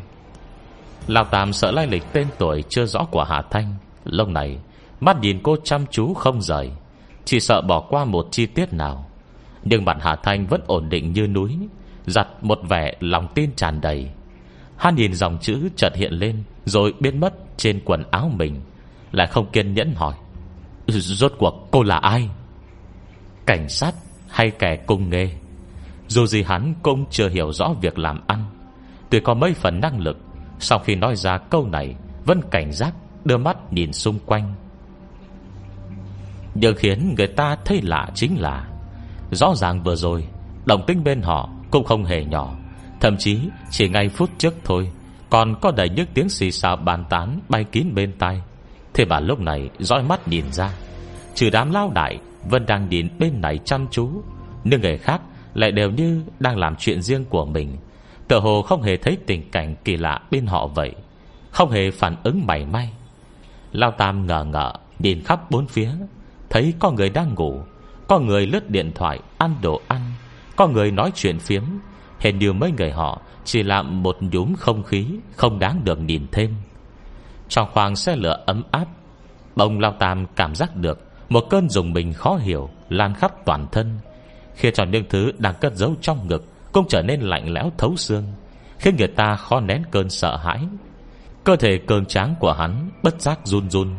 Lão 1.06 1.24
Tam 1.24 1.52
sợ 1.52 1.70
lai 1.70 1.86
lịch 1.86 2.02
tên 2.12 2.26
tuổi 2.38 2.62
Chưa 2.68 2.86
rõ 2.86 3.04
của 3.04 3.24
Hà 3.24 3.42
Thanh. 3.50 3.74
Lúc 4.04 4.28
này, 4.28 4.58
mắt 5.00 5.16
nhìn 5.20 5.40
cô 5.42 5.56
chăm 5.64 5.86
chú 5.90 6.14
không 6.14 6.42
rời, 6.42 6.70
Chỉ 7.24 7.40
sợ 7.40 7.60
bỏ 7.60 7.80
qua 7.80 8.04
một 8.04 8.26
chi 8.30 8.46
tiết 8.46 8.72
nào. 8.72 9.06
Nhưng 9.64 9.84
bạn 9.84 9.98
Hà 10.00 10.16
Thanh 10.16 10.46
vẫn 10.46 10.60
ổn 10.66 10.88
định 10.88 11.12
như 11.12 11.26
núi, 11.26 11.58
Giặt 12.06 12.28
một 12.40 12.58
vẻ 12.68 12.92
lòng 13.00 13.28
tin 13.34 13.50
tràn 13.56 13.80
đầy. 13.80 14.10
Hắn 14.76 14.94
nhìn 14.94 15.14
dòng 15.14 15.38
chữ 15.40 15.68
chợt 15.76 15.96
hiện 15.96 16.12
lên, 16.12 16.42
Rồi 16.64 16.94
biến 17.00 17.20
mất 17.20 17.34
trên 17.56 17.80
quần 17.84 18.04
áo 18.10 18.30
mình, 18.34 18.60
Lại 19.12 19.26
không 19.26 19.50
kiên 19.50 19.74
nhẫn 19.74 19.94
hỏi, 19.94 20.14
Rốt 20.88 21.32
cuộc 21.38 21.68
cô 21.70 21.82
là 21.82 21.96
ai? 21.96 22.28
Cảnh 23.46 23.68
sát 23.68 23.94
hay 24.28 24.50
kẻ 24.50 24.76
cung 24.76 25.11
nghề. 25.11 25.31
Dù 26.09 26.26
gì 26.26 26.42
hắn 26.42 26.74
cũng 26.83 27.05
chưa 27.11 27.28
hiểu 27.28 27.52
rõ 27.52 27.74
việc 27.81 27.98
làm 27.98 28.20
ăn. 28.26 28.44
Tuy 29.11 29.20
có 29.20 29.35
mấy 29.35 29.55
phần 29.55 29.81
năng 29.81 30.00
lực 30.00 30.16
Sau 30.59 30.78
khi 30.78 30.94
nói 30.94 31.16
ra 31.16 31.38
câu 31.38 31.66
này, 31.66 31.94
Vẫn 32.24 32.40
cảnh 32.50 32.72
giác 32.72 32.94
đưa 33.24 33.37
mắt 33.37 33.72
nhìn 33.72 33.92
xung 33.92 34.18
quanh. 34.26 34.55
Điều 36.55 36.74
khiến 36.74 37.14
người 37.18 37.26
ta 37.26 37.57
thấy 37.64 37.81
lạ 37.83 38.11
chính 38.14 38.40
là, 38.40 38.68
Rõ 39.31 39.55
ràng 39.55 39.83
vừa 39.83 39.96
rồi, 39.96 40.24
Động 40.64 40.85
tính 40.87 41.05
bên 41.05 41.22
họ 41.22 41.48
cũng 41.70 41.85
không 41.85 42.05
hề 42.05 42.24
nhỏ. 42.24 42.55
Thậm 43.00 43.16
chí 43.18 43.38
chỉ 43.70 43.88
ngay 43.88 44.09
phút 44.09 44.31
trước 44.38 44.55
thôi, 44.64 44.90
Còn 45.31 45.55
có 45.61 45.70
đầy 45.70 45.88
những 45.88 46.07
tiếng 46.14 46.28
xì 46.28 46.50
xào 46.52 46.76
bàn 46.76 47.05
tán 47.11 47.40
Bay 47.48 47.64
kín 47.64 47.94
bên 47.94 48.12
tai. 48.18 48.42
Thế 48.94 49.05
mà 49.05 49.20
lúc 49.20 49.40
này 49.40 49.70
dõi 49.78 50.02
mắt 50.02 50.28
nhìn 50.28 50.44
ra, 50.52 50.70
Trừ 51.35 51.50
đám 51.50 51.70
lao 51.70 51.90
đại 51.94 52.18
vẫn 52.50 52.66
đang 52.66 52.88
nhìn 52.88 53.09
bên 53.18 53.40
này 53.40 53.59
chăm 53.64 53.87
chú, 53.90 54.22
Nhưng 54.64 54.81
người 54.81 54.98
khác 54.98 55.20
lại 55.55 55.72
đều 55.72 55.90
như 55.90 56.22
Đang 56.40 56.59
làm 56.59 56.76
chuyện 56.76 57.02
riêng 57.02 57.24
của 57.24 57.44
mình. 57.44 57.76
Tựa 58.28 58.40
hồ 58.40 58.62
không 58.62 58.83
hề 58.83 58.96
thấy 58.96 59.18
tình 59.26 59.50
cảnh 59.50 59.74
kỳ 59.85 59.96
lạ 59.96 60.20
bên 60.31 60.46
họ 60.46 60.66
vậy, 60.66 60.92
Không 61.50 61.70
hề 61.70 61.90
phản 61.90 62.16
ứng 62.22 62.46
mảy 62.46 62.66
may. 62.66 62.92
Lao 63.72 63.90
Tam 63.90 64.26
ngờ 64.26 64.44
ngợ 64.44 64.74
Nhìn 64.98 65.22
khắp 65.24 65.50
bốn 65.50 65.66
phía, 65.66 65.90
Thấy 66.50 66.74
có 66.78 66.90
người 66.90 67.11
đang 67.11 67.35
ngủ, 67.35 67.61
Có 68.09 68.18
người 68.18 68.46
lướt 68.46 68.70
điện 68.70 68.92
thoại, 68.94 69.20
ăn 69.38 69.55
đồ 69.62 69.81
ăn, 69.88 70.00
Có 70.57 70.66
người 70.66 70.90
nói 70.90 71.12
chuyện 71.14 71.38
phiếm. 71.38 71.62
Hình 72.18 72.38
như 72.38 72.52
mấy 72.52 72.72
người 72.78 72.90
họ 72.90 73.20
Chỉ 73.44 73.62
làm 73.62 74.02
một 74.02 74.16
nhúm 74.20 74.55
không 74.55 74.83
khí 74.83 75.07
Không 75.37 75.59
đáng 75.59 75.85
được 75.85 76.00
nhìn 76.00 76.26
thêm. 76.33 76.55
Trong 77.48 77.68
khoang 77.72 77.96
xe 77.96 78.16
lửa 78.16 78.42
ấm 78.46 78.62
áp, 78.70 78.87
Bông 79.57 79.81
Lao 79.81 79.92
Tam 79.92 80.26
cảm 80.37 80.55
giác 80.55 80.76
được 80.76 81.12
một 81.32 81.50
cơn 81.50 81.68
dùng 81.68 81.92
mình 81.92 82.12
khó 82.12 82.36
hiểu 82.36 82.68
Lan 82.88 83.14
khắp 83.14 83.44
toàn 83.44 83.66
thân. 83.72 83.98
Khi 84.54 84.70
cho 84.74 84.84
những 84.84 85.04
thứ 85.08 85.32
đang 85.38 85.54
cất 85.60 85.74
giấu 85.74 85.94
trong 86.00 86.28
ngực 86.28 86.44
Cũng 86.72 86.88
trở 86.88 87.02
nên 87.02 87.20
lạnh 87.20 87.52
lẽo 87.52 87.72
thấu 87.78 87.96
xương, 87.96 88.24
Khiến 88.78 88.96
người 88.96 89.08
ta 89.08 89.36
khó 89.36 89.60
nén 89.60 89.82
cơn 89.90 90.10
sợ 90.10 90.36
hãi. 90.36 90.60
Cơ 91.44 91.56
thể 91.56 91.78
cường 91.86 92.04
tráng 92.04 92.34
của 92.40 92.52
hắn 92.52 92.90
Bất 93.02 93.20
giác 93.20 93.38
run 93.44 93.70
run. 93.70 93.94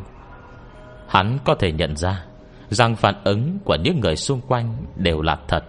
Hắn 1.08 1.38
có 1.44 1.54
thể 1.54 1.72
nhận 1.72 1.96
ra 1.96 2.24
Rằng 2.68 2.96
phản 2.96 3.14
ứng 3.24 3.58
của 3.64 3.76
những 3.84 4.00
người 4.00 4.16
xung 4.16 4.40
quanh 4.40 4.76
Đều 4.96 5.22
là 5.22 5.38
thật. 5.48 5.64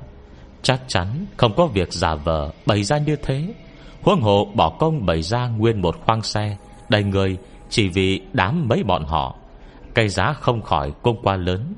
Chắc 0.61 0.81
chắn 0.87 1.25
không 1.37 1.53
có 1.55 1.65
việc 1.65 1.93
giả 1.93 2.15
vờ 2.15 2.51
Bày 2.65 2.83
ra 2.83 2.97
như 2.97 3.15
thế. 3.15 3.53
Huân 4.01 4.19
hộ 4.19 4.47
bỏ 4.55 4.69
công 4.69 5.05
bày 5.05 5.21
ra 5.21 5.47
nguyên 5.47 5.81
một 5.81 5.95
khoang 6.05 6.21
xe, 6.21 6.57
Đầy 6.89 7.03
người 7.03 7.37
chỉ 7.69 7.89
vì 7.89 8.21
đám 8.33 8.67
mấy 8.67 8.83
bọn 8.83 9.03
họ. 9.05 9.35
Cây 9.95 10.09
giá 10.09 10.33
không 10.33 10.61
khỏi 10.61 10.91
công 11.01 11.21
qua 11.23 11.35
lớn. 11.35 11.73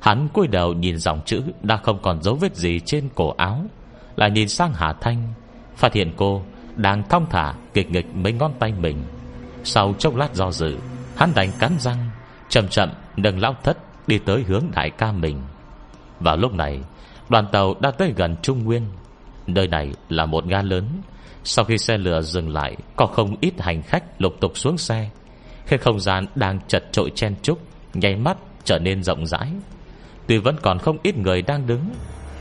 Hắn 0.00 0.28
cúi 0.28 0.46
đầu 0.46 0.72
nhìn 0.74 0.98
dòng 0.98 1.20
chữ 1.26 1.42
Đã 1.62 1.76
không 1.76 1.98
còn 2.02 2.22
dấu 2.22 2.34
vết 2.34 2.56
gì 2.56 2.80
trên 2.80 3.08
cổ 3.14 3.34
áo, 3.36 3.64
Lại 4.16 4.30
nhìn 4.30 4.48
sang 4.48 4.72
Hà 4.74 4.92
Thanh, 4.92 5.32
Phát 5.76 5.92
hiện 5.92 6.12
cô 6.16 6.42
đang 6.76 7.02
thong 7.08 7.26
thả 7.30 7.54
Kịch 7.74 7.90
nghịch 7.90 8.06
mấy 8.14 8.32
ngón 8.32 8.52
tay 8.58 8.72
mình. 8.72 9.02
Sau 9.64 9.94
chốc 9.98 10.16
lát 10.16 10.34
do 10.34 10.50
dự, 10.50 10.78
Hắn 11.16 11.32
đành 11.34 11.50
cắn 11.58 11.72
răng, 11.78 12.10
Chậm 12.48 12.68
chậm 12.68 12.90
nâng 13.16 13.38
lão 13.38 13.54
thất 13.64 13.78
Đi 14.06 14.18
tới 14.18 14.42
hướng 14.42 14.64
đại 14.74 14.90
ca 14.90 15.12
mình. 15.12 15.42
Vào 16.20 16.36
lúc 16.36 16.54
này, 16.54 16.80
Đoàn 17.28 17.46
tàu 17.52 17.74
đã 17.80 17.90
tới 17.90 18.12
gần 18.16 18.36
Trung 18.42 18.64
Nguyên. 18.64 18.82
Nơi 19.46 19.68
này 19.68 19.92
là 20.08 20.26
một 20.26 20.44
ga 20.46 20.62
lớn. 20.62 20.84
Sau 21.44 21.64
khi 21.64 21.78
xe 21.78 21.98
lửa 21.98 22.20
dừng 22.20 22.48
lại, 22.48 22.76
Có 22.96 23.06
không 23.06 23.36
ít 23.40 23.52
hành 23.58 23.82
khách 23.82 24.20
lục 24.20 24.32
tục 24.40 24.52
xuống 24.54 24.78
xe. 24.78 25.10
Khi 25.70 25.76
không 25.76 26.00
gian 26.00 26.26
đang 26.34 26.60
chật 26.68 26.84
trội 26.92 27.10
chen 27.14 27.34
chúc, 27.42 27.58
Nháy 27.94 28.16
mắt 28.16 28.36
trở 28.64 28.78
nên 28.78 29.02
rộng 29.02 29.26
rãi. 29.26 29.52
Tuy 30.26 30.38
vẫn 30.38 30.56
còn 30.62 30.78
không 30.78 30.98
ít 31.02 31.16
người 31.16 31.42
đang 31.42 31.66
đứng 31.66 31.90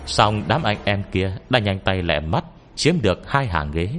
Xong 0.05 0.43
đám 0.47 0.63
anh 0.63 0.77
em 0.83 1.03
kia 1.11 1.37
Đã 1.49 1.59
nhanh 1.59 1.79
tay 1.79 2.03
lẹ 2.03 2.19
mắt, 2.19 2.43
Chiếm 2.75 3.01
được 3.01 3.31
hai 3.31 3.47
hàng 3.47 3.71
ghế. 3.71 3.89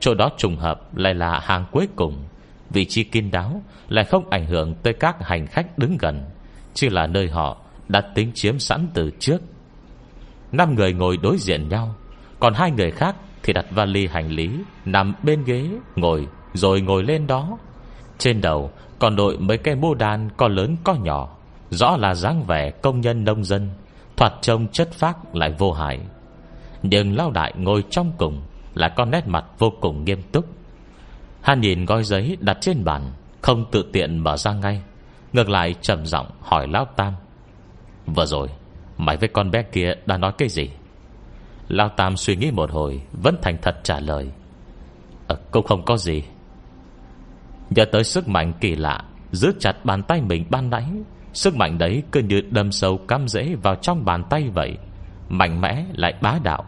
Chỗ 0.00 0.14
đó 0.14 0.30
trùng 0.38 0.56
hợp 0.56 0.96
lại 0.96 1.14
là 1.14 1.40
hàng 1.42 1.64
cuối 1.70 1.88
cùng, 1.96 2.24
Vị 2.70 2.84
trí 2.84 3.04
kín 3.04 3.30
đáo 3.30 3.62
Lại 3.88 4.04
không 4.04 4.30
ảnh 4.30 4.46
hưởng 4.46 4.74
tới 4.74 4.92
các 4.92 5.16
hành 5.20 5.46
khách 5.46 5.78
đứng 5.78 5.96
gần, 5.98 6.24
Chỉ 6.74 6.88
là 6.88 7.06
nơi 7.06 7.28
họ 7.28 7.56
đã 7.88 8.00
tính 8.00 8.32
chiếm 8.34 8.58
sẵn 8.58 8.88
từ 8.94 9.10
trước. 9.18 9.38
Năm 10.52 10.74
người 10.74 10.92
ngồi 10.92 11.16
đối 11.16 11.36
diện 11.38 11.68
nhau, 11.68 11.94
Còn 12.40 12.54
hai 12.54 12.70
người 12.70 12.90
khác 12.90 13.16
thì 13.42 13.52
đặt 13.52 13.66
vali 13.70 14.06
hành 14.06 14.30
lý 14.30 14.50
Nằm 14.84 15.14
bên 15.22 15.44
ghế 15.44 15.70
Ngồi 15.96 16.26
rồi 16.54 16.80
ngồi 16.80 17.02
lên 17.04 17.26
đó. 17.26 17.58
Trên 18.20 18.40
đầu 18.40 18.70
còn 18.98 19.16
đội 19.16 19.38
mấy 19.38 19.58
cây 19.58 19.74
mô 19.74 19.94
đan 19.94 20.28
Có 20.36 20.48
lớn 20.48 20.76
có 20.84 20.94
nhỏ. 20.94 21.36
Rõ 21.70 21.96
là 21.96 22.14
dáng 22.14 22.44
vẻ 22.44 22.70
công 22.70 23.00
nhân 23.00 23.24
nông 23.24 23.44
dân 23.44 23.70
Thoạt 24.16 24.32
trông 24.40 24.68
chất 24.68 24.92
phác 24.92 25.34
lại 25.34 25.54
vô 25.58 25.72
hại. 25.72 26.00
Nhưng 26.82 27.16
lao 27.16 27.30
đại 27.30 27.52
ngồi 27.56 27.84
trong 27.90 28.12
cùng 28.18 28.42
Là 28.74 28.88
con 28.88 29.10
nét 29.10 29.26
mặt 29.26 29.44
vô 29.58 29.72
cùng 29.80 30.04
nghiêm 30.04 30.22
túc. 30.22 30.44
Hắn 31.42 31.60
nhìn 31.60 31.84
gói 31.84 32.04
giấy 32.04 32.36
đặt 32.40 32.58
trên 32.60 32.84
bàn 32.84 33.12
Không 33.40 33.64
tự 33.70 33.84
tiện 33.92 34.18
mở 34.18 34.36
ra 34.36 34.52
ngay 34.52 34.82
Ngược 35.32 35.48
lại 35.48 35.74
trầm 35.80 36.06
giọng 36.06 36.26
hỏi 36.40 36.68
Lão 36.68 36.84
Tam. 36.96 37.12
Vừa 38.06 38.26
rồi 38.26 38.48
Mày 38.98 39.16
với 39.16 39.28
con 39.28 39.50
bé 39.50 39.62
kia 39.62 39.94
đã 40.06 40.16
nói 40.16 40.32
cái 40.38 40.48
gì? 40.48 40.70
Lao 41.68 41.88
Tam 41.88 42.16
suy 42.16 42.36
nghĩ 42.36 42.50
một 42.50 42.70
hồi 42.70 43.02
Vẫn 43.22 43.36
thành 43.42 43.56
thật 43.62 43.76
trả 43.82 44.00
lời. 44.00 44.30
À, 45.28 45.36
Cũng 45.50 45.66
không 45.66 45.84
có 45.84 45.96
gì. 45.96 46.22
Nhớ 47.70 47.84
tới 47.84 48.04
sức 48.04 48.28
mạnh 48.28 48.52
kỳ 48.60 48.76
lạ, 48.76 49.04
Giữ 49.32 49.52
chặt 49.60 49.84
bàn 49.84 50.02
tay 50.02 50.22
mình 50.22 50.46
ban 50.50 50.70
nãy. 50.70 50.84
Sức 51.32 51.56
mạnh 51.56 51.78
đấy 51.78 52.02
cứ 52.12 52.20
như 52.20 52.40
đâm 52.50 52.72
sâu 52.72 52.98
cắm 52.98 53.28
rễ 53.28 53.54
Vào 53.62 53.74
trong 53.74 54.04
bàn 54.04 54.24
tay 54.30 54.48
vậy. 54.54 54.76
Mạnh 55.28 55.60
mẽ 55.60 55.84
lại 55.92 56.14
bá 56.20 56.38
đạo. 56.42 56.64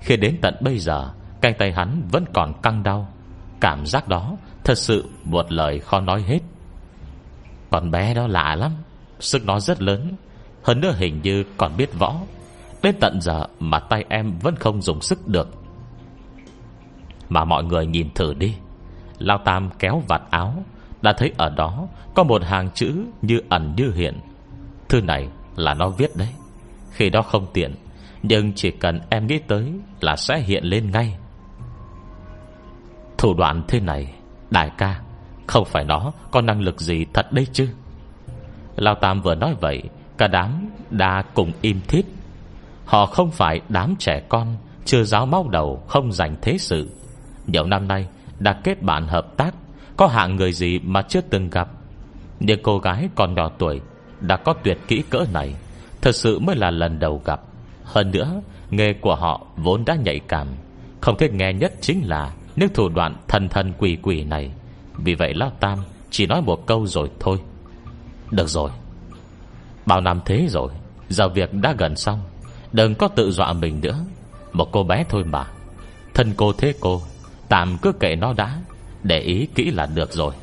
Khi 0.00 0.16
đến 0.16 0.38
tận 0.42 0.54
bây 0.60 0.78
giờ, 0.78 1.10
Cánh 1.40 1.54
tay 1.58 1.72
hắn 1.72 2.02
vẫn 2.10 2.24
còn 2.34 2.52
căng 2.62 2.82
đau. 2.82 3.08
Cảm 3.60 3.86
giác 3.86 4.08
đó 4.08 4.36
Thật 4.64 4.78
sự 4.78 5.04
một 5.24 5.52
lời 5.52 5.78
khó 5.78 6.00
nói 6.00 6.22
hết. 6.22 6.40
Con 7.70 7.90
bé 7.90 8.14
đó 8.14 8.26
lạ 8.26 8.54
lắm, 8.54 8.72
Sức 9.20 9.44
nó 9.44 9.60
rất 9.60 9.82
lớn. 9.82 10.16
Hơn 10.62 10.80
nữa 10.80 10.94
hình 10.98 11.20
như 11.22 11.44
còn 11.56 11.76
biết 11.76 11.98
võ. 11.98 12.16
Đến 12.82 12.94
tận 13.00 13.20
giờ 13.20 13.46
mà 13.60 13.78
tay 13.78 14.04
em 14.08 14.38
vẫn 14.38 14.56
không 14.56 14.82
dùng 14.82 15.00
sức 15.00 15.28
được. 15.28 15.48
Mà 17.28 17.44
mọi 17.44 17.64
người 17.64 17.86
nhìn 17.86 18.10
thử 18.14 18.34
đi. 18.34 18.54
Lao 19.18 19.38
Tam 19.38 19.70
kéo 19.78 20.02
vạt 20.08 20.22
áo. 20.30 20.54
Đã 21.02 21.12
thấy 21.12 21.32
ở 21.36 21.48
đó 21.48 21.86
Có 22.14 22.22
một 22.22 22.42
hàng 22.44 22.70
chữ 22.74 22.94
như 23.22 23.40
ẩn 23.48 23.74
như 23.76 23.92
hiện. 23.94 24.20
Thư 24.88 25.00
này 25.00 25.28
là 25.56 25.74
nó 25.74 25.88
viết 25.88 26.16
đấy. 26.16 26.28
Khi 26.90 27.10
đó 27.10 27.22
không 27.22 27.46
tiện, 27.52 27.74
Nhưng 28.22 28.52
chỉ 28.52 28.70
cần 28.70 29.00
em 29.10 29.26
nghĩ 29.26 29.38
tới 29.38 29.72
Là 30.00 30.16
sẽ 30.16 30.38
hiện 30.38 30.64
lên 30.64 30.90
ngay. 30.90 31.16
Thủ 33.18 33.34
đoạn 33.34 33.62
thế 33.68 33.80
này, 33.80 34.14
Đại 34.50 34.70
ca, 34.78 35.00
Không 35.46 35.64
phải 35.64 35.84
nó 35.84 36.12
có 36.30 36.40
năng 36.40 36.60
lực 36.60 36.80
gì 36.80 37.06
thật 37.14 37.32
đấy 37.32 37.46
chứ? 37.52 37.68
Lao 38.76 38.94
Tam 38.94 39.22
vừa 39.22 39.34
nói 39.34 39.54
vậy, 39.60 39.82
Cả 40.18 40.28
đám 40.28 40.70
đã 40.90 41.22
cùng 41.34 41.52
im 41.60 41.80
thít. 41.88 42.04
Họ 42.84 43.06
không 43.06 43.30
phải 43.30 43.60
đám 43.68 43.94
trẻ 43.98 44.22
con 44.28 44.56
Chưa 44.84 45.02
giáo 45.02 45.26
máu 45.26 45.48
đầu 45.48 45.82
Không 45.88 46.12
dành 46.12 46.36
thế 46.42 46.58
sự. 46.58 46.90
Nhiều 47.46 47.64
năm 47.64 47.88
nay 47.88 48.06
đã 48.38 48.60
kết 48.64 48.82
bạn 48.82 49.06
hợp 49.08 49.36
tác, 49.36 49.54
Có 49.96 50.06
hạng 50.06 50.36
người 50.36 50.52
gì 50.52 50.78
mà 50.78 51.02
chưa 51.02 51.20
từng 51.20 51.50
gặp. 51.50 51.68
Nhưng 52.40 52.62
cô 52.62 52.78
gái 52.78 53.08
còn 53.14 53.34
nhỏ 53.34 53.50
tuổi, 53.58 53.80
Đã 54.20 54.36
có 54.36 54.52
tuyệt 54.52 54.78
kỹ 54.88 55.02
cỡ 55.10 55.24
này, 55.32 55.54
Thật 56.00 56.12
sự 56.12 56.38
mới 56.38 56.56
là 56.56 56.70
lần 56.70 56.98
đầu 56.98 57.22
gặp. 57.24 57.40
Hơn 57.84 58.10
nữa, 58.10 58.40
Nghề 58.70 58.92
của 58.92 59.14
họ 59.14 59.46
vốn 59.56 59.84
đã 59.84 59.94
nhạy 59.94 60.20
cảm. 60.28 60.48
Không 61.00 61.16
thể 61.18 61.28
nghe 61.28 61.52
nhất 61.52 61.72
chính 61.80 62.08
là 62.08 62.32
Những 62.56 62.68
thủ 62.74 62.88
đoạn 62.88 63.16
thần 63.28 63.48
thần 63.48 63.72
quỷ 63.78 63.98
quỷ 64.02 64.24
này. 64.24 64.50
Vì 64.96 65.14
vậy 65.14 65.34
Lão 65.34 65.50
Tam 65.60 65.78
chỉ 66.10 66.26
nói 66.26 66.42
một 66.42 66.66
câu 66.66 66.86
rồi 66.86 67.10
thôi. 67.20 67.38
Được 68.30 68.48
rồi. 68.48 68.70
Bao 69.86 70.00
năm 70.00 70.20
thế 70.24 70.46
rồi, 70.48 70.72
Giờ 71.08 71.28
việc 71.28 71.54
đã 71.54 71.74
gần 71.78 71.96
xong. 71.96 72.20
Đừng 72.72 72.94
có 72.94 73.08
tự 73.08 73.30
dọa 73.30 73.52
mình 73.52 73.80
nữa. 73.80 73.98
Một 74.52 74.72
cô 74.72 74.84
bé 74.84 75.04
thôi 75.08 75.24
mà. 75.24 75.46
Thân 76.14 76.32
cô 76.36 76.52
thế 76.52 76.74
cô 76.80 77.02
Tạm 77.48 77.78
cứ 77.82 77.92
kệ 77.92 78.16
nó 78.16 78.32
đã, 78.32 78.58
Để 79.02 79.20
ý 79.20 79.48
kỹ 79.54 79.70
là 79.70 79.86
được 79.86 80.12
rồi. 80.12 80.34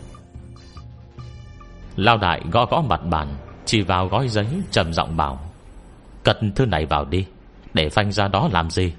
Lao 1.95 2.17
đại 2.17 2.41
gõ 2.51 2.65
gõ 2.65 2.81
mặt 2.81 3.01
bàn, 3.05 3.35
Chỉ 3.65 3.81
vào 3.81 4.07
gói 4.07 4.27
giấy 4.27 4.47
trầm 4.71 4.93
giọng 4.93 5.17
bảo, 5.17 5.39
Cất 6.23 6.37
thứ 6.55 6.65
này 6.65 6.85
vào 6.85 7.05
đi, 7.05 7.25
Để 7.73 7.89
phanh 7.89 8.11
ra 8.11 8.27
đó 8.27 8.49
làm 8.51 8.69
gì? 8.69 8.93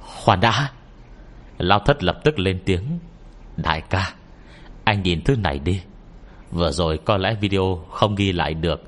Khoan 0.00 0.40
đã. 0.40 0.70
Lao 1.58 1.78
thất 1.78 2.04
lập 2.04 2.20
tức 2.24 2.38
lên 2.38 2.62
tiếng, 2.64 2.98
Đại 3.56 3.80
ca, 3.80 4.14
Anh 4.84 5.02
nhìn 5.02 5.24
thứ 5.24 5.36
này 5.36 5.58
đi. 5.58 5.80
Vừa 6.50 6.70
rồi 6.70 6.98
có 7.04 7.16
lẽ 7.16 7.34
video 7.40 7.84
không 7.90 8.14
ghi 8.14 8.32
lại 8.32 8.54
được, 8.54 8.82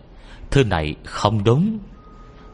Thứ 0.50 0.64
này 0.64 0.94
không 1.04 1.44
đúng. 1.44 1.78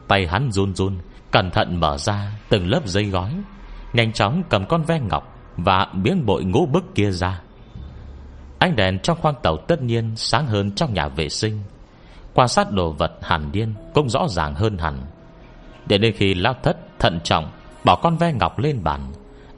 Tay 0.07 0.27
hắn 0.27 0.51
run 0.51 0.75
run, 0.75 0.97
Cẩn 1.31 1.51
thận 1.51 1.79
mở 1.79 1.97
ra 1.97 2.31
từng 2.49 2.67
lớp 2.67 2.87
dây 2.87 3.03
gói, 3.03 3.31
Nhanh 3.93 4.13
chóng 4.13 4.43
cầm 4.49 4.65
con 4.65 4.83
ve 4.83 4.99
ngọc 4.99 5.36
và 5.57 5.87
miếng 5.93 6.25
bội 6.25 6.43
ngũ 6.43 6.65
bức 6.65 6.95
kia 6.95 7.11
ra. 7.11 7.41
Ánh 8.59 8.75
đèn 8.75 8.99
trong 8.99 9.17
khoang 9.21 9.35
tàu 9.43 9.57
tất 9.57 9.81
nhiên 9.81 10.11
Sáng 10.15 10.47
hơn 10.47 10.71
trong 10.71 10.93
nhà 10.93 11.07
vệ 11.07 11.29
sinh. 11.29 11.63
Quan 12.33 12.47
sát 12.47 12.71
đồ 12.71 12.91
vật 12.91 13.11
hẳn 13.21 13.51
điên 13.51 13.73
Cũng 13.93 14.09
rõ 14.09 14.27
ràng 14.29 14.55
hơn 14.55 14.77
hẳn. 14.77 15.05
Để 15.85 15.97
đến 15.97 16.13
khi 16.17 16.33
lao 16.33 16.53
thất 16.63 16.77
thận 16.99 17.19
trọng 17.23 17.51
Bỏ 17.83 17.95
con 17.95 18.17
ve 18.17 18.33
ngọc 18.33 18.59
lên 18.59 18.83
bàn, 18.83 19.11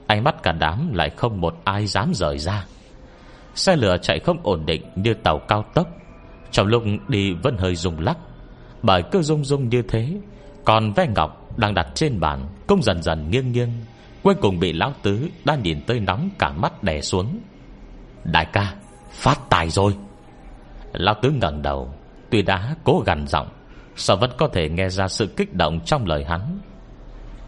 Ánh 0.08 0.24
mắt 0.24 0.44
cả 0.44 0.52
đám 0.52 0.94
lại 0.94 1.10
không 1.10 1.42
một 1.42 1.56
ai 1.64 1.88
dám 1.88 2.12
rời 2.14 2.38
ra. 2.38 2.66
Xe 3.56 3.76
lửa 3.76 3.98
chạy 4.02 4.20
không 4.20 4.38
ổn 4.44 4.66
định 4.66 4.82
Như 4.96 5.14
tàu 5.14 5.40
cao 5.40 5.66
tốc. 5.74 5.88
Trong 6.52 6.68
lúc 6.68 6.84
đi 7.08 7.34
vẫn 7.34 7.58
hơi 7.58 7.76
rung 7.76 8.00
lắc, 8.00 8.18
Bởi 8.82 9.04
cứ 9.12 9.22
rung 9.22 9.46
rung 9.46 9.70
như 9.70 9.82
thế 9.82 10.18
Còn 10.66 10.94
ve 10.94 11.08
ngọc 11.16 11.58
đang 11.58 11.74
đặt 11.74 11.88
trên 11.96 12.20
bàn 12.20 12.48
Cũng 12.68 12.84
dần 12.84 13.02
dần 13.02 13.30
nghiêng 13.32 13.52
nghiêng. 13.52 13.72
Cuối 14.24 14.36
cùng 14.36 14.60
bị 14.60 14.74
lão 14.74 14.94
tứ 15.02 15.30
đang 15.46 15.64
nhìn 15.64 15.82
tới 15.88 16.00
nóng 16.00 16.30
cả 16.40 16.52
mắt 16.52 16.84
đè 16.84 17.02
xuống. 17.02 17.40
Đại 18.24 18.46
ca, 18.54 18.74
Phát 19.12 19.50
tài 19.50 19.70
rồi. 19.70 19.96
Lão 20.94 21.16
tứ 21.22 21.32
ngẩng 21.32 21.62
đầu, 21.62 21.94
Tuy 22.30 22.42
đã 22.42 22.76
cố 22.84 23.04
gằn 23.06 23.28
giọng, 23.28 23.48
Sao 23.96 24.18
vẫn 24.18 24.32
có 24.38 24.48
thể 24.48 24.70
nghe 24.70 24.90
ra 24.90 25.08
sự 25.08 25.28
kích 25.38 25.54
động 25.54 25.80
trong 25.86 26.06
lời 26.06 26.26
hắn? 26.26 26.60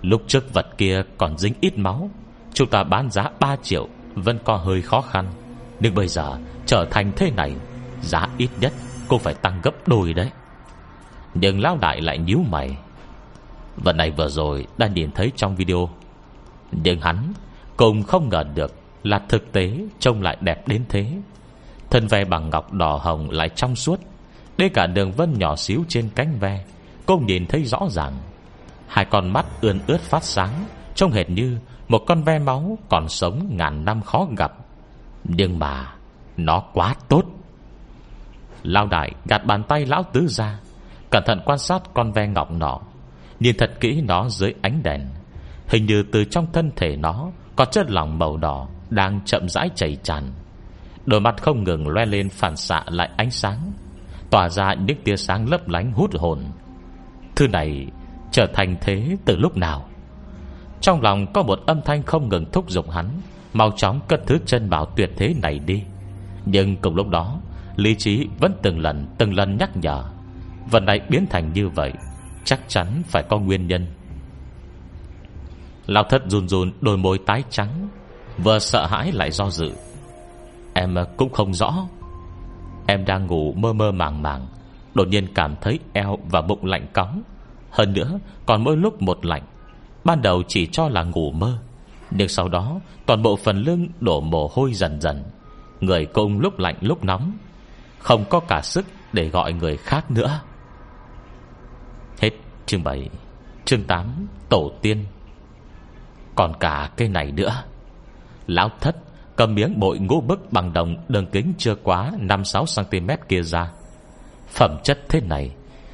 Lúc 0.01 0.21
trước 0.27 0.53
vật 0.53 0.65
kia 0.77 1.01
còn 1.17 1.38
dính 1.38 1.53
ít 1.62 1.77
máu, 1.77 2.10
Chúng 2.53 2.69
ta 2.69 2.84
bán 2.84 3.10
giá 3.10 3.29
3 3.39 3.55
triệu, 3.55 3.88
Vẫn 4.15 4.39
có 4.43 4.55
hơi 4.55 4.81
khó 4.81 5.01
khăn. 5.01 5.31
Nhưng 5.79 5.95
bây 5.95 6.07
giờ 6.07 6.38
trở 6.65 6.86
thành 6.91 7.12
thế 7.15 7.31
này, 7.31 7.55
Giá 8.01 8.27
ít 8.38 8.49
nhất 8.60 8.73
cô 9.07 9.17
phải 9.17 9.34
tăng 9.34 9.60
gấp 9.63 9.88
đôi 9.88 10.13
đấy. 10.13 10.29
Nhưng 11.34 11.60
lão 11.60 11.77
đại 11.81 12.01
lại 12.01 12.17
nhíu 12.17 12.39
mày. 12.49 12.77
Vật 13.77 13.93
này 13.93 14.12
vừa 14.12 14.27
rồi 14.27 14.67
Đã 14.77 14.88
nhìn 14.88 15.12
thấy 15.12 15.31
trong 15.36 15.55
video 15.55 15.89
nhưng 16.71 17.01
hắn 17.01 17.34
cũng 17.77 18.03
không 18.03 18.29
ngờ 18.29 18.43
được 18.55 18.81
Là 19.03 19.21
thực 19.29 19.51
tế 19.51 19.77
trông 19.99 20.21
lại 20.21 20.38
đẹp 20.41 20.67
đến 20.67 20.86
thế. 20.89 21.12
Thân 21.89 22.07
ve 22.07 22.25
bằng 22.25 22.49
ngọc 22.49 22.73
đỏ 22.73 22.99
hồng 23.03 23.29
lại 23.29 23.49
trong 23.49 23.75
suốt, 23.75 23.99
Đến 24.57 24.71
cả 24.73 24.88
đường 24.88 25.12
vân 25.12 25.34
nhỏ 25.39 25.55
xíu 25.55 25.84
trên 25.88 26.10
cánh 26.15 26.39
ve 26.39 26.65
Cũng 27.05 27.25
nhìn 27.25 27.45
thấy 27.47 27.63
rõ 27.63 27.79
ràng. 27.89 28.13
Hai 28.88 29.05
con 29.05 29.34
mắt 29.34 29.45
ươn 29.62 29.79
ướt 29.88 30.01
phát 30.01 30.23
sáng, 30.23 30.65
Trông 30.95 31.12
hệt 31.12 31.29
như 31.29 31.57
một 31.88 31.99
con 32.07 32.23
ve 32.23 32.39
máu 32.39 32.77
Còn 32.89 33.10
sống 33.10 33.47
ngàn 33.49 33.86
năm 33.86 34.01
khó 34.01 34.27
gặp. 34.38 34.53
Nhưng 35.23 35.60
mà 35.60 35.93
Nó 36.38 36.63
quá 36.73 36.95
tốt. 37.10 37.23
Lao 38.63 38.88
đại 38.88 39.12
gạt 39.25 39.45
bàn 39.45 39.63
tay 39.63 39.86
lão 39.86 40.03
tứ 40.13 40.27
ra, 40.27 40.60
Cẩn 41.10 41.23
thận 41.25 41.39
quan 41.45 41.57
sát 41.57 41.81
con 41.93 42.12
ve 42.12 42.27
ngọc 42.27 42.51
nọ, 42.51 42.79
Nhìn 43.39 43.57
thật 43.57 43.71
kỹ 43.79 44.01
nó 44.01 44.29
dưới 44.29 44.53
ánh 44.62 44.84
đèn. 44.84 45.01
Hình 45.71 45.86
như 45.86 46.03
từ 46.03 46.23
trong 46.23 46.47
thân 46.53 46.71
thể 46.75 46.95
nó 46.95 47.31
Có 47.55 47.65
chất 47.65 47.91
lỏng 47.91 48.19
màu 48.19 48.38
đỏ 48.38 48.67
Đang 48.89 49.19
chậm 49.25 49.49
rãi 49.49 49.69
chảy 49.75 49.97
tràn. 50.03 50.31
Đôi 51.05 51.19
mắt 51.19 51.41
không 51.41 51.63
ngừng 51.63 51.88
loe 51.88 52.05
lên 52.05 52.29
phản 52.29 52.55
xạ 52.55 52.84
lại 52.88 53.10
ánh 53.17 53.31
sáng, 53.31 53.71
Tỏa 54.29 54.49
ra 54.49 54.73
những 54.73 54.97
tia 55.03 55.15
sáng 55.15 55.49
lấp 55.49 55.67
lánh 55.67 55.91
hút 55.91 56.12
hồn. 56.15 56.39
Thứ 57.36 57.47
này 57.47 57.88
trở 58.31 58.47
thành 58.53 58.75
thế 58.81 59.17
từ 59.25 59.38
lúc 59.38 59.57
nào? 59.57 59.89
Trong 60.81 61.01
lòng 61.01 61.34
có 61.34 61.43
một 61.43 61.60
âm 61.65 61.81
thanh 61.86 62.03
không 62.03 62.29
ngừng 62.29 62.45
thúc 62.51 62.69
giục 62.69 62.91
hắn, 62.91 63.21
Mau 63.53 63.71
chóng 63.71 63.99
cất 64.07 64.21
thứ 64.25 64.38
chân 64.45 64.69
bảo 64.69 64.86
tuyệt 64.86 65.10
thế 65.17 65.34
này 65.41 65.60
đi. 65.60 65.84
Nhưng 66.45 66.77
cùng 66.77 66.95
lúc 66.95 67.07
đó, 67.07 67.39
Lý 67.75 67.95
trí 67.95 68.27
vẫn 68.39 68.53
từng 68.62 68.79
lần 68.79 69.07
từng 69.17 69.34
lần 69.34 69.57
nhắc 69.57 69.77
nhở. 69.77 70.03
Vật 70.71 70.84
này 70.84 70.99
biến 71.10 71.25
thành 71.29 71.53
như 71.53 71.69
vậy, 71.69 71.93
Chắc 72.43 72.60
chắn 72.67 73.01
phải 73.07 73.23
có 73.29 73.39
nguyên 73.39 73.67
nhân. 73.67 73.88
Lão 75.91 76.04
thất 76.04 76.23
run 76.27 76.47
run, 76.47 76.71
đôi 76.82 76.97
môi 76.97 77.17
tái 77.17 77.43
trắng, 77.49 77.89
Vừa 78.38 78.60
sợ 78.60 78.86
hãi 78.86 79.12
lại 79.12 79.32
do 79.32 79.49
dự. 79.49 79.71
Em 80.73 80.95
ờ, 80.95 81.06
cũng 81.17 81.34
không 81.34 81.54
rõ. 81.54 81.73
Em 82.88 83.06
đang 83.06 83.27
ngủ 83.27 83.54
mơ 83.54 83.73
mơ 83.73 83.91
màng 83.91 84.21
màng, 84.21 84.47
Đột 84.93 85.08
nhiên 85.08 85.27
cảm 85.36 85.56
thấy 85.62 85.80
eo 85.93 86.17
và 86.30 86.41
bụng 86.41 86.65
lạnh 86.65 86.88
cóng. 86.93 87.21
Hơn 87.69 87.93
nữa, 87.93 88.19
còn 88.45 88.63
mỗi 88.63 88.77
lúc 88.77 89.01
một 89.01 89.25
lạnh. 89.25 89.43
Ban 90.04 90.21
đầu 90.21 90.43
chỉ 90.47 90.67
cho 90.67 90.89
là 90.89 91.04
ngủ 91.04 91.32
mơ, 91.32 91.58
Nhưng 92.12 92.27
sau 92.27 92.49
đó, 92.49 92.80
Toàn 93.06 93.21
bộ 93.21 93.36
phần 93.36 93.58
lưng 93.63 93.88
đổ 93.99 94.21
mồ 94.21 94.49
hôi 94.54 94.73
dần 94.73 95.01
dần. 95.01 95.23
Người 95.82 96.06
cung 96.06 96.39
lúc 96.39 96.60
lạnh 96.60 96.75
lúc 96.82 97.04
nóng, 97.04 97.32
Không 97.99 98.25
có 98.30 98.39
cả 98.39 98.62
sức 98.62 98.86
để 99.13 99.30
gọi 99.30 99.54
người 99.54 99.78
khác 99.78 100.11
nữa. 100.11 100.39
Hết 102.20 102.32
chương 102.66 102.84
7 102.84 103.09
Chương 103.66 103.84
8 103.84 104.28
Tổ 104.49 104.72
tiên. 104.82 105.05
Còn 106.42 106.54
cả 106.60 106.89
cây 106.98 107.08
này 107.08 107.32
nữa. 107.32 107.64
Lão 108.48 108.70
thất 108.82 108.96
Cầm 109.36 109.56
miếng 109.56 109.80
bội 109.80 110.00
ngũ 110.00 110.22
bức 110.22 110.52
bằng 110.52 110.74
đồng 110.74 110.96
Đường 111.08 111.26
kính 111.26 111.54
chưa 111.58 111.76
quá 111.76 112.12
5-6cm 112.20 113.18
kia 113.30 113.42
ra. 113.42 113.72
Phẩm 114.48 114.78
chất 114.84 115.00
thế 115.10 115.22
này 115.22 115.52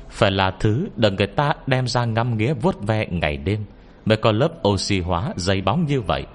Phải 0.10 0.32
là 0.32 0.52
thứ 0.60 0.88
đừng 0.95 1.16
người 1.16 1.28
ta 1.28 1.54
đem 1.66 1.88
ra 1.88 2.06
ngâm 2.06 2.38
nghĩa 2.38 2.54
vuốt 2.54 2.76
ve 2.82 3.06
ngày 3.06 3.38
đêm 3.38 3.66
Mới 4.06 4.18
có 4.18 4.32
lớp 4.32 4.68
oxy 4.68 5.00
hóa 5.00 5.34
dày 5.36 5.62
bóng 5.62 5.86
như 5.86 6.02
vậy. 6.02 6.26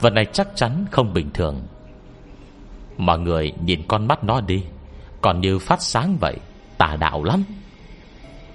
Vật 0.00 0.10
này 0.10 0.24
chắc 0.32 0.48
chắn 0.54 0.84
không 0.90 1.12
bình 1.12 1.30
thường. 1.34 1.62
Mọi 2.96 3.18
người 3.18 3.52
nhìn 3.64 3.82
con 3.88 4.08
mắt 4.08 4.24
nó 4.24 4.40
đi, 4.40 4.64
Còn 5.20 5.40
như 5.40 5.58
phát 5.58 5.82
sáng 5.82 6.16
vậy, 6.20 6.36
Tà 6.78 6.96
đạo 7.00 7.24
lắm. 7.24 7.44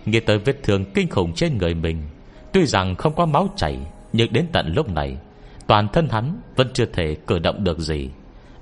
Nghe 0.06 0.20
tới 0.20 0.38
vết 0.38 0.64
thương 0.64 0.86
kinh 0.94 1.10
khủng 1.10 1.34
trên 1.34 1.58
người 1.58 1.74
mình, 1.74 2.04
Tuy 2.52 2.66
rằng 2.66 2.96
không 2.96 3.16
có 3.16 3.26
máu 3.26 3.50
chảy 3.56 3.80
nhưng 4.14 4.34
đến 4.34 4.48
tận 4.52 4.74
lúc 4.76 4.90
này, 4.90 5.18
Toàn 5.68 5.88
thân 5.88 6.08
hắn 6.10 6.42
vẫn 6.56 6.68
chưa 6.74 6.86
thể 6.86 7.18
cử 7.28 7.40
động 7.40 7.64
được 7.64 7.80
gì. 7.80 8.10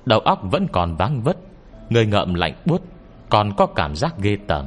Đầu 0.06 0.20
óc 0.20 0.40
vẫn 0.52 0.68
còn 0.72 0.96
váng 0.96 1.22
vất 1.22 1.38
Người 1.90 2.06
ngợm 2.06 2.34
lạnh 2.34 2.54
buốt, 2.66 2.82
Còn 3.30 3.54
có 3.58 3.66
cảm 3.66 3.96
giác 3.96 4.14
ghê 4.18 4.38
tởm. 4.48 4.66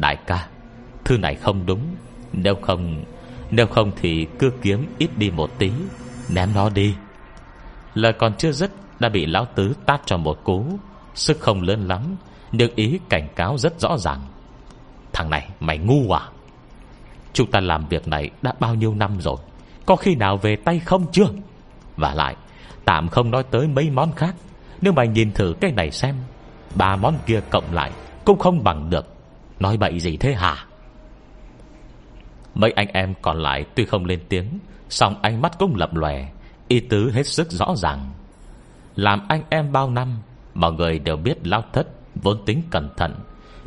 Đại 0.00 0.16
ca, 0.26 0.48
Thư 1.04 1.18
này 1.18 1.34
không 1.34 1.66
đúng. 1.66 1.80
Nếu 2.32 2.54
không 2.54 3.04
Nếu 3.50 3.66
không 3.66 3.90
thì 4.00 4.26
cứ 4.38 4.52
kiếm 4.62 4.86
ít 4.98 5.10
đi 5.16 5.30
một 5.30 5.50
tí, 5.58 5.70
Ném 6.30 6.48
nó 6.54 6.68
đi. 6.68 6.94
Lời 7.94 8.12
còn 8.12 8.34
chưa 8.38 8.52
dứt, 8.52 8.70
đã 9.00 9.08
bị 9.08 9.26
lão 9.26 9.44
tứ 9.44 9.74
tát 9.86 10.00
cho 10.06 10.16
một 10.16 10.44
cú. 10.44 10.64
Sức 11.14 11.40
không 11.40 11.62
lớn 11.62 11.88
lắm, 11.88 12.16
Nhưng 12.52 12.70
ý 12.74 13.00
cảnh 13.08 13.28
cáo 13.36 13.58
rất 13.58 13.80
rõ 13.80 13.98
ràng. 13.98 14.20
Thằng 15.12 15.30
này 15.30 15.48
mày 15.60 15.78
ngu 15.78 16.12
à? 16.12 16.28
Chúng 17.32 17.50
ta 17.50 17.60
làm 17.60 17.88
việc 17.88 18.08
này 18.08 18.30
đã 18.42 18.52
bao 18.60 18.74
nhiêu 18.74 18.94
năm 18.94 19.20
rồi? 19.20 19.36
Có 19.86 19.96
khi 19.96 20.14
nào 20.14 20.36
về 20.36 20.56
tay 20.56 20.78
không 20.78 21.06
chưa? 21.12 21.26
Và 21.96 22.14
lại, 22.14 22.36
Tạm 22.84 23.08
không 23.08 23.30
nói 23.30 23.42
tới 23.50 23.66
mấy 23.66 23.90
món 23.90 24.12
khác. 24.12 24.34
Nếu 24.80 24.92
mà 24.92 25.04
nhìn 25.04 25.32
thử 25.32 25.54
cái 25.60 25.72
này 25.72 25.90
xem, 25.90 26.16
Ba 26.74 26.96
món 26.96 27.14
kia 27.26 27.40
cộng 27.50 27.74
lại 27.74 27.92
Cũng 28.24 28.38
không 28.38 28.64
bằng 28.64 28.90
được. 28.90 29.06
Nói 29.60 29.76
bậy 29.76 30.00
gì 30.00 30.16
thế 30.16 30.34
hả? 30.34 30.66
Mấy 32.54 32.70
anh 32.70 32.88
em 32.88 33.14
còn 33.22 33.42
lại 33.42 33.64
tuy 33.74 33.84
không 33.84 34.04
lên 34.04 34.20
tiếng, 34.28 34.58
song 34.88 35.16
ánh 35.22 35.42
mắt 35.42 35.58
cũng 35.58 35.76
lập 35.76 35.94
lòe, 35.94 36.28
Ý 36.68 36.80
tứ 36.80 37.10
hết 37.10 37.26
sức 37.26 37.50
rõ 37.50 37.74
ràng. 37.76 38.10
Làm 38.96 39.26
anh 39.28 39.42
em 39.48 39.72
bao 39.72 39.90
năm, 39.90 40.18
Mọi 40.54 40.72
người 40.72 40.98
đều 40.98 41.16
biết 41.16 41.46
lao 41.46 41.64
thất 41.72 41.86
Vốn 42.14 42.44
tính 42.46 42.62
cẩn 42.70 42.88
thận. 42.96 43.14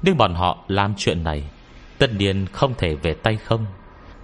Nhưng 0.02 0.18
bọn 0.18 0.34
họ 0.34 0.58
làm 0.68 0.94
chuyện 0.98 1.24
này, 1.24 1.44
Tất 1.98 2.14
nhiên 2.14 2.46
không 2.52 2.74
thể 2.78 2.96
về 2.96 3.14
tay 3.14 3.38
không. 3.38 3.66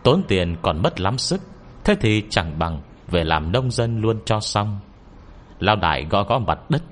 Tốn 0.04 0.24
tiền 0.28 0.56
còn 0.62 0.82
mất 0.82 1.00
lắm 1.00 1.18
sức. 1.18 1.42
Thế 1.84 1.96
thì 2.02 2.24
chẳng 2.30 2.60
bằng 2.60 2.82
Về 3.08 3.24
làm 3.24 3.52
nông 3.52 3.72
dân 3.72 4.02
luôn 4.02 4.20
cho 4.26 4.40
xong. 4.40 4.80
Lao 5.60 5.76
đại 5.76 6.06
gõ 6.10 6.24
gõ 6.24 6.40
mặt 6.40 6.60
đất. 6.70 6.84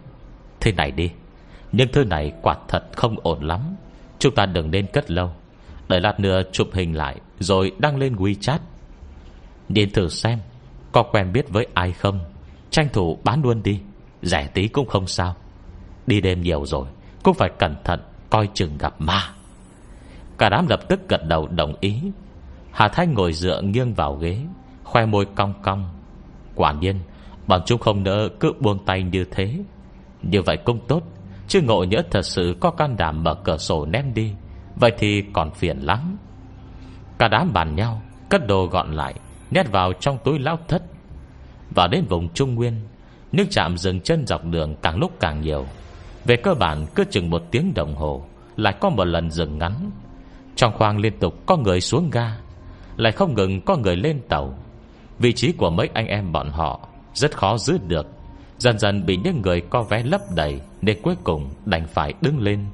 Thế 0.60 0.72
này 0.72 0.92
đi 0.92 1.12
Nhưng 1.72 1.88
thứ 1.92 2.04
này 2.04 2.34
quả 2.42 2.56
thật 2.68 2.84
không 2.96 3.16
ổn 3.24 3.44
lắm. 3.44 3.76
Chúng 4.20 4.36
ta 4.36 4.46
đừng 4.46 4.72
nên 4.72 4.88
cất 4.88 5.12
lâu. 5.12 5.32
Đợi 5.88 6.02
lát 6.02 6.20
nữa 6.20 6.42
chụp 6.52 6.68
hình 6.74 6.98
lại, 6.98 7.16
Rồi 7.40 7.72
đăng 7.80 7.98
lên 7.98 8.16
WeChat. 8.16 8.58
Nhìn 9.70 9.90
thử 9.90 10.08
xem, 10.08 10.40
Có 10.92 11.04
quen 11.04 11.34
biết 11.34 11.50
với 11.50 11.68
ai 11.74 11.92
không? 11.92 12.20
Tranh 12.70 12.90
thủ 12.94 13.18
bán 13.24 13.42
luôn 13.42 13.64
đi, 13.64 13.80
Rẻ 14.22 14.48
tí 14.54 14.68
cũng 14.68 14.88
không 14.88 15.08
sao. 15.08 15.36
Đi 16.08 16.22
đêm 16.22 16.42
nhiều 16.42 16.66
rồi, 16.66 16.88
Cũng 17.24 17.34
phải 17.34 17.50
cẩn 17.60 17.76
thận 17.84 18.00
Coi 18.30 18.50
chừng 18.54 18.78
gặp 18.78 19.02
ma. 19.02 19.34
Cả 20.38 20.50
đám 20.50 20.68
lập 20.68 20.80
tức 20.90 21.10
gật 21.10 21.26
đầu 21.28 21.48
đồng 21.48 21.76
ý. 21.80 22.02
Hà 22.72 22.88
Thanh 22.88 23.14
ngồi 23.14 23.34
dựa 23.34 23.62
nghiêng 23.62 23.94
vào 23.94 24.16
ghế. 24.16 24.40
Khoe 24.90 25.06
môi 25.06 25.26
cong 25.26 25.54
cong. 25.64 25.90
Quả 26.56 26.74
nhiên, 26.74 27.00
Bọn 27.48 27.62
chúng 27.66 27.80
không 27.80 28.04
nỡ 28.04 28.30
cứ 28.40 28.54
buông 28.60 28.86
tay 28.86 29.04
như 29.04 29.26
thế. 29.32 29.56
Như 30.22 30.42
vậy 30.42 30.58
cũng 30.58 30.80
tốt, 30.88 31.04
Chứ 31.48 31.62
ngộ 31.62 31.84
nhỡ 31.84 32.02
thật 32.12 32.22
sự 32.22 32.56
có 32.60 32.72
can 32.72 32.98
đảm 32.98 33.24
mở 33.24 33.36
cửa 33.44 33.58
sổ 33.58 33.86
ném 33.86 34.14
đi, 34.14 34.34
Vậy 34.76 34.92
thì 34.98 35.24
còn 35.34 35.52
phiền 35.52 35.80
lắm. 35.80 36.18
Cả 37.18 37.28
đám 37.28 37.54
bàn 37.54 37.76
nhau, 37.76 38.02
Cất 38.30 38.48
đồ 38.48 38.66
gọn 38.66 38.94
lại, 38.94 39.14
Nhét 39.52 39.72
vào 39.72 39.94
trong 39.94 40.18
túi 40.24 40.40
lão 40.40 40.60
thất. 40.68 40.82
Và 41.76 41.88
đến 41.88 42.06
vùng 42.10 42.30
Trung 42.34 42.56
Nguyên, 42.56 42.74
Nước 43.32 43.46
chạm 43.50 43.78
dừng 43.78 44.02
chân 44.02 44.28
dọc 44.28 44.46
đường 44.46 44.76
càng 44.82 44.98
lúc 44.98 45.12
càng 45.20 45.42
nhiều. 45.42 45.66
Về 46.26 46.36
cơ 46.36 46.54
bản, 46.54 46.86
cứ 46.96 47.04
chừng 47.04 47.30
một 47.30 47.44
tiếng 47.52 47.74
đồng 47.74 47.96
hồ, 47.96 48.26
Lại 48.56 48.76
có 48.80 48.90
một 48.90 49.04
lần 49.04 49.32
dừng 49.32 49.58
ngắn. 49.58 49.92
Trong 50.56 50.74
khoang 50.74 50.98
liên 50.98 51.20
tục 51.20 51.34
có 51.46 51.58
người 51.58 51.82
xuống 51.82 52.10
ga, 52.10 52.38
Lại 52.98 53.12
không 53.12 53.34
ngừng 53.34 53.62
có 53.62 53.78
người 53.78 53.96
lên 53.96 54.22
tàu. 54.30 54.58
Vị 55.20 55.34
trí 55.34 55.51
của 55.51 55.70
mấy 55.70 55.89
anh 55.93 56.07
em 56.07 56.32
bọn 56.32 56.49
họ 56.49 56.80
Rất 57.13 57.38
khó 57.38 57.57
giữ 57.57 57.78
được. 57.88 58.07
Dần 58.57 58.80
dần 58.80 59.05
bị 59.05 59.17
những 59.17 59.41
người 59.41 59.61
co 59.61 59.82
vé 59.82 60.03
lấp 60.03 60.22
đầy 60.36 60.59
Nên 60.82 61.01
cuối 61.01 61.15
cùng 61.24 61.49
đành 61.65 61.88
phải 61.88 62.13
đứng 62.22 62.39
lên. 62.39 62.65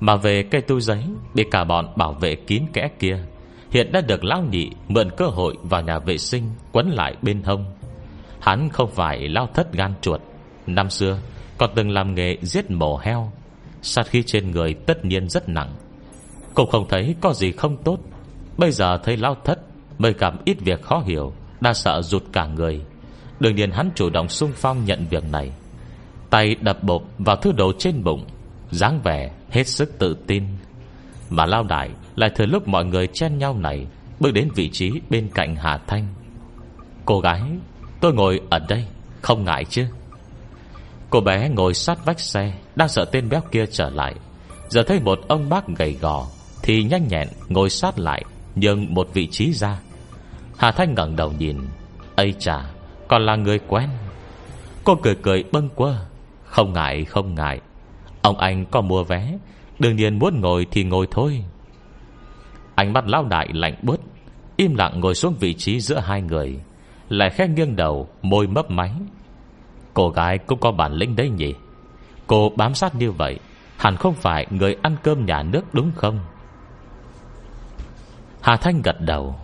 Mà 0.00 0.16
về 0.16 0.42
cây 0.42 0.60
tu 0.60 0.80
giấy, 0.80 1.04
Bị 1.34 1.44
cả 1.50 1.64
bọn 1.64 1.92
bảo 1.96 2.12
vệ 2.12 2.34
kín 2.34 2.62
kẽ 2.72 2.88
kia, 2.98 3.18
Hiện 3.70 3.92
đã 3.92 4.00
được 4.00 4.24
lão 4.24 4.42
nhị 4.42 4.70
Mượn 4.88 5.10
cơ 5.16 5.26
hội 5.26 5.56
vào 5.62 5.82
nhà 5.82 5.98
vệ 5.98 6.18
sinh 6.18 6.50
Quấn 6.72 6.90
lại 6.90 7.16
bên 7.22 7.42
hông. 7.42 7.64
Hắn 8.40 8.68
không 8.68 8.90
phải 8.90 9.28
lao 9.28 9.48
thất 9.54 9.72
gan 9.72 9.94
chuột. 10.00 10.20
Năm 10.66 10.90
xưa, 10.90 11.18
còn 11.58 11.70
từng 11.74 11.90
làm 11.90 12.14
nghề 12.14 12.36
giết 12.42 12.70
mổ 12.70 12.96
heo. 12.96 13.32
Sát 13.82 14.06
khí 14.06 14.22
trên 14.26 14.50
người 14.50 14.74
tất 14.74 15.04
nhiên 15.04 15.28
rất 15.28 15.48
nặng. 15.48 15.70
Cũng 16.54 16.70
không 16.70 16.88
thấy 16.88 17.14
có 17.20 17.32
gì 17.32 17.52
không 17.52 17.76
tốt. 17.82 17.98
Bây 18.58 18.70
giờ 18.70 18.98
thấy 19.04 19.16
lao 19.16 19.36
thất 19.44 19.58
Mới 19.98 20.12
gặp 20.12 20.34
ít 20.44 20.56
việc 20.60 20.82
khó 20.82 21.02
hiểu, 21.06 21.32
Đa 21.60 21.72
sợ 21.72 22.02
rụt 22.02 22.22
cả 22.32 22.46
người. 22.46 22.80
Đương 23.40 23.54
nhiên 23.54 23.70
hắn 23.70 23.90
chủ 23.94 24.10
động 24.10 24.28
sung 24.28 24.52
phong 24.54 24.84
nhận 24.84 25.06
việc 25.10 25.24
này. 25.32 25.50
Tay 26.30 26.54
đập 26.60 26.82
bột 26.82 27.02
vào 27.18 27.36
thứ 27.36 27.52
đồ 27.52 27.72
trên 27.78 28.04
bụng, 28.04 28.24
dáng 28.70 29.00
vẻ 29.04 29.30
hết 29.50 29.66
sức 29.66 29.98
tự 29.98 30.16
tin. 30.26 30.44
Mà 31.30 31.46
lao 31.46 31.62
đại 31.62 31.90
Lại 32.16 32.30
thời 32.34 32.46
lúc 32.46 32.68
mọi 32.68 32.84
người 32.84 33.06
chen 33.06 33.38
nhau 33.38 33.56
này, 33.58 33.86
Bước 34.20 34.30
đến 34.30 34.48
vị 34.54 34.68
trí 34.68 34.90
bên 35.10 35.28
cạnh 35.34 35.56
Hà 35.56 35.78
Thanh. 35.86 36.06
Cô 37.04 37.20
gái, 37.20 37.42
Tôi 38.00 38.14
ngồi 38.14 38.40
ở 38.50 38.58
đây, 38.58 38.84
Không 39.22 39.44
ngại 39.44 39.64
chứ? 39.64 39.86
Cô 41.10 41.20
bé 41.20 41.48
ngồi 41.48 41.74
sát 41.74 42.04
vách 42.04 42.20
xe, 42.20 42.52
Đang 42.76 42.88
sợ 42.88 43.04
tên 43.04 43.28
béo 43.28 43.40
kia 43.52 43.66
trở 43.66 43.90
lại. 43.90 44.14
Giờ 44.68 44.82
thấy 44.82 45.00
một 45.00 45.18
ông 45.28 45.48
bác 45.48 45.66
gầy 45.66 45.92
gò, 46.00 46.26
Thì 46.62 46.84
nhanh 46.84 47.08
nhẹn 47.08 47.28
ngồi 47.48 47.70
sát 47.70 47.98
lại, 47.98 48.24
nhường 48.54 48.94
một 48.94 49.08
vị 49.14 49.28
trí 49.30 49.52
ra. 49.52 49.78
Hà 50.58 50.72
Thanh 50.72 50.94
ngẩng 50.94 51.16
đầu 51.16 51.32
nhìn. 51.38 51.58
Ây 52.16 52.34
chà, 52.38 52.64
Còn 53.08 53.26
là 53.26 53.36
người 53.36 53.58
quen. 53.58 53.88
Cô 54.84 54.94
cười 55.02 55.14
cười 55.14 55.44
bâng 55.52 55.68
quơ. 55.68 55.94
Không 56.44 56.72
ngại 56.72 57.04
không 57.04 57.34
ngại. 57.34 57.60
Ông 58.22 58.38
anh 58.38 58.64
có 58.64 58.80
mua 58.80 59.04
vé. 59.04 59.38
Đương 59.78 59.96
nhiên 59.96 60.18
muốn 60.18 60.40
ngồi 60.40 60.66
thì 60.70 60.84
ngồi 60.84 61.06
thôi. 61.10 61.44
Ánh 62.74 62.92
mắt 62.92 63.06
lao 63.06 63.24
đại 63.24 63.48
lạnh 63.52 63.74
bút 63.82 64.00
Im 64.56 64.74
lặng 64.74 65.00
ngồi 65.00 65.14
xuống 65.14 65.34
vị 65.40 65.54
trí 65.54 65.80
giữa 65.80 65.98
hai 65.98 66.22
người. 66.22 66.60
Lại 67.08 67.30
khẽ 67.30 67.48
nghiêng 67.48 67.76
đầu, 67.76 68.08
Môi 68.22 68.46
mấp 68.46 68.70
máy. 68.70 68.92
Cô 69.94 70.10
gái 70.10 70.38
cũng 70.38 70.60
có 70.60 70.72
bản 70.72 70.92
lĩnh 70.92 71.16
đấy 71.16 71.28
nhỉ? 71.30 71.54
Cô 72.26 72.52
bám 72.56 72.74
sát 72.74 72.94
như 72.94 73.10
vậy, 73.10 73.38
Hẳn 73.76 73.96
không 73.96 74.14
phải 74.14 74.46
người 74.50 74.76
ăn 74.82 74.96
cơm 75.02 75.26
nhà 75.26 75.42
nước 75.42 75.62
đúng 75.74 75.92
không? 75.94 76.18
Hà 78.40 78.56
Thanh 78.56 78.82
gật 78.82 79.00
đầu. 79.00 79.36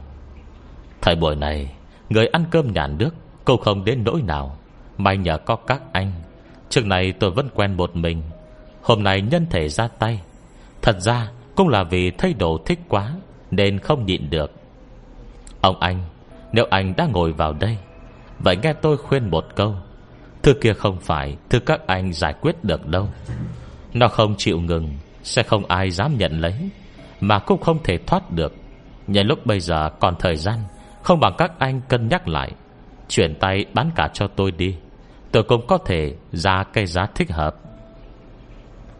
Thời 1.02 1.14
buổi 1.16 1.36
này, 1.36 1.70
Người 2.10 2.26
ăn 2.26 2.44
cơm 2.50 2.72
nhà 2.72 2.86
nước, 2.86 3.10
Cô 3.44 3.56
không 3.56 3.84
đến 3.84 4.04
nỗi 4.04 4.22
nào. 4.22 4.56
May 4.98 5.16
nhờ 5.16 5.38
có 5.38 5.56
các 5.56 5.82
anh. 5.92 6.12
Trước 6.68 6.86
này 6.86 7.12
tôi 7.12 7.30
vẫn 7.30 7.48
quen 7.54 7.76
một 7.76 7.96
mình. 7.96 8.22
Hôm 8.82 9.02
nay 9.02 9.20
nhân 9.20 9.46
thể 9.50 9.68
ra 9.68 9.88
tay. 9.88 10.20
Thật 10.82 11.00
ra, 11.00 11.30
cũng 11.54 11.68
là 11.68 11.84
vì 11.84 12.10
thấy 12.10 12.34
đồ 12.34 12.58
thích 12.66 12.80
quá, 12.88 13.12
Nên 13.50 13.78
không 13.78 14.06
nhịn 14.06 14.30
được. 14.30 14.52
Ông 15.60 15.80
anh, 15.80 16.00
Nếu 16.52 16.66
anh 16.70 16.96
đã 16.96 17.06
ngồi 17.12 17.32
vào 17.32 17.52
đây, 17.52 17.76
Vậy 18.38 18.56
nghe 18.62 18.72
tôi 18.72 18.96
khuyên 18.96 19.30
một 19.30 19.44
câu. 19.56 19.74
Thứ 20.42 20.54
kia 20.60 20.72
không 20.72 21.00
phải 21.00 21.36
Thứ 21.50 21.60
các 21.60 21.86
anh 21.86 22.12
giải 22.12 22.34
quyết 22.40 22.64
được 22.64 22.86
đâu. 22.86 23.08
Nó 23.94 24.08
không 24.08 24.34
chịu 24.38 24.60
ngừng, 24.60 24.88
Sẽ 25.22 25.42
không 25.42 25.64
ai 25.66 25.90
dám 25.90 26.18
nhận 26.18 26.40
lấy, 26.40 26.54
Mà 27.20 27.38
cũng 27.38 27.60
không 27.60 27.78
thể 27.84 27.98
thoát 27.98 28.30
được. 28.30 28.54
Nhân 29.06 29.26
lúc 29.26 29.46
bây 29.46 29.60
giờ 29.60 29.90
còn 30.00 30.14
thời 30.18 30.36
gian 30.36 30.58
không 31.02 31.20
bằng 31.20 31.34
các 31.38 31.52
anh 31.58 31.80
cân 31.88 32.08
nhắc 32.08 32.28
lại. 32.28 32.52
Chuyển 33.08 33.34
tay 33.34 33.64
bán 33.74 33.90
cả 33.94 34.08
cho 34.12 34.26
tôi 34.26 34.50
đi. 34.50 34.76
Tôi 35.32 35.42
cũng 35.42 35.66
có 35.66 35.78
thể 35.78 36.14
ra 36.32 36.64
cây 36.72 36.86
giá 36.86 37.06
thích 37.14 37.32
hợp. 37.32 37.56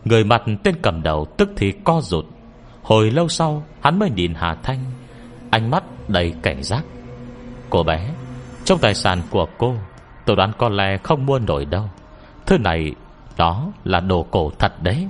Người 0.05 0.25
mặt 0.25 0.43
tên 0.63 0.75
cầm 0.83 1.03
đầu 1.03 1.27
tức 1.37 1.51
thì 1.57 1.73
co 1.85 2.01
rụt. 2.01 2.25
Hồi 2.83 3.11
lâu 3.11 3.29
sau, 3.29 3.65
Hắn 3.81 3.99
mới 3.99 4.11
nhìn 4.11 4.35
Hà 4.35 4.55
Thanh. 4.55 4.79
Ánh 5.51 5.71
mắt 5.71 5.85
đầy 6.09 6.35
cảnh 6.43 6.63
giác. 6.63 6.85
Cô 7.71 7.83
bé, 7.83 8.11
Trong 8.65 8.79
tài 8.79 8.95
sản 8.95 9.23
của 9.31 9.47
cô, 9.59 9.75
Tôi 10.27 10.37
đoán 10.37 10.53
có 10.59 10.69
lẽ 10.69 10.97
không 11.03 11.27
mua 11.27 11.39
nổi 11.39 11.65
đâu. 11.65 11.91
Thứ 12.47 12.59
này, 12.59 12.93
Đó 13.37 13.73
là 13.85 14.01
đồ 14.01 14.27
cổ 14.31 14.51
thật 14.59 14.83
đấy. 14.83 15.09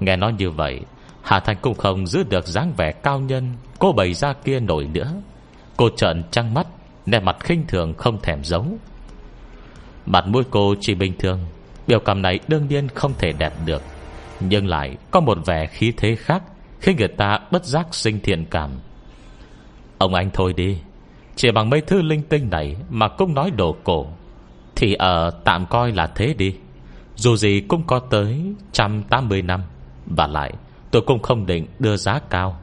Nghe 0.00 0.16
nói 0.16 0.32
như 0.38 0.50
vậy, 0.50 0.80
Hà 1.22 1.40
Thanh 1.40 1.56
cũng 1.62 1.74
không 1.74 2.06
giữ 2.06 2.22
được 2.22 2.46
dáng 2.46 2.72
vẻ 2.76 2.92
cao 2.92 3.20
nhân, 3.20 3.52
Cô 3.78 3.92
bày 3.92 4.14
ra 4.14 4.32
kia 4.32 4.60
nổi 4.60 4.88
nữa. 4.94 5.12
Cô 5.80 5.88
trợn 5.96 6.22
trăng 6.30 6.54
mắt, 6.54 6.66
Nét 7.06 7.20
mặt 7.20 7.36
khinh 7.40 7.66
thường 7.66 7.94
không 7.94 8.22
thèm 8.22 8.44
giấu. 8.44 8.66
Mặt 10.06 10.26
mũi 10.26 10.42
cô 10.50 10.74
chỉ 10.80 10.94
bình 10.94 11.12
thường, 11.18 11.38
Biểu 11.86 12.00
cảm 12.00 12.22
này 12.22 12.38
đương 12.48 12.68
nhiên 12.68 12.88
không 12.88 13.12
thể 13.18 13.32
đẹp 13.32 13.52
được. 13.66 13.82
Nhưng 14.40 14.66
lại 14.66 14.96
có 15.10 15.20
một 15.20 15.38
vẻ 15.46 15.66
khí 15.66 15.92
thế 15.96 16.16
khác 16.16 16.42
Khi 16.80 16.94
người 16.94 17.08
ta 17.08 17.38
bất 17.50 17.64
giác 17.64 17.94
sinh 17.94 18.20
thiện 18.20 18.44
cảm. 18.50 18.70
Ông 19.98 20.14
anh 20.14 20.30
thôi 20.32 20.52
đi, 20.52 20.78
Chỉ 21.36 21.50
bằng 21.50 21.70
mấy 21.70 21.80
thứ 21.80 22.02
linh 22.02 22.22
tinh 22.22 22.50
này 22.50 22.76
Mà 22.90 23.08
cũng 23.08 23.34
nói 23.34 23.50
đồ 23.50 23.76
cổ. 23.84 24.06
Thì 24.76 24.94
ở 24.94 25.30
tạm 25.44 25.66
coi 25.66 25.92
là 25.92 26.06
thế 26.06 26.34
đi. 26.34 26.56
Dù 27.16 27.36
gì 27.36 27.60
cũng 27.68 27.82
có 27.86 27.98
tới 27.98 28.54
180 28.78 29.42
năm, 29.42 29.62
Và 30.06 30.26
lại 30.26 30.52
tôi 30.90 31.02
cũng 31.06 31.22
không 31.22 31.46
định 31.46 31.66
đưa 31.78 31.96
giá 31.96 32.18
cao. 32.30 32.60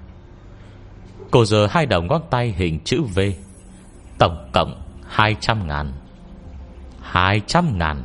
Cô 1.31 1.45
giờ 1.45 1.67
hai 1.69 1.85
đầu 1.85 2.01
ngón 2.01 2.21
tay 2.29 2.53
hình 2.57 2.79
chữ 2.83 3.01
V. 3.01 3.19
Tổng 4.17 4.49
cộng 4.53 4.81
200 5.07 5.67
ngàn. 5.67 5.91
200 7.01 7.77
ngàn. 7.77 8.03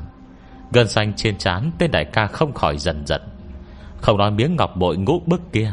Gần 0.73 0.89
xanh 0.89 1.12
trên 1.16 1.39
trán 1.39 1.70
Tên 1.79 1.91
đại 1.91 2.05
ca 2.05 2.27
không 2.27 2.53
khỏi 2.53 2.79
dần 2.79 3.07
dần. 3.07 3.23
Không 4.01 4.18
nói 4.18 4.31
miếng 4.31 4.57
ngọc 4.57 4.77
bội 4.77 4.97
ngũ 4.97 5.23
bức 5.27 5.53
kia, 5.53 5.73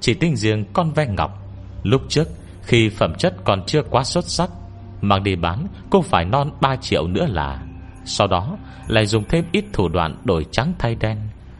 Chỉ 0.00 0.14
tinh 0.14 0.36
riêng 0.36 0.64
con 0.72 0.92
ve 0.92 1.06
ngọc. 1.06 1.38
Lúc 1.82 2.02
trước, 2.08 2.28
khi 2.62 2.88
phẩm 2.88 3.14
chất 3.14 3.34
còn 3.44 3.66
chưa 3.66 3.82
quá 3.82 4.04
xuất 4.04 4.24
sắc, 4.24 4.50
Mang 5.00 5.22
đi 5.22 5.36
bán 5.36 5.66
cũng 5.90 6.02
phải 6.02 6.24
non 6.24 6.50
3 6.60 6.76
triệu 6.76 7.06
nữa 7.06 7.26
là. 7.28 7.62
Sau 8.04 8.26
đó, 8.26 8.56
lại 8.86 9.06
dùng 9.06 9.24
thêm 9.28 9.44
ít 9.52 9.64
thủ 9.72 9.88
đoạn 9.88 10.16
đổi 10.24 10.46
trắng 10.50 10.72
thay 10.78 10.94
đen. 10.94 11.18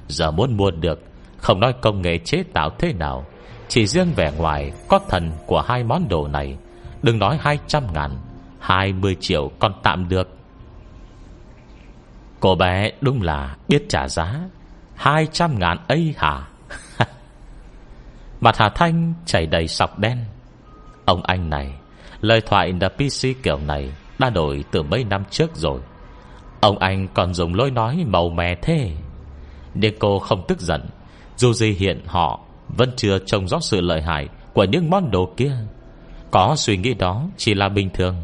Giờ 0.09 0.31
muốn 0.31 0.57
mua 0.57 0.71
được, 0.71 1.03
Không 1.37 1.61
nói 1.61 1.75
công 1.81 2.03
nghệ 2.03 2.19
chế 2.19 2.43
tạo 2.53 2.71
thế 2.79 2.93
nào 2.93 3.27
chỉ 3.71 3.87
riêng 3.87 4.13
vẻ 4.17 4.33
ngoài 4.39 4.73
Có 4.89 5.01
thần 5.09 5.33
của 5.47 5.61
hai 5.61 5.85
món 5.85 6.09
đồ 6.09 6.29
này, 6.29 6.57
Đừng 7.03 7.19
nói 7.19 7.39
200 7.41 7.83
ngàn 7.95 8.11
20 8.61 9.17
triệu 9.21 9.51
còn 9.59 9.73
tạm 9.83 10.09
được. 10.09 10.29
Cô 12.41 12.55
bé 12.55 12.91
đúng 13.01 13.23
là 13.23 13.57
biết 13.69 13.83
trả 13.89 14.09
giá 14.09 14.41
200 14.95 15.59
ngàn 15.59 15.79
ấy 15.89 16.15
hả? 16.17 16.49
Mặt 18.41 18.57
Hà 18.59 18.69
Thanh 18.69 19.15
chảy 19.27 19.47
đầy 19.47 19.69
sọc 19.69 19.99
đen. 19.99 20.25
Ông 21.05 21.23
anh 21.23 21.51
này, 21.51 21.73
Lời 22.21 22.41
thoại 22.41 22.73
NPC 22.73 23.43
kiểu 23.43 23.59
này 23.67 23.93
Đã 24.19 24.31
đổi 24.31 24.65
từ 24.71 24.83
mấy 24.83 25.05
năm 25.05 25.23
trước 25.31 25.57
rồi. 25.57 25.81
Ông 26.61 26.79
anh 26.79 27.09
còn 27.15 27.35
dùng 27.35 27.55
lối 27.55 27.71
nói 27.71 28.05
màu 28.07 28.31
mè 28.31 28.55
thế. 28.63 28.91
Nhưng 29.75 29.99
cô 29.99 30.19
không 30.19 30.45
tức 30.49 30.61
giận, 30.61 30.89
Dù 31.37 31.53
gì 31.53 31.73
hiện 31.73 32.01
họ 32.07 32.41
vẫn 32.77 32.91
chưa 32.97 33.19
trông 33.19 33.49
rõ 33.49 33.59
sự 33.61 33.81
lợi 33.81 34.03
hại 34.03 34.29
Của 34.53 34.65
những 34.65 34.91
món 34.91 35.11
đồ 35.11 35.33
kia. 35.37 35.57
Có 36.31 36.55
suy 36.57 36.77
nghĩ 36.77 36.95
đó 36.95 37.25
chỉ 37.37 37.55
là 37.55 37.69
bình 37.69 37.91
thường. 37.95 38.17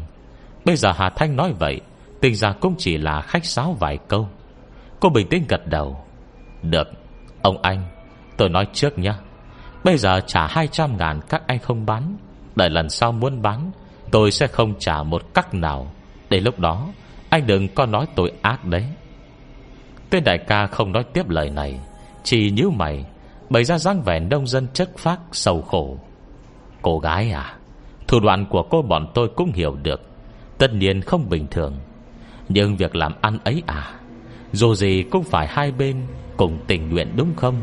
Bây 0.65 0.75
giờ 0.75 0.91
Hà 0.91 1.09
Thanh 1.09 1.35
nói 1.35 1.53
vậy, 1.59 1.81
Tình 2.21 2.35
ra 2.35 2.53
cũng 2.61 2.75
chỉ 2.77 2.97
là 2.97 3.21
khách 3.21 3.45
sáo 3.45 3.75
vài 3.79 3.97
câu. 4.07 4.29
Cô 4.99 5.09
bình 5.09 5.27
tĩnh 5.29 5.45
gật 5.49 5.67
đầu. 5.67 5.97
Được, 6.61 6.87
Ông 7.41 7.61
anh, 7.61 7.83
Tôi 8.37 8.49
nói 8.49 8.67
trước 8.73 8.99
nhé 8.99 9.13
Bây 9.83 9.97
giờ 9.97 10.21
trả 10.27 10.47
200 10.47 10.97
ngàn 10.97 11.19
các 11.29 11.41
anh 11.47 11.59
không 11.59 11.85
bán, 11.85 12.17
Đợi 12.55 12.69
lần 12.69 12.89
sau 12.89 13.11
muốn 13.11 13.41
bán, 13.41 13.71
Tôi 14.11 14.31
sẽ 14.31 14.47
không 14.47 14.73
trả 14.79 15.03
một 15.03 15.33
cắc 15.33 15.53
nào. 15.53 15.91
Để 16.29 16.39
lúc 16.39 16.59
đó, 16.59 16.87
Anh 17.29 17.47
đừng 17.47 17.67
có 17.67 17.85
nói 17.85 18.05
tôi 18.15 18.31
ác 18.41 18.65
đấy. 18.65 18.85
Tên 20.09 20.23
đại 20.23 20.37
ca 20.37 20.67
không 20.67 20.91
nói 20.91 21.03
tiếp 21.13 21.29
lời 21.29 21.49
này, 21.49 21.79
Chỉ 22.23 22.51
nhíu 22.51 22.69
mày. 22.69 23.05
Bày 23.49 23.63
ra 23.63 23.77
dáng 23.77 24.01
vẻ 24.01 24.19
nông 24.19 24.47
dân 24.47 24.67
chất 24.73 24.97
phác, 24.97 25.19
sầu 25.31 25.61
khổ. 25.61 25.97
Cô 26.81 26.99
gái 26.99 27.31
à 27.31 27.53
Thủ 28.07 28.19
đoạn 28.19 28.45
của 28.49 28.63
cô 28.63 28.81
bọn 28.81 29.07
tôi 29.13 29.29
cũng 29.35 29.51
hiểu 29.51 29.75
được. 29.83 30.01
Tất 30.57 30.73
nhiên 30.73 31.01
không 31.01 31.29
bình 31.29 31.47
thường. 31.51 31.73
Nhưng 32.49 32.75
việc 32.75 32.95
làm 32.95 33.13
ăn 33.21 33.37
ấy 33.43 33.63
à 33.65 33.93
Dù 34.51 34.75
gì 34.75 35.03
cũng 35.11 35.23
phải 35.23 35.47
hai 35.47 35.71
bên 35.71 36.01
Cùng 36.37 36.59
tình 36.67 36.89
nguyện 36.89 37.13
đúng 37.15 37.35
không? 37.35 37.55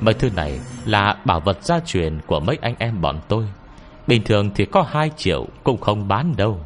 Mấy 0.00 0.14
thứ 0.14 0.30
này 0.36 0.60
là 0.84 1.16
bảo 1.24 1.40
vật 1.40 1.58
gia 1.62 1.80
truyền 1.80 2.18
Của 2.26 2.40
mấy 2.40 2.58
anh 2.60 2.74
em 2.78 3.00
bọn 3.00 3.20
tôi. 3.28 3.44
Bình 4.06 4.22
thường 4.24 4.50
thì 4.54 4.64
có 4.64 4.82
2 4.88 5.10
triệu 5.16 5.46
Cũng 5.64 5.80
không 5.80 6.08
bán 6.08 6.34
đâu. 6.36 6.58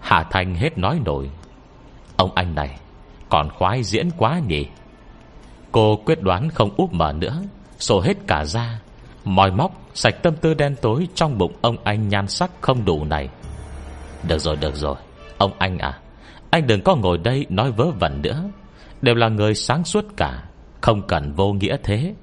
Hà 0.00 0.22
Thành 0.30 0.54
hết 0.54 0.78
nói 0.78 1.00
nổi. 1.04 1.30
Ông 2.16 2.30
anh 2.34 2.54
này, 2.54 2.78
Còn 3.28 3.50
khoái 3.50 3.82
diễn 3.82 4.10
quá 4.18 4.40
nhỉ? 4.48 4.66
Cô 5.72 5.96
quyết 5.96 6.22
đoán 6.22 6.50
không 6.50 6.70
úp 6.76 6.92
mở 6.92 7.12
nữa 7.12 7.42
Sổ 7.78 8.00
hết 8.00 8.16
cả 8.26 8.44
ra 8.44 8.80
Mòi 9.24 9.50
móc, 9.50 9.72
sạch 9.94 10.22
tâm 10.22 10.36
tư 10.36 10.54
đen 10.54 10.76
tối 10.82 11.08
Trong 11.14 11.38
bụng 11.38 11.52
ông 11.60 11.76
anh 11.84 12.08
nhan 12.08 12.28
sắc 12.28 12.50
không 12.60 12.84
đủ 12.84 13.04
này. 13.04 13.28
Được 14.28 14.38
rồi 14.38 14.56
được 14.56 14.76
rồi, 14.76 14.96
Ông 15.38 15.52
anh 15.58 15.78
à 15.78 15.98
Anh 16.50 16.66
đừng 16.66 16.82
có 16.82 16.96
ngồi 16.96 17.18
đây 17.18 17.46
nói 17.48 17.72
vớ 17.72 17.90
vẩn 17.90 18.22
nữa, 18.22 18.44
Đều 19.02 19.14
là 19.14 19.28
người 19.28 19.54
sáng 19.54 19.84
suốt 19.84 20.04
cả, 20.16 20.42
Không 20.80 21.06
cần 21.06 21.32
vô 21.32 21.52
nghĩa 21.52 21.76
thế. 21.82 22.14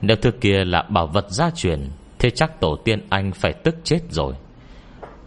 Nếu 0.00 0.16
thứ 0.16 0.30
kia 0.30 0.64
là 0.64 0.82
bảo 0.82 1.06
vật 1.06 1.30
gia 1.30 1.50
truyền, 1.50 1.90
Thế 2.18 2.30
chắc 2.30 2.60
tổ 2.60 2.76
tiên 2.76 3.06
anh 3.08 3.32
phải 3.32 3.52
tức 3.52 3.76
chết 3.84 4.00
rồi. 4.10 4.34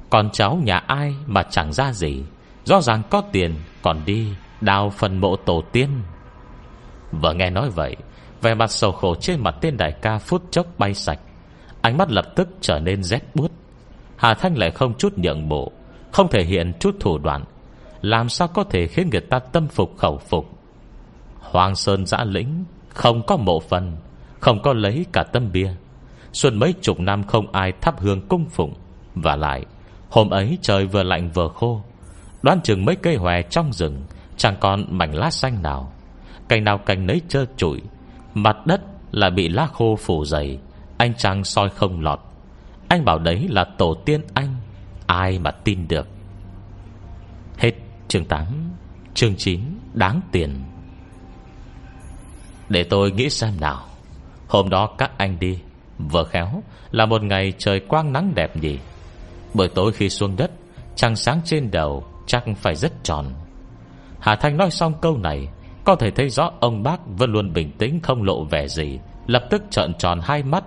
Còn 0.10 0.30
cháu 0.34 0.60
nhà 0.64 0.78
ai 0.78 1.16
mà 1.26 1.44
chẳng 1.44 1.74
ra 1.74 1.92
gì, 1.94 2.24
Rõ 2.66 2.82
ràng 2.82 3.02
có 3.10 3.22
tiền, 3.32 3.56
Còn 3.82 4.02
đi 4.06 4.28
đào 4.62 4.90
phần 4.90 5.22
mộ 5.22 5.36
tổ 5.36 5.64
tiên. 5.72 5.90
Vừa 7.22 7.34
nghe 7.34 7.50
nói 7.50 7.70
vậy, 7.70 7.96
Vẻ 8.42 8.54
mặt 8.54 8.72
sầu 8.72 8.92
khổ 8.92 9.16
trên 9.16 9.40
mặt 9.44 9.56
tên 9.62 9.78
đại 9.78 9.92
ca 10.02 10.18
Phút 10.18 10.44
chốc 10.52 10.68
bay 10.78 10.94
sạch. 10.94 11.20
Ánh 11.82 11.98
mắt 11.98 12.12
lập 12.12 12.26
tức 12.36 12.50
trở 12.62 12.80
nên 12.80 13.04
rét 13.04 13.22
buốt. 13.36 13.52
Hà 14.16 14.34
Thanh 14.34 14.58
lại 14.58 14.72
không 14.72 14.98
chút 14.98 15.18
nhượng 15.18 15.50
bộ, 15.50 15.72
Không 16.12 16.28
thể 16.32 16.44
hiện 16.44 16.74
chút 16.80 16.96
thủ 17.00 17.18
đoạn. 17.18 17.44
Làm 18.02 18.30
sao 18.30 18.48
có 18.48 18.64
thể 18.64 18.88
khiến 18.88 19.10
người 19.12 19.22
ta 19.22 19.40
tâm 19.40 19.68
phục 19.68 19.98
khẩu 19.98 20.18
phục? 20.18 20.46
Hoàng 21.40 21.76
Sơn 21.76 22.06
giã 22.06 22.24
lĩnh 22.24 22.66
Không 22.90 23.26
có 23.26 23.38
mộ 23.38 23.60
phần, 23.60 23.98
Không 24.40 24.62
có 24.62 24.74
lấy 24.74 25.06
cả 25.14 25.24
tâm 25.24 25.52
bia. 25.52 25.72
Xuân 26.34 26.60
mấy 26.60 26.74
chục 26.82 27.00
năm 27.00 27.24
không 27.24 27.52
ai 27.52 27.72
thắp 27.82 28.00
hương 28.00 28.28
cung 28.28 28.46
phụng. 28.50 28.74
Và 29.16 29.36
lại, 29.36 29.66
Hôm 30.10 30.30
ấy 30.30 30.58
trời 30.62 30.86
vừa 30.86 31.04
lạnh 31.04 31.30
vừa 31.34 31.48
khô. 31.48 31.82
Đoán 32.42 32.62
chừng 32.64 32.86
mấy 32.86 32.96
cây 32.96 33.16
hòe 33.16 33.42
trong 33.42 33.74
rừng 33.74 34.02
Chẳng 34.38 34.56
còn 34.60 34.86
mảnh 34.90 35.16
lá 35.16 35.30
xanh 35.30 35.62
nào. 35.64 35.92
Cành 36.48 36.64
nào 36.64 36.78
cành 36.78 37.06
nấy 37.06 37.22
trơ 37.28 37.46
trụi. 37.58 37.82
Mặt 38.34 38.58
đất 38.66 38.82
là 39.12 39.30
bị 39.30 39.50
lá 39.50 39.68
khô 39.74 39.96
phủ 39.96 40.26
dày. 40.26 40.60
Anh 40.98 41.14
chàng 41.18 41.44
soi 41.44 41.70
không 41.70 42.02
lọt. 42.02 42.20
Anh 42.88 43.06
bảo 43.06 43.20
đấy 43.20 43.48
là 43.50 43.66
tổ 43.78 43.94
tiên 44.06 44.22
anh. 44.34 44.56
Ai 45.08 45.40
mà 45.40 45.52
tin 45.52 45.88
được? 45.88 46.08
Hết 47.58 47.72
chương 48.08 48.26
8 48.26 48.46
Chương 49.14 49.36
9 49.36 49.62
Đáng 49.94 50.22
tiền. 50.32 50.64
Để 52.70 52.84
tôi 52.84 53.12
nghĩ 53.12 53.30
xem 53.30 53.60
nào. 53.60 53.86
Hôm 54.48 54.70
đó 54.70 54.96
các 54.98 55.12
anh 55.18 55.40
đi. 55.40 55.60
Vừa 55.98 56.24
khéo 56.24 56.64
là 56.92 57.06
một 57.06 57.24
ngày 57.24 57.54
trời 57.58 57.80
quang 57.80 58.14
nắng 58.14 58.32
đẹp 58.36 58.58
nhỉ. 58.58 58.80
Buổi 59.54 59.68
tối 59.68 59.92
khi 59.92 60.10
xuống 60.10 60.36
đất, 60.36 60.52
Trăng 60.96 61.16
sáng 61.16 61.42
trên 61.46 61.72
đầu 61.72 62.04
Chắc 62.26 62.44
phải 62.58 62.76
rất 62.76 63.04
tròn. 63.04 63.34
Hà 64.20 64.36
Thanh 64.36 64.58
nói 64.58 64.72
xong 64.72 64.94
câu 65.02 65.18
này 65.18 65.48
có 65.86 65.96
thể 65.96 66.12
thấy 66.12 66.30
rõ 66.30 66.52
ông 66.60 66.84
bác 66.84 67.00
vẫn 67.08 67.32
luôn 67.32 67.54
bình 67.54 67.72
tĩnh, 67.72 68.00
Không 68.04 68.24
lộ 68.24 68.44
vẻ 68.44 68.68
gì, 68.68 69.00
Lập 69.28 69.44
tức 69.50 69.64
trợn 69.70 69.94
tròn 69.94 70.20
hai 70.24 70.44
mắt. 70.44 70.64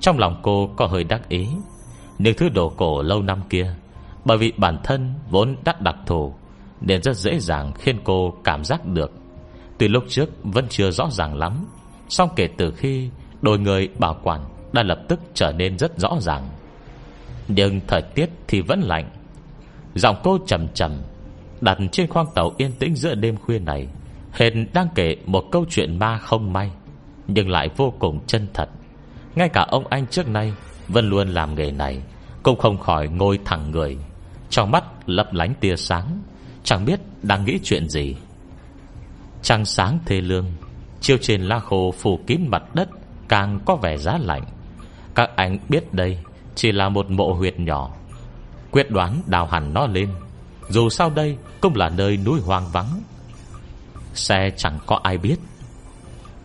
Trong 0.00 0.18
lòng 0.18 0.40
cô 0.42 0.70
có 0.76 0.86
hơi 0.86 1.04
đắc 1.04 1.28
ý. 1.28 1.48
Những 2.18 2.34
thứ 2.36 2.48
đồ 2.48 2.68
cổ 2.76 3.02
lâu 3.02 3.22
năm 3.22 3.40
kia, 3.50 3.74
Bởi 4.24 4.38
vì 4.38 4.52
bản 4.56 4.78
thân 4.84 5.14
vốn 5.30 5.56
đắt 5.64 5.80
đặc 5.80 5.96
thù, 6.06 6.34
Nên 6.80 7.02
rất 7.02 7.16
dễ 7.16 7.38
dàng 7.38 7.72
khiến 7.74 8.00
cô 8.04 8.34
cảm 8.44 8.64
giác 8.64 8.86
được. 8.86 9.12
Từ 9.78 9.88
lúc 9.88 10.04
trước 10.08 10.30
vẫn 10.42 10.66
chưa 10.68 10.90
rõ 10.90 11.10
ràng 11.10 11.34
lắm 11.38 11.66
Xong 12.08 12.28
kể 12.36 12.48
từ 12.56 12.70
khi 12.70 13.10
Đôi 13.42 13.58
người 13.58 13.88
bảo 13.98 14.16
quản 14.22 14.40
Đã 14.72 14.82
lập 14.82 14.98
tức 15.08 15.20
trở 15.34 15.52
nên 15.52 15.78
rất 15.78 15.98
rõ 15.98 16.16
ràng. 16.20 16.48
Nhưng 17.48 17.80
thời 17.86 18.02
tiết 18.02 18.30
thì 18.48 18.60
vẫn 18.60 18.80
lạnh. 18.80 19.10
Giọng 19.94 20.16
cô 20.24 20.38
trầm 20.46 20.68
trầm, 20.74 20.92
Đặt 21.60 21.78
trên 21.92 22.08
khoang 22.08 22.26
tàu 22.34 22.52
yên 22.56 22.72
tĩnh 22.72 22.96
giữa 22.96 23.14
đêm 23.14 23.36
khuya 23.36 23.58
này. 23.58 23.88
Hền 24.34 24.66
đang 24.72 24.88
kể 24.94 25.16
một 25.26 25.44
câu 25.52 25.64
chuyện 25.70 25.98
ma 25.98 26.18
không 26.18 26.52
may, 26.52 26.70
Nhưng 27.26 27.50
lại 27.50 27.68
vô 27.76 27.92
cùng 27.98 28.26
chân 28.26 28.46
thật. 28.54 28.68
Ngay 29.34 29.48
cả 29.48 29.66
ông 29.70 29.86
anh 29.86 30.06
trước 30.06 30.28
nay 30.28 30.52
Vẫn 30.88 31.08
luôn 31.08 31.28
làm 31.28 31.54
nghề 31.54 31.70
này, 31.70 32.02
Cũng 32.42 32.58
không 32.58 32.78
khỏi 32.78 33.08
ngồi 33.08 33.38
thẳng 33.44 33.70
người, 33.70 33.98
Trong 34.50 34.70
mắt 34.70 34.84
lấp 35.06 35.32
lánh 35.32 35.54
tia 35.60 35.76
sáng, 35.76 36.22
Chẳng 36.64 36.84
biết 36.84 37.00
đang 37.22 37.44
nghĩ 37.44 37.58
chuyện 37.62 37.88
gì. 37.88 38.16
Trăng 39.42 39.64
sáng 39.64 39.98
thê 40.06 40.20
lương 40.20 40.46
Chiêu 41.00 41.16
trên 41.20 41.42
la 41.42 41.58
khô 41.58 41.94
phủ 41.98 42.20
kín 42.26 42.40
mặt 42.48 42.74
đất, 42.74 42.88
Càng 43.28 43.60
có 43.66 43.76
vẻ 43.76 43.96
giá 43.96 44.18
lạnh. 44.20 44.44
Các 45.14 45.30
anh 45.36 45.58
biết 45.68 45.94
đây 45.94 46.18
Chỉ 46.54 46.72
là 46.72 46.88
một 46.88 47.10
mộ 47.10 47.32
huyệt 47.32 47.60
nhỏ, 47.60 47.90
Quyết 48.70 48.90
đoán 48.90 49.22
đào 49.26 49.46
hẳn 49.46 49.74
nó 49.74 49.86
lên. 49.86 50.08
Dù 50.68 50.88
sao 50.88 51.10
đây 51.10 51.36
cũng 51.60 51.76
là 51.76 51.88
nơi 51.88 52.16
núi 52.16 52.40
hoang 52.40 52.68
vắng 52.72 53.00
Xe 54.14 54.50
chẳng 54.56 54.78
có 54.86 55.00
ai 55.02 55.18
biết. 55.18 55.36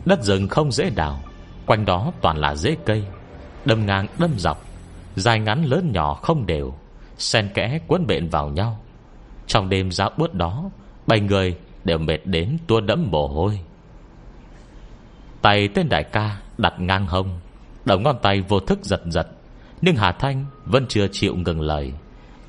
Đất 0.05 0.24
rừng 0.24 0.47
không 0.47 0.72
dễ 0.72 0.89
đào, 0.89 1.20
Quanh 1.65 1.86
đó 1.86 2.11
toàn 2.22 2.38
là 2.38 2.55
rễ 2.55 2.76
cây. 2.86 3.03
Đâm 3.65 3.86
ngang 3.86 4.07
đâm 4.20 4.32
dọc, 4.38 4.65
Dài 5.15 5.39
ngắn 5.39 5.65
lớn 5.65 5.91
nhỏ 5.91 6.13
không 6.13 6.45
đều, 6.45 6.74
Xen 7.17 7.49
kẽ 7.53 7.80
quấn 7.88 8.07
bện 8.07 8.30
vào 8.30 8.49
nhau. 8.49 8.80
Trong 9.47 9.70
đêm 9.70 9.91
giá 9.91 10.09
bút 10.17 10.34
đó, 10.34 10.70
Bảy 11.07 11.20
người 11.20 11.57
đều 11.84 11.97
mệt 11.97 12.20
đến 12.26 12.57
tua 12.67 12.82
đẫm 12.82 13.11
mồ 13.11 13.28
hôi. 13.28 13.59
Tay 15.41 15.67
tên 15.67 15.89
đại 15.89 16.03
ca 16.03 16.38
đặt 16.57 16.80
ngang 16.80 17.07
hông, 17.07 17.39
Đầu 17.86 17.99
ngón 17.99 18.15
tay 18.22 18.41
vô 18.41 18.59
thức 18.59 18.80
giật 18.84 19.01
giật, 19.05 19.28
Nhưng 19.82 19.95
Hà 19.95 20.11
Thanh 20.11 20.45
vẫn 20.65 20.86
chưa 20.89 21.07
chịu 21.11 21.36
ngừng 21.36 21.61
lời. 21.61 21.93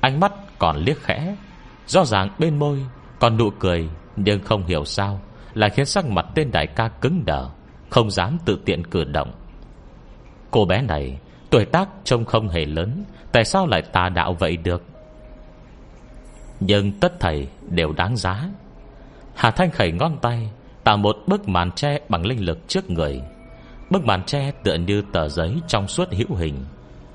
Ánh 0.01 0.19
mắt 0.19 0.31
còn 0.59 0.77
liếc 0.77 1.03
khẽ, 1.03 1.35
Rõ 1.87 2.05
ràng 2.05 2.29
bên 2.39 2.59
môi 2.59 2.85
Còn 3.19 3.37
nụ 3.37 3.49
cười 3.59 3.89
nhưng 4.15 4.43
không 4.43 4.65
hiểu 4.65 4.85
sao, 4.85 5.21
Lại 5.53 5.69
khiến 5.69 5.85
sắc 5.85 6.05
mặt 6.05 6.25
tên 6.35 6.51
đại 6.51 6.67
ca 6.67 6.87
cứng 6.87 7.25
đờ, 7.25 7.49
Không 7.89 8.11
dám 8.11 8.37
tự 8.45 8.59
tiện 8.65 8.83
cử 8.83 9.03
động. 9.03 9.31
Cô 10.51 10.65
bé 10.65 10.81
này, 10.81 11.19
Tuổi 11.49 11.65
tác 11.65 11.89
trông 12.03 12.25
không 12.25 12.49
hề 12.49 12.65
lớn, 12.65 13.03
Tại 13.31 13.45
sao 13.45 13.67
lại 13.67 13.81
tà 13.81 14.09
đạo 14.09 14.33
vậy 14.39 14.57
được? 14.57 14.83
Nhưng 16.59 16.91
tất 16.91 17.19
thầy 17.19 17.47
đều 17.69 17.93
đáng 17.93 18.15
giá. 18.15 18.49
Hà 19.35 19.51
Thanh 19.51 19.71
khẩy 19.71 19.91
ngón 19.91 20.17
tay, 20.21 20.51
Tạo 20.83 20.97
một 20.97 21.17
bức 21.27 21.47
màn 21.47 21.71
tre 21.71 21.99
bằng 22.09 22.25
linh 22.25 22.45
lực 22.45 22.59
trước 22.67 22.89
người. 22.89 23.21
Bức 23.89 24.03
màn 24.05 24.23
tre 24.23 24.51
tựa 24.63 24.75
như 24.75 25.03
tờ 25.13 25.27
giấy 25.27 25.55
Trong 25.67 25.87
suốt 25.87 26.13
hữu 26.13 26.35
hình. 26.35 26.65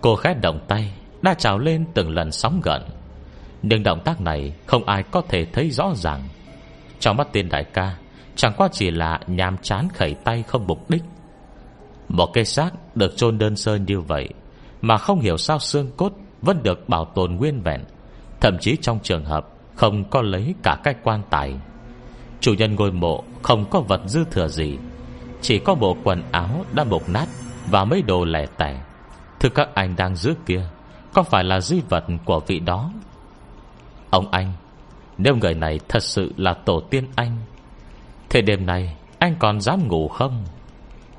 Cô 0.01 0.17
khẽ 0.17 0.35
động 0.43 0.61
tay, 0.69 0.93
Đã 1.23 1.35
trào 1.35 1.59
lên 1.59 1.85
từng 1.95 2.11
lần 2.11 2.33
sóng 2.33 2.61
gợn. 2.65 2.83
Nhưng 3.63 3.83
động 3.83 4.01
tác 4.05 4.21
này 4.21 4.53
Không 4.67 4.85
ai 4.85 5.03
có 5.03 5.23
thể 5.29 5.45
thấy 5.45 5.71
rõ 5.71 5.93
ràng. 5.95 6.23
Trong 7.01 7.17
mắt 7.17 7.33
tiên 7.33 7.49
đại 7.49 7.65
ca, 7.65 7.97
Chẳng 8.37 8.53
qua 8.57 8.69
chỉ 8.73 8.91
là 8.91 9.21
nhàm 9.27 9.57
chán 9.59 9.89
khẩy 9.95 10.15
tay 10.15 10.43
không 10.43 10.67
mục 10.67 10.91
đích. 10.91 11.03
Một 12.09 12.31
cây 12.33 12.45
xác 12.45 12.71
được 12.97 13.17
chôn 13.17 13.39
đơn 13.39 13.57
sơ 13.57 13.77
như 13.77 14.01
vậy, 14.01 14.29
Mà 14.83 14.97
không 14.97 15.21
hiểu 15.21 15.37
sao 15.37 15.59
xương 15.59 15.91
cốt 15.97 16.13
Vẫn 16.43 16.63
được 16.63 16.89
bảo 16.89 17.05
tồn 17.05 17.37
nguyên 17.37 17.63
vẹn, 17.63 17.85
Thậm 18.41 18.59
chí 18.61 18.77
trong 18.83 18.99
trường 19.03 19.25
hợp 19.25 19.49
Không 19.75 20.11
có 20.11 20.23
lấy 20.23 20.55
cả 20.63 20.77
cái 20.85 20.95
quan 21.03 21.23
tài. 21.31 21.55
Chủ 22.41 22.55
nhân 22.55 22.75
ngôi 22.75 22.93
mộ 22.93 23.25
Không 23.43 23.71
có 23.71 23.81
vật 23.81 24.01
dư 24.07 24.25
thừa 24.25 24.49
gì, 24.49 24.79
Chỉ 25.41 25.59
có 25.59 25.75
bộ 25.75 25.97
quần 26.05 26.23
áo 26.33 26.65
đã 26.73 26.85
mục 26.85 27.09
nát 27.09 27.27
Và 27.71 27.85
mấy 27.85 28.03
đồ 28.03 28.25
lẻ 28.25 28.47
tẻ. 28.57 28.81
Thưa 29.41 29.49
các 29.49 29.69
anh 29.75 29.97
đang 29.97 30.17
giữ 30.17 30.35
kia, 30.47 30.69
Có 31.13 31.23
phải 31.23 31.45
là 31.45 31.61
di 31.61 31.81
vật 31.89 32.05
của 32.25 32.41
vị 32.41 32.61
đó? 32.61 32.91
Ông 34.11 34.31
anh 34.31 34.53
nếu 35.19 35.37
người 35.37 35.55
này 35.55 35.81
thật 35.89 36.03
sự 36.03 36.33
là 36.37 36.55
tổ 36.55 36.81
tiên 36.81 37.05
anh 37.17 37.37
Thế 38.29 38.43
đêm 38.43 38.67
nay 38.67 38.97
Anh 39.19 39.37
còn 39.39 39.61
dám 39.61 39.89
ngủ 39.89 40.09
không? 40.09 40.45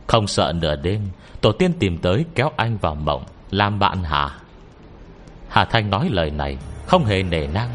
Không 0.08 0.28
sợ 0.28 0.54
nửa 0.56 0.76
đêm, 0.76 1.02
Tổ 1.42 1.52
tiên 1.52 1.74
tìm 1.80 1.98
tới 1.98 2.26
kéo 2.36 2.52
anh 2.58 2.78
vào 2.78 2.96
mộng, 2.96 3.24
Làm 3.52 3.80
bạn 3.80 4.04
hả? 4.04 4.40
Hà 5.50 5.66
Thanh 5.66 5.90
nói 5.90 6.10
lời 6.12 6.32
này 6.32 6.58
Không 6.86 7.06
hề 7.06 7.24
nể 7.24 7.48
nang. 7.48 7.70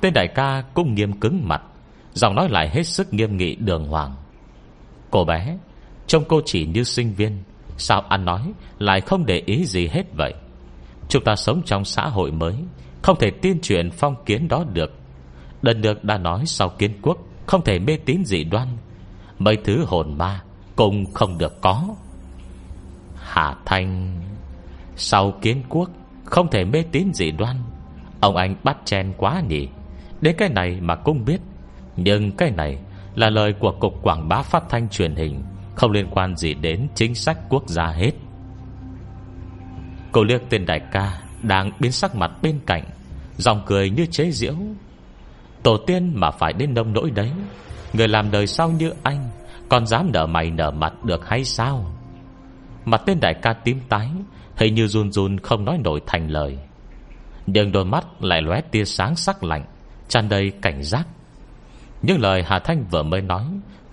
Tên 0.00 0.12
đại 0.14 0.28
ca 0.28 0.62
cũng 0.74 0.94
nghiêm 0.94 1.20
cứng 1.20 1.48
mặt, 1.48 1.62
Giọng 2.12 2.34
nói 2.34 2.48
lại 2.48 2.70
hết 2.70 2.82
sức 2.82 3.14
nghiêm 3.14 3.36
nghị 3.36 3.54
đường 3.54 3.86
hoàng. 3.86 4.14
Cô 5.10 5.24
bé, 5.24 5.56
Trông 6.06 6.24
cô 6.28 6.40
chỉ 6.44 6.66
như 6.66 6.84
sinh 6.84 7.14
viên, 7.14 7.42
Sao 7.78 8.00
ăn 8.00 8.24
nói 8.24 8.52
lại 8.78 9.00
không 9.00 9.26
để 9.26 9.42
ý 9.46 9.64
gì 9.64 9.88
hết 9.88 10.02
vậy? 10.16 10.34
Chúng 11.08 11.24
ta 11.24 11.36
sống 11.36 11.62
trong 11.64 11.84
xã 11.84 12.06
hội 12.08 12.30
mới, 12.30 12.54
Không 13.02 13.18
thể 13.18 13.30
tin 13.30 13.58
chuyện 13.62 13.90
phong 13.90 14.24
kiến 14.24 14.48
đó 14.48 14.64
được. 14.72 15.01
Lần 15.62 15.82
được 15.82 16.04
đã 16.04 16.18
nói 16.18 16.42
sau 16.46 16.68
kiến 16.68 16.92
quốc, 17.02 17.18
Không 17.46 17.64
thể 17.64 17.78
mê 17.78 17.96
tín 18.04 18.24
dị 18.24 18.44
đoan. 18.44 18.68
Mấy 19.38 19.56
thứ 19.64 19.84
hồn 19.84 20.18
ma 20.18 20.42
Cũng 20.76 21.12
không 21.14 21.38
được 21.38 21.60
có. 21.60 21.88
Hà 23.16 23.54
Thanh, 23.64 24.20
Sau 24.96 25.32
kiến 25.42 25.62
quốc, 25.68 25.90
Không 26.24 26.50
thể 26.50 26.64
mê 26.64 26.84
tín 26.92 27.12
dị 27.14 27.30
đoan. 27.30 27.56
Ông 28.20 28.36
anh 28.36 28.56
bắt 28.64 28.76
chen 28.84 29.12
quá 29.16 29.42
nhỉ. 29.48 29.68
Đến 30.20 30.34
cái 30.38 30.48
này 30.48 30.80
mà 30.80 30.96
cũng 30.96 31.24
biết. 31.24 31.40
Nhưng 31.96 32.32
cái 32.32 32.50
này 32.50 32.78
là 33.14 33.30
lời 33.30 33.52
của 33.52 33.72
Cục 33.80 34.02
Quảng 34.02 34.28
bá 34.28 34.42
Phát 34.42 34.64
thanh 34.68 34.88
truyền 34.88 35.14
hình, 35.14 35.42
Không 35.74 35.90
liên 35.90 36.06
quan 36.10 36.36
gì 36.36 36.54
đến 36.54 36.88
chính 36.94 37.14
sách 37.14 37.38
quốc 37.48 37.68
gia 37.68 37.86
hết. 37.86 38.12
Cô 40.12 40.24
liếc 40.24 40.40
tên 40.48 40.66
đại 40.66 40.80
ca 40.92 41.22
Đang 41.42 41.70
biến 41.80 41.92
sắc 41.92 42.14
mặt 42.14 42.30
bên 42.42 42.60
cạnh 42.66 42.84
Dòng 43.36 43.62
cười 43.66 43.90
như 43.90 44.06
chế 44.06 44.30
diễu 44.30 44.54
Tổ 45.62 45.76
tiên 45.76 46.12
mà 46.14 46.30
phải 46.30 46.52
đến 46.52 46.74
nông 46.74 46.92
nỗi 46.92 47.10
đấy. 47.10 47.30
Người 47.92 48.08
làm 48.08 48.30
đời 48.30 48.46
sau 48.46 48.70
như 48.70 48.92
anh, 49.02 49.28
Còn 49.68 49.86
dám 49.86 50.10
nở 50.12 50.26
mày 50.26 50.50
nở 50.50 50.70
mặt 50.70 51.04
được 51.04 51.28
hay 51.28 51.44
sao? 51.44 51.92
Mặt 52.84 53.02
tên 53.06 53.20
đại 53.20 53.34
ca 53.42 53.52
tím 53.52 53.80
tái, 53.88 54.08
Hình 54.56 54.74
như 54.74 54.86
run 54.86 55.12
run 55.12 55.38
không 55.38 55.64
nói 55.64 55.78
nổi 55.84 56.00
thành 56.06 56.28
lời. 56.30 56.58
Nhưng 57.46 57.72
đôi 57.72 57.84
mắt 57.84 58.04
lại 58.20 58.42
lóe 58.42 58.60
tia 58.60 58.84
sáng 58.84 59.16
sắc 59.16 59.44
lạnh, 59.44 59.64
tràn 60.08 60.28
đầy 60.28 60.52
cảnh 60.62 60.82
giác. 60.82 61.06
Những 62.02 62.20
lời 62.20 62.42
Hà 62.46 62.58
Thanh 62.58 62.84
vừa 62.90 63.02
mới 63.02 63.20
nói, 63.20 63.44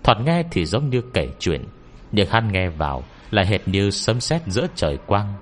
Thoạt 0.03 0.17
nghe 0.25 0.43
thì 0.51 0.65
giống 0.65 0.89
như 0.89 1.01
kể 1.13 1.27
chuyện, 1.39 1.65
Nhưng 2.11 2.29
hắn 2.29 2.51
nghe 2.51 2.69
vào 2.69 3.03
Lại 3.31 3.45
hệt 3.45 3.67
như 3.67 3.91
sấm 3.91 4.19
sét 4.19 4.41
giữa 4.47 4.67
trời 4.75 4.97
quang. 5.07 5.33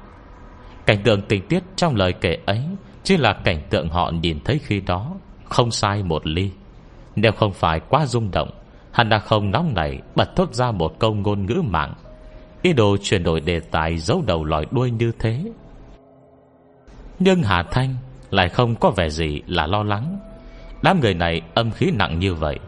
Cảnh 0.86 1.04
tượng 1.04 1.22
tình 1.22 1.48
tiết 1.48 1.64
trong 1.76 1.96
lời 1.96 2.14
kể 2.22 2.38
ấy 2.46 2.64
Chỉ 3.04 3.18
là 3.18 3.34
cảnh 3.44 3.62
tượng 3.70 3.90
họ 3.90 4.12
nhìn 4.22 4.40
thấy 4.46 4.60
khi 4.64 4.80
đó. 4.80 5.16
Không 5.50 5.72
sai 5.72 6.04
một 6.04 6.28
ly. 6.28 6.52
Nếu 7.16 7.32
không 7.32 7.54
phải 7.54 7.80
quá 7.90 8.06
rung 8.06 8.32
động, 8.32 8.50
Hắn 8.92 9.10
đã 9.10 9.20
không 9.20 9.52
nóng 9.52 9.74
này 9.74 10.00
Bật 10.16 10.36
thốt 10.36 10.54
ra 10.54 10.72
một 10.72 11.00
câu 11.00 11.14
ngôn 11.14 11.46
ngữ 11.46 11.62
mạng. 11.66 11.94
Ý 12.62 12.74
đồ 12.74 12.98
chuyển 13.02 13.24
đổi 13.24 13.40
đề 13.40 13.60
tài 13.60 13.98
giấu 13.98 14.24
đầu 14.28 14.44
lòi 14.44 14.66
đuôi 14.72 14.92
như 14.92 15.12
thế. 15.20 15.44
Nhưng 17.20 17.44
Hà 17.44 17.64
Thanh 17.64 17.96
Lại 18.30 18.50
không 18.50 18.76
có 18.76 18.90
vẻ 18.90 19.10
gì 19.10 19.42
là 19.48 19.68
lo 19.68 19.84
lắng. 19.84 20.20
Đám 20.84 21.00
người 21.00 21.14
này 21.14 21.42
âm 21.54 21.72
khí 21.72 21.92
nặng 21.92 22.20
như 22.20 22.34
vậy, 22.34 22.60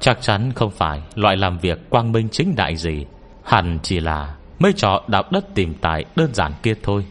Chắc 0.00 0.20
chắn 0.20 0.52
không 0.54 0.70
phải 0.70 1.02
Loại 1.14 1.36
làm 1.36 1.58
việc 1.58 1.90
quang 1.90 2.12
minh 2.12 2.28
chính 2.28 2.54
đại 2.56 2.76
gì. 2.76 3.06
Hẳn 3.44 3.78
chỉ 3.82 4.00
là 4.00 4.36
Mấy 4.58 4.72
trò 4.72 5.02
đạo 5.08 5.24
đất 5.30 5.44
tìm 5.54 5.74
tài 5.80 6.04
đơn 6.16 6.34
giản 6.34 6.52
kia 6.62 6.74
thôi. 6.82 7.04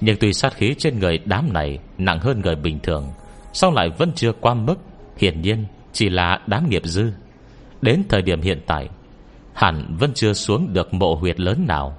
Nhưng 0.00 0.16
tuy 0.20 0.32
sát 0.32 0.54
khí 0.54 0.74
trên 0.78 0.98
người 0.98 1.18
đám 1.24 1.52
này 1.52 1.78
Nặng 1.98 2.18
hơn 2.18 2.40
người 2.40 2.56
bình 2.56 2.78
thường 2.82 3.08
sau 3.52 3.72
lại 3.72 3.90
vẫn 3.98 4.12
chưa 4.14 4.32
qua 4.32 4.54
mức, 4.54 4.76
Hiển 5.16 5.42
nhiên 5.42 5.64
chỉ 5.92 6.08
là 6.08 6.40
đám 6.46 6.70
nghiệp 6.70 6.82
dư. 6.84 7.10
Đến 7.82 8.02
thời 8.08 8.22
điểm 8.22 8.40
hiện 8.40 8.60
tại, 8.66 8.88
Hẳn 9.52 9.96
vẫn 9.98 10.10
chưa 10.14 10.32
xuống 10.32 10.72
được 10.72 10.94
mộ 10.94 11.14
huyệt 11.14 11.40
lớn 11.40 11.64
nào. 11.66 11.96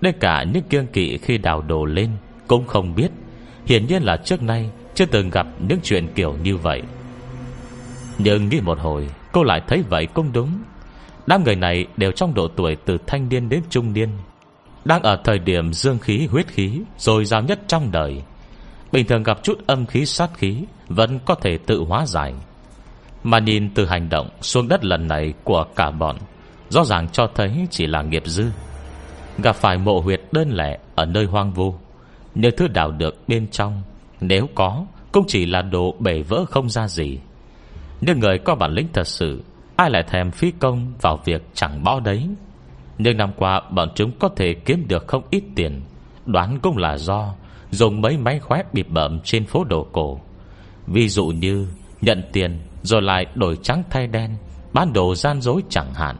Đến 0.00 0.14
cả 0.20 0.44
những 0.52 0.62
kiêng 0.62 0.86
kỵ 0.86 1.18
khi 1.18 1.38
đào 1.38 1.62
đồ 1.62 1.84
lên 1.84 2.10
Cũng 2.46 2.66
không 2.66 2.94
biết. 2.94 3.08
Hiển 3.66 3.86
nhiên 3.86 4.02
là 4.02 4.16
trước 4.16 4.42
nay 4.42 4.70
Chưa 4.94 5.06
từng 5.06 5.30
gặp 5.30 5.46
những 5.68 5.78
chuyện 5.82 6.08
kiểu 6.14 6.36
như 6.42 6.56
vậy. 6.56 6.82
Nhưng 8.18 8.48
nghĩ 8.48 8.60
một 8.60 8.78
hồi, 8.78 9.08
Cô 9.32 9.42
lại 9.42 9.60
thấy 9.68 9.82
vậy 9.90 10.06
cũng 10.06 10.32
đúng. 10.32 10.50
Đám 11.26 11.44
người 11.44 11.56
này 11.56 11.86
đều 11.96 12.12
trong 12.12 12.34
độ 12.34 12.48
tuổi 12.56 12.76
Từ 12.84 12.98
thanh 13.06 13.28
niên 13.28 13.48
đến 13.48 13.60
trung 13.70 13.92
niên, 13.92 14.08
Đang 14.84 15.02
ở 15.02 15.20
thời 15.24 15.38
điểm 15.38 15.72
dương 15.72 15.98
khí, 15.98 16.26
huyết 16.30 16.46
khí, 16.48 16.80
Rồi 16.98 17.24
giao 17.24 17.42
nhất 17.42 17.60
trong 17.68 17.92
đời. 17.92 18.22
Bình 18.94 19.06
thường 19.06 19.22
gặp 19.22 19.42
chút 19.42 19.66
âm 19.66 19.86
khí 19.86 20.06
sát 20.06 20.30
khí, 20.34 20.56
Vẫn 20.88 21.18
có 21.24 21.34
thể 21.34 21.58
tự 21.58 21.84
hóa 21.88 22.06
giải. 22.06 22.34
Mà 23.24 23.38
nhìn 23.38 23.70
từ 23.74 23.86
hành 23.86 24.08
động 24.08 24.28
xuống 24.40 24.68
đất 24.68 24.84
lần 24.84 25.08
này 25.08 25.34
Của 25.44 25.64
cả 25.76 25.90
bọn, 25.90 26.16
Rõ 26.68 26.84
ràng 26.84 27.08
cho 27.08 27.26
thấy 27.34 27.66
chỉ 27.70 27.86
là 27.86 28.02
nghiệp 28.02 28.22
dư. 28.26 28.44
Gặp 29.38 29.56
phải 29.56 29.78
mộ 29.78 30.00
huyệt 30.00 30.20
đơn 30.32 30.50
lẻ 30.50 30.78
Ở 30.94 31.04
nơi 31.04 31.24
hoang 31.24 31.52
vu 31.52 31.74
Những 32.34 32.54
thứ 32.56 32.68
đào 32.68 32.90
được 32.90 33.28
bên 33.28 33.50
trong, 33.50 33.82
Nếu 34.20 34.46
có, 34.54 34.84
cũng 35.12 35.24
chỉ 35.28 35.46
là 35.46 35.62
đồ 35.62 35.94
bể 35.98 36.22
vỡ 36.22 36.44
không 36.50 36.68
ra 36.68 36.88
gì. 36.88 37.18
Nhưng 38.00 38.18
người 38.20 38.38
có 38.38 38.54
bản 38.54 38.72
lĩnh 38.72 38.88
thật 38.92 39.06
sự, 39.06 39.42
Ai 39.76 39.90
lại 39.90 40.02
thèm 40.08 40.30
phí 40.30 40.50
công 40.50 40.92
vào 41.00 41.20
việc 41.24 41.42
chẳng 41.54 41.84
bó 41.84 42.00
đấy? 42.00 42.28
Nhưng 42.98 43.16
năm 43.16 43.32
qua 43.36 43.62
bọn 43.70 43.88
chúng 43.94 44.12
có 44.18 44.28
thể 44.36 44.54
kiếm 44.54 44.84
được 44.88 45.06
không 45.06 45.22
ít 45.30 45.42
tiền, 45.54 45.80
Đoán 46.26 46.58
cũng 46.62 46.76
là 46.76 46.96
do 46.98 47.34
Dùng 47.74 48.00
mấy 48.00 48.16
máy 48.16 48.38
khóe 48.38 48.62
bịp 48.72 48.86
bợm 48.90 49.20
trên 49.24 49.46
phố 49.46 49.64
đồ 49.64 49.86
cổ. 49.92 50.20
Ví 50.86 51.08
dụ 51.08 51.26
như 51.26 51.68
Nhận 52.00 52.22
tiền 52.32 52.60
rồi 52.82 53.02
lại 53.02 53.26
đổi 53.34 53.58
trắng 53.62 53.82
thay 53.90 54.06
đen, 54.06 54.36
Bán 54.72 54.92
đồ 54.92 55.14
gian 55.14 55.40
dối 55.40 55.62
chẳng 55.68 55.94
hạn. 55.94 56.16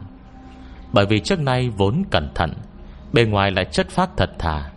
Bởi 0.93 1.05
vì 1.05 1.19
trước 1.19 1.39
nay 1.39 1.69
vốn 1.69 2.03
cẩn 2.11 2.29
thận, 2.35 2.53
Bề 3.13 3.25
ngoài 3.25 3.51
lại 3.51 3.65
chất 3.65 3.89
phát 3.89 4.09
thật 4.17 4.29
thà. 4.39 4.71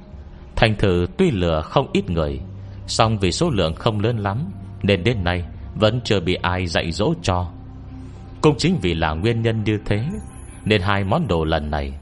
Thành 0.56 0.74
thử 0.78 1.06
tuy 1.16 1.30
lừa 1.30 1.60
không 1.60 1.86
ít 1.92 2.10
người, 2.10 2.40
song 2.86 3.18
vì 3.18 3.32
số 3.32 3.50
lượng 3.50 3.74
không 3.74 4.00
lớn 4.00 4.18
lắm, 4.18 4.38
Nên 4.82 5.04
đến 5.04 5.24
nay 5.24 5.44
Vẫn 5.74 6.00
chưa 6.04 6.20
bị 6.20 6.34
ai 6.34 6.66
dạy 6.66 6.92
dỗ 6.92 7.14
cho. 7.22 7.50
Cũng 8.40 8.56
chính 8.58 8.78
vì 8.82 8.94
là 8.94 9.12
nguyên 9.12 9.42
nhân 9.42 9.64
như 9.64 9.78
thế, 9.86 10.04
Nên 10.64 10.82
hai 10.82 11.04
món 11.04 11.28
đồ 11.28 11.44
lần 11.44 11.70
này, 11.70 11.94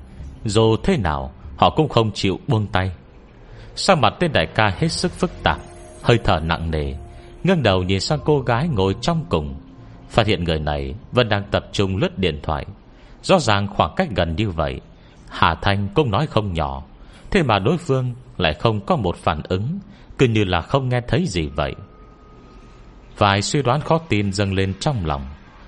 Dù 0.44 0.76
thế 0.82 0.96
nào, 0.96 1.32
Họ 1.56 1.70
cũng 1.70 1.88
không 1.88 2.10
chịu 2.12 2.38
buông 2.48 2.66
tay 2.66 2.90
sang 3.76 4.00
mặt 4.00 4.14
tên 4.20 4.32
đại 4.32 4.46
ca 4.46 4.72
hết 4.78 4.88
sức 4.88 5.12
phức 5.12 5.30
tạp? 5.42 5.58
Hơi 6.02 6.18
thở 6.24 6.40
nặng 6.40 6.70
nề. 6.70 6.94
Ngưng 7.44 7.62
đầu 7.62 7.82
nhìn 7.82 8.00
sang 8.00 8.18
cô 8.24 8.40
gái 8.40 8.68
ngồi 8.68 8.94
trong 9.00 9.24
cùng. 9.28 9.54
Phát 10.08 10.26
hiện 10.26 10.44
người 10.44 10.58
này 10.58 10.94
Vẫn 11.12 11.28
đang 11.28 11.42
tập 11.50 11.66
trung 11.72 11.96
lướt 11.96 12.18
điện 12.18 12.40
thoại. 12.42 12.66
Rõ 13.22 13.38
ràng 13.38 13.66
khoảng 13.66 13.92
cách 13.96 14.08
gần 14.16 14.36
như 14.36 14.50
vậy. 14.50 14.80
Hà 15.28 15.54
Thanh 15.54 15.88
cũng 15.94 16.10
nói 16.10 16.26
không 16.26 16.52
nhỏ. 16.52 16.82
Thế 17.30 17.42
mà 17.42 17.58
đối 17.58 17.78
phương 17.78 18.14
lại 18.36 18.54
không 18.54 18.80
có 18.86 18.96
một 18.96 19.16
phản 19.16 19.42
ứng. 19.48 19.78
Cứ 20.18 20.26
như 20.26 20.44
là 20.44 20.60
không 20.60 20.88
nghe 20.88 21.00
thấy 21.08 21.26
gì 21.26 21.48
vậy. 21.48 21.74
Vài 23.18 23.42
suy 23.42 23.62
đoán 23.62 23.80
khó 23.80 23.98
tin 23.98 24.32
dâng 24.32 24.54
lên 24.54 24.74
trong 24.80 25.06
lòng. 25.06 25.22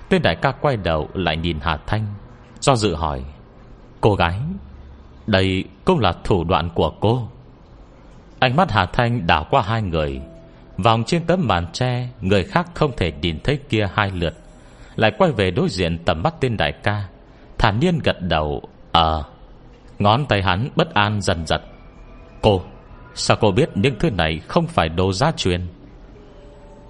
Tên 0.09 0.21
đại 0.21 0.35
ca 0.35 0.51
quay 0.51 0.77
đầu 0.77 1.09
lại 1.13 1.37
nhìn 1.37 1.59
Hà 1.61 1.77
Thanh. 1.87 2.05
Do 2.59 2.75
dự 2.75 2.95
hỏi, 2.95 3.23
Cô 4.01 4.15
gái, 4.15 4.39
Đây 5.27 5.63
cũng 5.85 5.99
là 5.99 6.13
thủ 6.23 6.43
đoạn 6.43 6.69
của 6.75 6.91
cô? 6.99 7.29
Ánh 8.39 8.55
mắt 8.55 8.71
Hà 8.71 8.85
Thanh 8.85 9.27
đảo 9.27 9.45
qua 9.49 9.61
hai 9.61 9.81
người. 9.81 10.21
Vòng 10.77 11.03
trên 11.03 11.23
tấm 11.25 11.47
màn 11.47 11.71
tre 11.73 12.07
Người 12.21 12.43
khác 12.43 12.67
không 12.73 12.91
thể 12.97 13.11
nhìn 13.21 13.39
thấy 13.43 13.59
kia 13.69 13.87
hai 13.93 14.11
lượt. 14.11 14.33
Lại 14.95 15.11
quay 15.17 15.31
về 15.31 15.51
đối 15.51 15.69
diện 15.69 15.97
tầm 16.05 16.23
mắt 16.23 16.33
tên 16.39 16.57
đại 16.57 16.71
ca. 16.71 17.03
Thản 17.57 17.79
nhiên 17.79 17.99
gật 18.03 18.21
đầu 18.21 18.61
Ờ. 18.91 19.23
Ngón 19.99 20.25
tay 20.25 20.41
hắn 20.41 20.69
bất 20.75 20.93
an 20.93 21.21
dần 21.21 21.45
giật 21.45 21.61
Cô 22.41 22.61
Sao 23.15 23.37
cô 23.41 23.51
biết 23.51 23.69
những 23.75 23.95
thứ 23.99 24.09
này 24.09 24.39
không 24.47 24.67
phải 24.67 24.89
đồ 24.89 25.13
gia 25.13 25.31
truyền? 25.31 25.67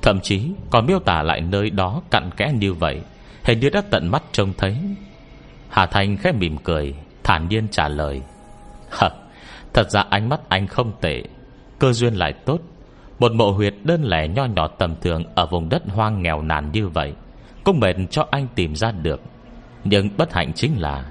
Thậm 0.01 0.19
chí 0.19 0.51
còn 0.69 0.85
miêu 0.85 0.99
tả 0.99 1.23
lại 1.23 1.41
nơi 1.41 1.69
đó 1.69 2.01
cặn 2.11 2.29
kẽ 2.37 2.51
như 2.53 2.73
vậy 2.73 3.01
Hình 3.43 3.59
như 3.59 3.69
đã 3.69 3.81
tận 3.89 4.07
mắt 4.07 4.23
trông 4.31 4.53
thấy. 4.57 4.77
Hà 5.69 5.85
Thành 5.85 6.17
khẽ 6.17 6.31
mỉm 6.31 6.57
cười 6.57 6.95
Thản 7.23 7.47
nhiên 7.49 7.67
trả 7.71 7.87
lời. 7.87 8.21
Hờ, 8.89 9.09
Thật 9.73 9.89
ra 9.89 10.03
ánh 10.09 10.29
mắt 10.29 10.39
anh 10.49 10.67
không 10.67 10.91
tệ. 11.01 11.23
Cơ 11.79 11.93
duyên 11.93 12.13
lại 12.13 12.33
tốt. 12.33 12.59
Một 13.19 13.31
mộ 13.31 13.51
huyệt 13.51 13.73
đơn 13.83 14.03
lẻ 14.03 14.27
nho 14.27 14.45
nhỏ 14.45 14.67
tầm 14.67 14.95
thường 15.01 15.23
Ở 15.35 15.45
vùng 15.45 15.69
đất 15.69 15.83
hoang 15.87 16.21
nghèo 16.21 16.41
nàn 16.41 16.71
như 16.71 16.87
vậy, 16.87 17.13
Cũng 17.63 17.79
mệt 17.79 17.95
cho 18.09 18.25
anh 18.31 18.47
tìm 18.55 18.75
ra 18.75 18.91
được. 18.91 19.21
Nhưng 19.83 20.09
bất 20.17 20.33
hạnh 20.33 20.53
chính 20.53 20.81
là, 20.81 21.05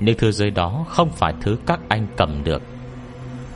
Những 0.00 0.18
thứ 0.18 0.32
dưới 0.32 0.50
đó 0.50 0.84
không 0.88 1.10
phải 1.10 1.34
thứ 1.40 1.56
các 1.66 1.80
anh 1.88 2.06
cầm 2.16 2.44
được. 2.44 2.62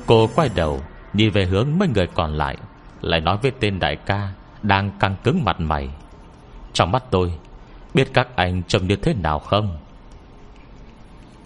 Cô 0.06 0.28
quay 0.34 0.48
đầu 0.54 0.80
Nhìn 1.12 1.30
về 1.30 1.44
hướng 1.44 1.68
mấy 1.78 1.88
người 1.88 2.06
còn 2.06 2.32
lại 2.32 2.56
Lại 3.00 3.20
nói 3.20 3.36
với 3.42 3.50
tên 3.60 3.78
đại 3.78 3.96
ca 3.96 4.28
Đang 4.62 4.90
căng 5.00 5.16
cứng 5.24 5.44
mặt 5.44 5.60
mày. 5.60 5.88
Trong 6.72 6.92
mắt 6.92 7.04
tôi, 7.10 7.32
Biết 7.94 8.08
các 8.14 8.28
anh 8.36 8.62
trông 8.62 8.86
như 8.86 8.96
thế 8.96 9.14
nào 9.14 9.38
không? 9.38 9.78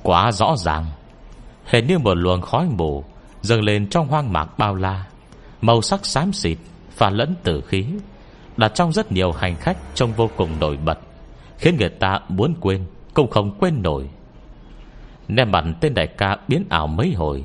Quá 0.03 0.33
rõ 0.33 0.55
ràng. 0.57 0.87
Hình 1.65 1.87
như 1.87 1.99
một 1.99 2.15
luồng 2.15 2.41
khói 2.41 2.67
mù 2.77 3.05
Dâng 3.43 3.63
lên 3.63 3.89
trong 3.89 4.09
hoang 4.09 4.33
mạc 4.33 4.59
bao 4.59 4.75
la. 4.75 5.05
Màu 5.61 5.83
sắc 5.83 6.07
xám 6.07 6.33
xịt 6.33 6.59
Và 6.99 7.11
lẫn 7.11 7.35
tử 7.43 7.61
khí. 7.61 7.85
Đặt 8.57 8.73
trong 8.75 8.93
rất 8.93 9.13
nhiều 9.13 9.33
hành 9.33 9.57
khách 9.57 9.77
Trông 9.95 10.13
vô 10.13 10.31
cùng 10.37 10.61
nổi 10.61 10.77
bật, 10.85 10.99
Khiến 11.59 11.77
người 11.79 11.89
ta 11.89 12.21
muốn 12.29 12.55
quên, 12.61 12.85
Cũng 13.15 13.31
không 13.31 13.59
quên 13.59 13.83
nổi. 13.83 14.09
Ném 15.29 15.51
mặt 15.51 15.65
tên 15.81 15.95
đại 15.95 16.07
ca 16.07 16.37
biến 16.49 16.65
ảo 16.69 16.87
mấy 16.87 17.13
hồi, 17.13 17.45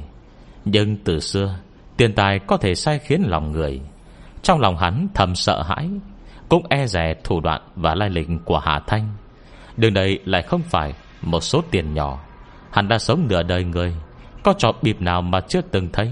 Nhưng 0.66 0.98
từ 0.98 1.20
xưa, 1.20 1.56
Tiền 1.98 2.14
tài 2.14 2.40
có 2.40 2.58
thể 2.58 2.76
sai 2.76 3.00
khiến 3.00 3.22
lòng 3.26 3.52
người. 3.52 3.82
Trong 4.44 4.60
lòng 4.60 4.78
hắn 4.78 5.08
thầm 5.14 5.36
sợ 5.36 5.64
hãi, 5.64 5.90
Cũng 6.50 6.66
e 6.70 6.88
rè 6.88 7.14
thủ 7.24 7.40
đoạn 7.40 7.62
và 7.76 7.96
lai 7.96 8.10
lịch 8.10 8.28
của 8.46 8.60
Hà 8.60 8.80
Thanh. 8.88 9.10
Đường 9.78 9.94
đây 9.94 10.20
lại 10.26 10.42
không 10.42 10.62
phải 10.62 10.94
Một 11.22 11.40
số 11.40 11.62
tiền 11.72 11.94
nhỏ, 11.94 12.20
Hắn 12.72 12.88
đã 12.88 12.98
sống 12.98 13.28
nửa 13.30 13.44
đời 13.44 13.64
người, 13.64 13.96
Có 14.44 14.54
trò 14.58 14.72
bịp 14.82 15.02
nào 15.02 15.22
mà 15.22 15.40
chưa 15.48 15.62
từng 15.62 15.90
thấy. 15.94 16.12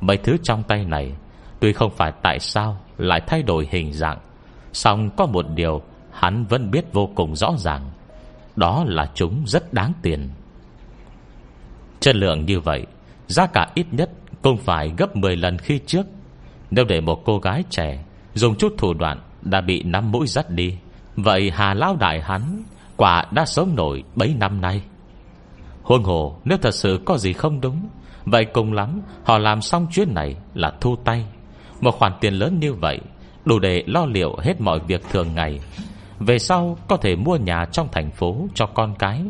Mấy 0.00 0.16
thứ 0.16 0.36
trong 0.42 0.62
tay 0.62 0.84
này 0.84 1.12
Tuy 1.60 1.72
không 1.72 1.90
phải 1.90 2.12
tại 2.22 2.38
sao 2.38 2.76
Lại 2.98 3.20
thay 3.26 3.42
đổi 3.42 3.68
hình 3.70 3.92
dạng, 3.92 4.18
song 4.72 5.10
có 5.16 5.26
một 5.26 5.46
điều 5.54 5.82
Hắn 6.12 6.44
vẫn 6.44 6.70
biết 6.70 6.92
vô 6.92 7.10
cùng 7.14 7.36
rõ 7.36 7.54
ràng, 7.58 7.90
Đó 8.56 8.84
là 8.86 9.10
chúng 9.14 9.42
rất 9.46 9.72
đáng 9.72 9.92
tiền. 10.02 10.28
Chất 12.00 12.16
lượng 12.16 12.44
như 12.44 12.60
vậy, 12.60 12.86
Giá 13.26 13.46
cả 13.46 13.68
ít 13.74 13.86
nhất 13.90 14.10
Cũng 14.42 14.56
phải 14.56 14.92
gấp 14.96 15.16
10 15.16 15.36
lần 15.36 15.58
khi 15.58 15.80
trước. 15.86 16.06
Nếu 16.70 16.84
để 16.84 17.00
một 17.00 17.22
cô 17.24 17.38
gái 17.38 17.64
trẻ 17.70 18.04
Dùng 18.34 18.54
chút 18.56 18.74
thủ 18.78 18.94
đoạn 18.94 19.20
Đã 19.42 19.60
bị 19.60 19.82
năm 19.82 20.12
mũi 20.12 20.26
dắt 20.26 20.50
đi, 20.50 20.76
Vậy 21.16 21.50
Hà 21.54 21.74
Lao 21.74 21.96
Đại 21.96 22.20
hắn 22.20 22.62
Quả 22.96 23.24
đã 23.30 23.44
sống 23.44 23.76
nổi 23.76 24.04
bấy 24.14 24.34
năm 24.38 24.60
nay. 24.60 24.82
Huông 25.82 26.04
hồ, 26.04 26.36
nếu 26.44 26.58
thật 26.58 26.74
sự 26.74 27.00
có 27.04 27.18
gì 27.18 27.32
không 27.32 27.60
đúng, 27.60 27.88
Vậy 28.24 28.44
cùng 28.44 28.72
lắm, 28.72 29.00
Họ 29.24 29.38
làm 29.38 29.60
xong 29.60 29.86
chuyến 29.90 30.14
này 30.14 30.36
là 30.54 30.72
thu 30.80 30.96
tay. 30.96 31.26
Một 31.80 31.90
khoản 31.90 32.12
tiền 32.20 32.34
lớn 32.34 32.60
như 32.60 32.72
vậy, 32.72 33.00
Đủ 33.44 33.58
để 33.58 33.84
lo 33.86 34.06
liệu 34.06 34.36
hết 34.38 34.60
mọi 34.60 34.78
việc 34.78 35.02
thường 35.10 35.34
ngày. 35.34 35.60
Về 36.18 36.38
sau, 36.38 36.78
có 36.88 36.96
thể 36.96 37.16
mua 37.16 37.36
nhà 37.36 37.64
trong 37.72 37.88
thành 37.92 38.10
phố 38.10 38.48
cho 38.54 38.66
con 38.66 38.94
cái. 38.98 39.22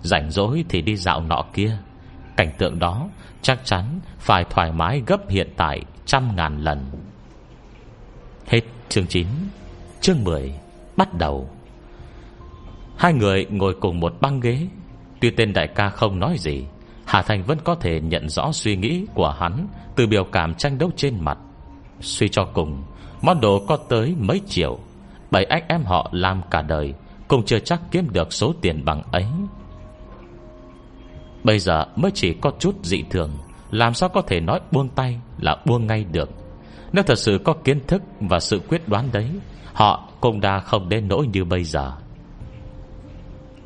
Rảnh 0.00 0.30
rỗi 0.30 0.64
thì 0.68 0.82
đi 0.82 0.96
dạo 0.96 1.20
nọ 1.20 1.44
kia. 1.52 1.78
Cảnh 2.36 2.52
tượng 2.58 2.78
đó 2.78 3.08
chắc 3.42 3.64
chắn 3.64 4.00
phải 4.18 4.44
thoải 4.50 4.72
mái 4.72 5.02
gấp 5.06 5.28
hiện 5.28 5.48
tại 5.56 5.80
trăm 6.06 6.36
ngàn 6.36 6.58
lần. 6.64 6.90
Hết 8.46 8.60
chương 8.88 9.06
9 9.06 9.26
Chương 10.00 10.24
10 10.24 10.54
Bắt 10.96 11.14
đầu. 11.14 11.50
Hai 12.96 13.12
người 13.12 13.46
ngồi 13.50 13.76
cùng 13.80 14.00
một 14.00 14.14
băng 14.20 14.40
ghế. 14.40 14.66
Tuy 15.20 15.30
tên 15.30 15.52
đại 15.52 15.68
ca 15.74 15.88
không 15.88 16.20
nói 16.20 16.36
gì, 16.38 16.64
Hà 17.04 17.22
Thành 17.22 17.42
vẫn 17.42 17.58
có 17.64 17.74
thể 17.74 18.00
nhận 18.00 18.28
rõ 18.28 18.52
suy 18.52 18.76
nghĩ 18.76 19.06
của 19.14 19.30
hắn 19.30 19.66
Từ 19.96 20.06
biểu 20.06 20.24
cảm 20.24 20.54
tranh 20.54 20.78
đấu 20.78 20.90
trên 20.96 21.20
mặt. 21.20 21.38
Suy 22.00 22.28
cho 22.28 22.44
cùng, 22.44 22.82
Món 23.22 23.40
đồ 23.40 23.64
có 23.68 23.76
tới 23.76 24.14
mấy 24.18 24.40
triệu. 24.46 24.78
Bảy 25.30 25.44
anh 25.44 25.62
em 25.68 25.84
họ 25.84 26.10
làm 26.12 26.42
cả 26.50 26.62
đời, 26.62 26.94
Cũng 27.28 27.44
chưa 27.44 27.58
chắc 27.58 27.80
kiếm 27.90 28.08
được 28.12 28.32
số 28.32 28.54
tiền 28.60 28.84
bằng 28.84 29.02
ấy. 29.12 29.26
Bây 31.44 31.58
giờ 31.58 31.84
mới 31.96 32.10
chỉ 32.10 32.34
có 32.34 32.52
chút 32.58 32.74
dị 32.82 33.02
thường, 33.10 33.30
Làm 33.70 33.94
sao 33.94 34.08
có 34.08 34.22
thể 34.22 34.40
nói 34.40 34.60
buông 34.72 34.88
tay 34.88 35.20
Là 35.38 35.56
buông 35.66 35.86
ngay 35.86 36.04
được. 36.12 36.30
Nếu 36.92 37.04
thật 37.04 37.18
sự 37.18 37.40
có 37.44 37.54
kiến 37.64 37.80
thức 37.86 38.02
và 38.20 38.40
sự 38.40 38.60
quyết 38.68 38.88
đoán 38.88 39.08
đấy, 39.12 39.30
Họ 39.72 40.08
cũng 40.20 40.40
đã 40.40 40.60
không 40.60 40.88
đến 40.88 41.08
nỗi 41.08 41.26
như 41.26 41.44
bây 41.44 41.64
giờ. 41.64 41.92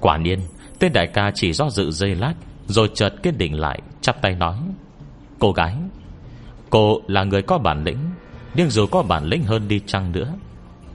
Quả 0.00 0.16
nhiên, 0.16 0.38
Tên 0.78 0.92
đại 0.92 1.06
ca 1.06 1.30
chỉ 1.34 1.52
do 1.52 1.70
dự 1.70 1.90
dây 1.90 2.14
lát, 2.14 2.34
Rồi 2.66 2.90
chợt 2.94 3.14
kiên 3.22 3.38
định 3.38 3.60
lại, 3.60 3.80
Chắp 4.00 4.22
tay 4.22 4.34
nói, 4.34 4.56
Cô 5.38 5.52
gái, 5.52 5.76
Cô 6.70 7.00
là 7.06 7.24
người 7.24 7.42
có 7.42 7.58
bản 7.58 7.84
lĩnh 7.84 7.98
nhưng 8.58 8.70
dù 8.70 8.86
có 8.86 9.02
bản 9.02 9.24
lĩnh 9.24 9.44
hơn 9.44 9.68
đi 9.68 9.80
chăng 9.86 10.12
nữa, 10.12 10.34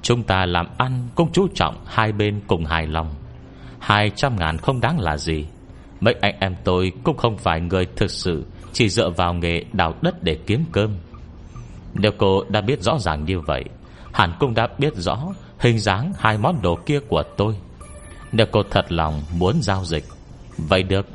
Chúng 0.02 0.24
ta 0.24 0.46
làm 0.46 0.68
ăn 0.78 1.08
cũng 1.16 1.32
chú 1.32 1.48
trọng 1.56 1.76
Hai 1.86 2.12
bên 2.12 2.42
cùng 2.48 2.66
hài 2.66 2.88
lòng. 2.88 3.14
Hai 3.80 4.12
trăm 4.16 4.36
ngàn 4.40 4.58
không 4.58 4.82
đáng 4.82 5.00
là 5.00 5.18
gì? 5.18 5.46
Mấy 6.00 6.16
anh 6.22 6.36
em 6.40 6.56
tôi 6.64 6.92
cũng 7.04 7.18
không 7.18 7.38
phải 7.38 7.62
người 7.62 7.86
thực 7.96 8.12
sự 8.12 8.46
Chỉ 8.74 8.90
dựa 8.90 9.10
vào 9.10 9.34
nghề 9.34 9.64
đào 9.74 9.94
đất 10.02 10.24
để 10.24 10.38
kiếm 10.46 10.64
cơm. 10.72 10.96
Nếu 11.94 12.12
cô 12.18 12.44
đã 12.50 12.62
biết 12.62 12.82
rõ 12.82 13.00
ràng 13.00 13.26
như 13.26 13.40
vậy, 13.40 13.64
Hẳn 14.14 14.34
cũng 14.40 14.54
đã 14.54 14.68
biết 14.78 14.96
rõ 14.96 15.18
Hình 15.60 15.80
dáng 15.80 16.14
hai 16.18 16.38
món 16.38 16.62
đồ 16.62 16.76
kia 16.86 17.00
của 17.00 17.24
tôi. 17.38 17.56
Nếu 18.32 18.48
cô 18.52 18.64
thật 18.72 18.92
lòng 18.92 19.24
muốn 19.38 19.62
giao 19.62 19.86
dịch, 19.86 20.06
Vậy 20.58 20.84
được. 20.84 21.06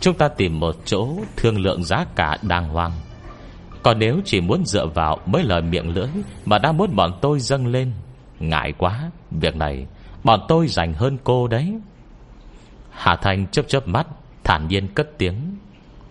Chúng 0.00 0.14
ta 0.14 0.28
tìm 0.28 0.60
một 0.60 0.76
chỗ 0.84 1.08
thương 1.36 1.58
lượng 1.58 1.84
giá 1.84 2.04
cả 2.16 2.38
đàng 2.42 2.68
hoàng. 2.68 2.92
Còn 3.84 3.98
nếu 3.98 4.20
chỉ 4.24 4.40
muốn 4.40 4.64
dựa 4.66 4.86
vào 4.86 5.18
mấy 5.26 5.42
lời 5.42 5.62
miệng 5.62 5.94
lưỡi 5.94 6.08
Mà 6.44 6.58
đã 6.58 6.72
muốn 6.72 6.96
bọn 6.96 7.18
tôi 7.20 7.40
dâng 7.40 7.66
lên, 7.66 7.92
Ngại 8.40 8.72
quá, 8.78 9.10
Việc 9.30 9.56
này, 9.56 9.86
bọn 10.24 10.40
tôi 10.48 10.66
dành 10.68 10.94
hơn 10.94 11.18
cô 11.24 11.48
đấy. 11.48 11.78
Hà 12.90 13.16
Thành 13.16 13.46
chớp 13.46 13.68
chớp 13.68 13.88
mắt, 13.88 14.06
Thản 14.44 14.68
nhiên 14.68 14.88
cất 14.94 15.18
tiếng. 15.18 15.56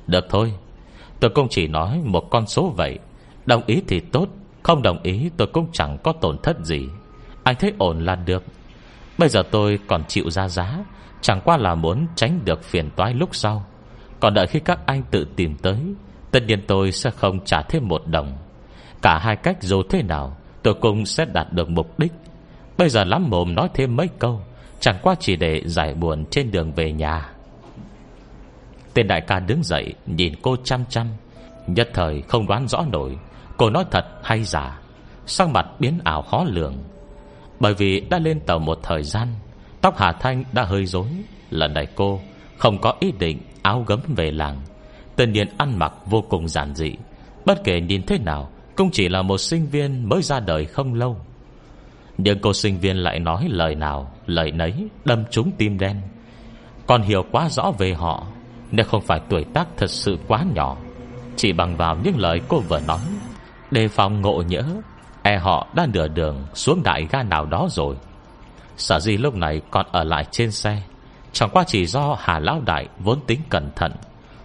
Được 0.08 0.26
thôi, 0.30 0.54
Tôi 1.20 1.32
cũng 1.36 1.48
chỉ 1.50 1.68
nói 1.68 2.02
một 2.04 2.30
con 2.30 2.48
số 2.48 2.74
vậy. 2.78 3.00
Đồng 3.46 3.62
ý 3.66 3.82
thì 3.88 4.00
tốt, 4.00 4.28
Không 4.64 4.82
đồng 4.82 5.04
ý 5.04 5.30
tôi 5.38 5.48
cũng 5.48 5.68
chẳng 5.72 5.98
có 6.04 6.14
tổn 6.14 6.38
thất 6.44 6.58
gì. 6.64 6.88
Anh 7.44 7.56
thấy 7.60 7.74
ổn 7.78 8.00
là 8.00 8.16
được. 8.16 8.44
Bây 9.18 9.30
giờ 9.30 9.44
tôi 9.52 9.80
còn 9.88 10.04
chịu 10.08 10.30
ra 10.30 10.48
giá, 10.48 10.80
Chẳng 11.22 11.42
qua 11.44 11.58
là 11.58 11.76
muốn 11.76 12.08
tránh 12.16 12.40
được 12.46 12.64
phiền 12.64 12.90
toái 12.96 13.14
lúc 13.14 13.36
sau. 13.36 13.66
Còn 14.20 14.34
đợi 14.34 14.48
khi 14.48 14.60
các 14.60 14.80
anh 14.86 15.04
tự 15.12 15.28
tìm 15.36 15.56
tới 15.56 15.78
Tất 16.34 16.44
nhiên 16.48 16.62
tôi 16.68 16.92
sẽ 16.92 17.10
không 17.10 17.46
trả 17.46 17.62
thêm 17.62 17.88
một 17.88 18.08
đồng. 18.08 18.38
Cả 19.02 19.18
hai 19.18 19.36
cách 19.36 19.58
dù 19.62 19.84
thế 19.90 20.04
nào, 20.04 20.38
Tôi 20.64 20.74
cũng 20.74 21.06
sẽ 21.06 21.26
đạt 21.26 21.54
được 21.54 21.70
mục 21.70 22.00
đích. 22.00 22.12
Bây 22.78 22.90
giờ 22.90 23.04
lắm 23.04 23.30
mồm 23.30 23.56
nói 23.56 23.70
thêm 23.74 23.96
mấy 23.96 24.10
câu, 24.20 24.42
Chẳng 24.80 24.96
qua 25.02 25.16
chỉ 25.20 25.36
để 25.36 25.62
giải 25.66 25.94
buồn 25.94 26.26
trên 26.26 26.52
đường 26.52 26.74
về 26.74 26.92
nhà. 26.92 27.30
Tên 28.94 29.08
đại 29.08 29.22
ca 29.22 29.40
đứng 29.40 29.64
dậy, 29.64 29.94
Nhìn 30.06 30.34
cô 30.42 30.56
chăm 30.64 30.86
chăm. 30.90 31.08
Nhất 31.68 31.90
thời 31.94 32.22
không 32.22 32.48
đoán 32.48 32.68
rõ 32.68 32.86
nổi, 32.92 33.18
Cô 33.58 33.70
nói 33.70 33.86
thật 33.92 34.06
hay 34.24 34.44
giả. 34.44 34.82
Sang 35.26 35.54
mặt 35.54 35.66
biến 35.80 36.00
ảo 36.04 36.22
khó 36.22 36.44
lường. 36.48 36.76
Bởi 37.60 37.74
vì 37.74 38.00
đã 38.00 38.20
lên 38.20 38.40
tàu 38.40 38.60
một 38.60 38.80
thời 38.84 39.04
gian, 39.04 39.28
Tóc 39.82 39.98
Hà 39.98 40.12
Thanh 40.12 40.44
đã 40.54 40.64
hơi 40.64 40.86
rối. 40.86 41.08
Lần 41.50 41.74
này 41.74 41.88
cô 41.96 42.20
không 42.58 42.82
có 42.82 42.94
ý 43.00 43.12
định 43.20 43.40
Áo 43.62 43.84
gấm 43.88 44.00
về 44.16 44.32
làng. 44.32 44.62
Tên 45.16 45.34
nhiên 45.34 45.48
ăn 45.58 45.80
mặc 45.80 45.94
vô 46.06 46.22
cùng 46.22 46.48
giản 46.48 46.76
dị. 46.76 46.92
Bất 47.46 47.64
kể 47.64 47.82
nhìn 47.82 48.06
thế 48.06 48.18
nào, 48.18 48.50
Cũng 48.76 48.92
chỉ 48.92 49.10
là 49.10 49.22
một 49.22 49.38
sinh 49.38 49.68
viên 49.68 50.10
mới 50.10 50.22
ra 50.22 50.40
đời 50.40 50.66
không 50.66 50.94
lâu. 50.94 51.18
Nhưng 52.18 52.40
cô 52.40 52.54
sinh 52.54 52.80
viên 52.80 52.98
lại 52.98 53.20
nói 53.20 53.48
lời 53.50 53.76
nào, 53.76 54.12
Lời 54.26 54.52
nấy, 54.52 54.74
đâm 55.06 55.24
trúng 55.32 55.52
tim 55.58 55.78
đen. 55.78 56.02
Còn 56.88 57.02
hiểu 57.02 57.26
quá 57.32 57.50
rõ 57.50 57.72
về 57.78 57.94
họ, 57.94 58.28
nếu 58.72 58.86
không 58.86 59.02
phải 59.02 59.22
tuổi 59.30 59.44
tác 59.54 59.68
thật 59.78 59.90
sự 59.90 60.18
quá 60.28 60.46
nhỏ. 60.54 60.78
Chỉ 61.36 61.54
bằng 61.54 61.78
vào 61.78 61.98
những 62.04 62.18
lời 62.18 62.42
cô 62.48 62.60
vừa 62.60 62.80
nói, 62.88 63.00
Đề 63.72 63.88
phòng 63.88 64.22
ngộ 64.22 64.42
nhỡ 64.48 64.64
E 65.24 65.38
họ 65.38 65.68
đã 65.76 65.88
nửa 65.94 66.08
đường 66.08 66.46
xuống 66.54 66.84
đại 66.84 67.08
ga 67.12 67.24
nào 67.24 67.46
đó 67.46 67.68
rồi. 67.70 67.96
Sở 68.78 69.00
di 69.00 69.18
lúc 69.18 69.36
này 69.36 69.62
còn 69.72 69.86
ở 69.92 70.04
lại 70.04 70.26
trên 70.32 70.52
xe, 70.52 70.82
Chẳng 71.32 71.50
qua 71.54 71.64
chỉ 71.68 71.86
do 71.86 72.16
Hà 72.20 72.40
Lão 72.40 72.62
Đại 72.66 72.88
vốn 73.00 73.20
tính 73.28 73.40
cẩn 73.50 73.70
thận. 73.76 73.92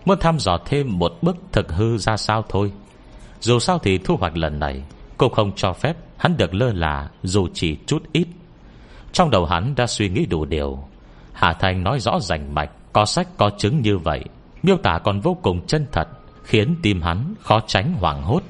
Muốn 0.09 0.19
thăm 0.19 0.39
dò 0.39 0.59
thêm 0.67 0.99
một 0.99 1.13
bước 1.23 1.37
thực 1.53 1.73
hư 1.73 1.99
ra 1.99 2.17
sao 2.17 2.45
thôi. 2.49 2.73
Dù 3.41 3.59
sao 3.59 3.79
thì 3.79 3.99
thu 3.99 4.17
hoạch 4.17 4.37
lần 4.37 4.59
này 4.59 4.83
Cô 5.17 5.29
không 5.29 5.53
cho 5.57 5.73
phép 5.73 5.97
hắn 6.17 6.37
được 6.37 6.55
lơ 6.55 6.73
là, 6.73 7.09
Dù 7.23 7.49
chỉ 7.55 7.77
chút 7.87 8.03
ít. 8.13 8.27
Trong 9.13 9.31
đầu 9.31 9.45
hắn 9.47 9.75
đã 9.75 9.87
suy 9.87 10.09
nghĩ 10.09 10.27
đủ 10.27 10.45
điều. 10.45 10.79
Hà 11.33 11.53
Thành 11.53 11.85
nói 11.85 12.01
rõ 12.01 12.21
rành 12.21 12.55
mạch, 12.55 12.71
có 12.93 13.05
sách, 13.05 13.29
có 13.37 13.51
chứng 13.59 13.83
như 13.83 13.99
vậy. 13.99 14.25
Miêu 14.63 14.77
tả 14.77 14.99
còn 15.05 15.21
vô 15.21 15.37
cùng 15.43 15.67
chân 15.67 15.87
thật, 15.93 16.09
Khiến 16.43 16.77
tim 16.83 17.03
hắn 17.03 17.35
khó 17.41 17.61
tránh 17.67 17.93
hoảng 17.93 18.23
hốt. 18.23 18.43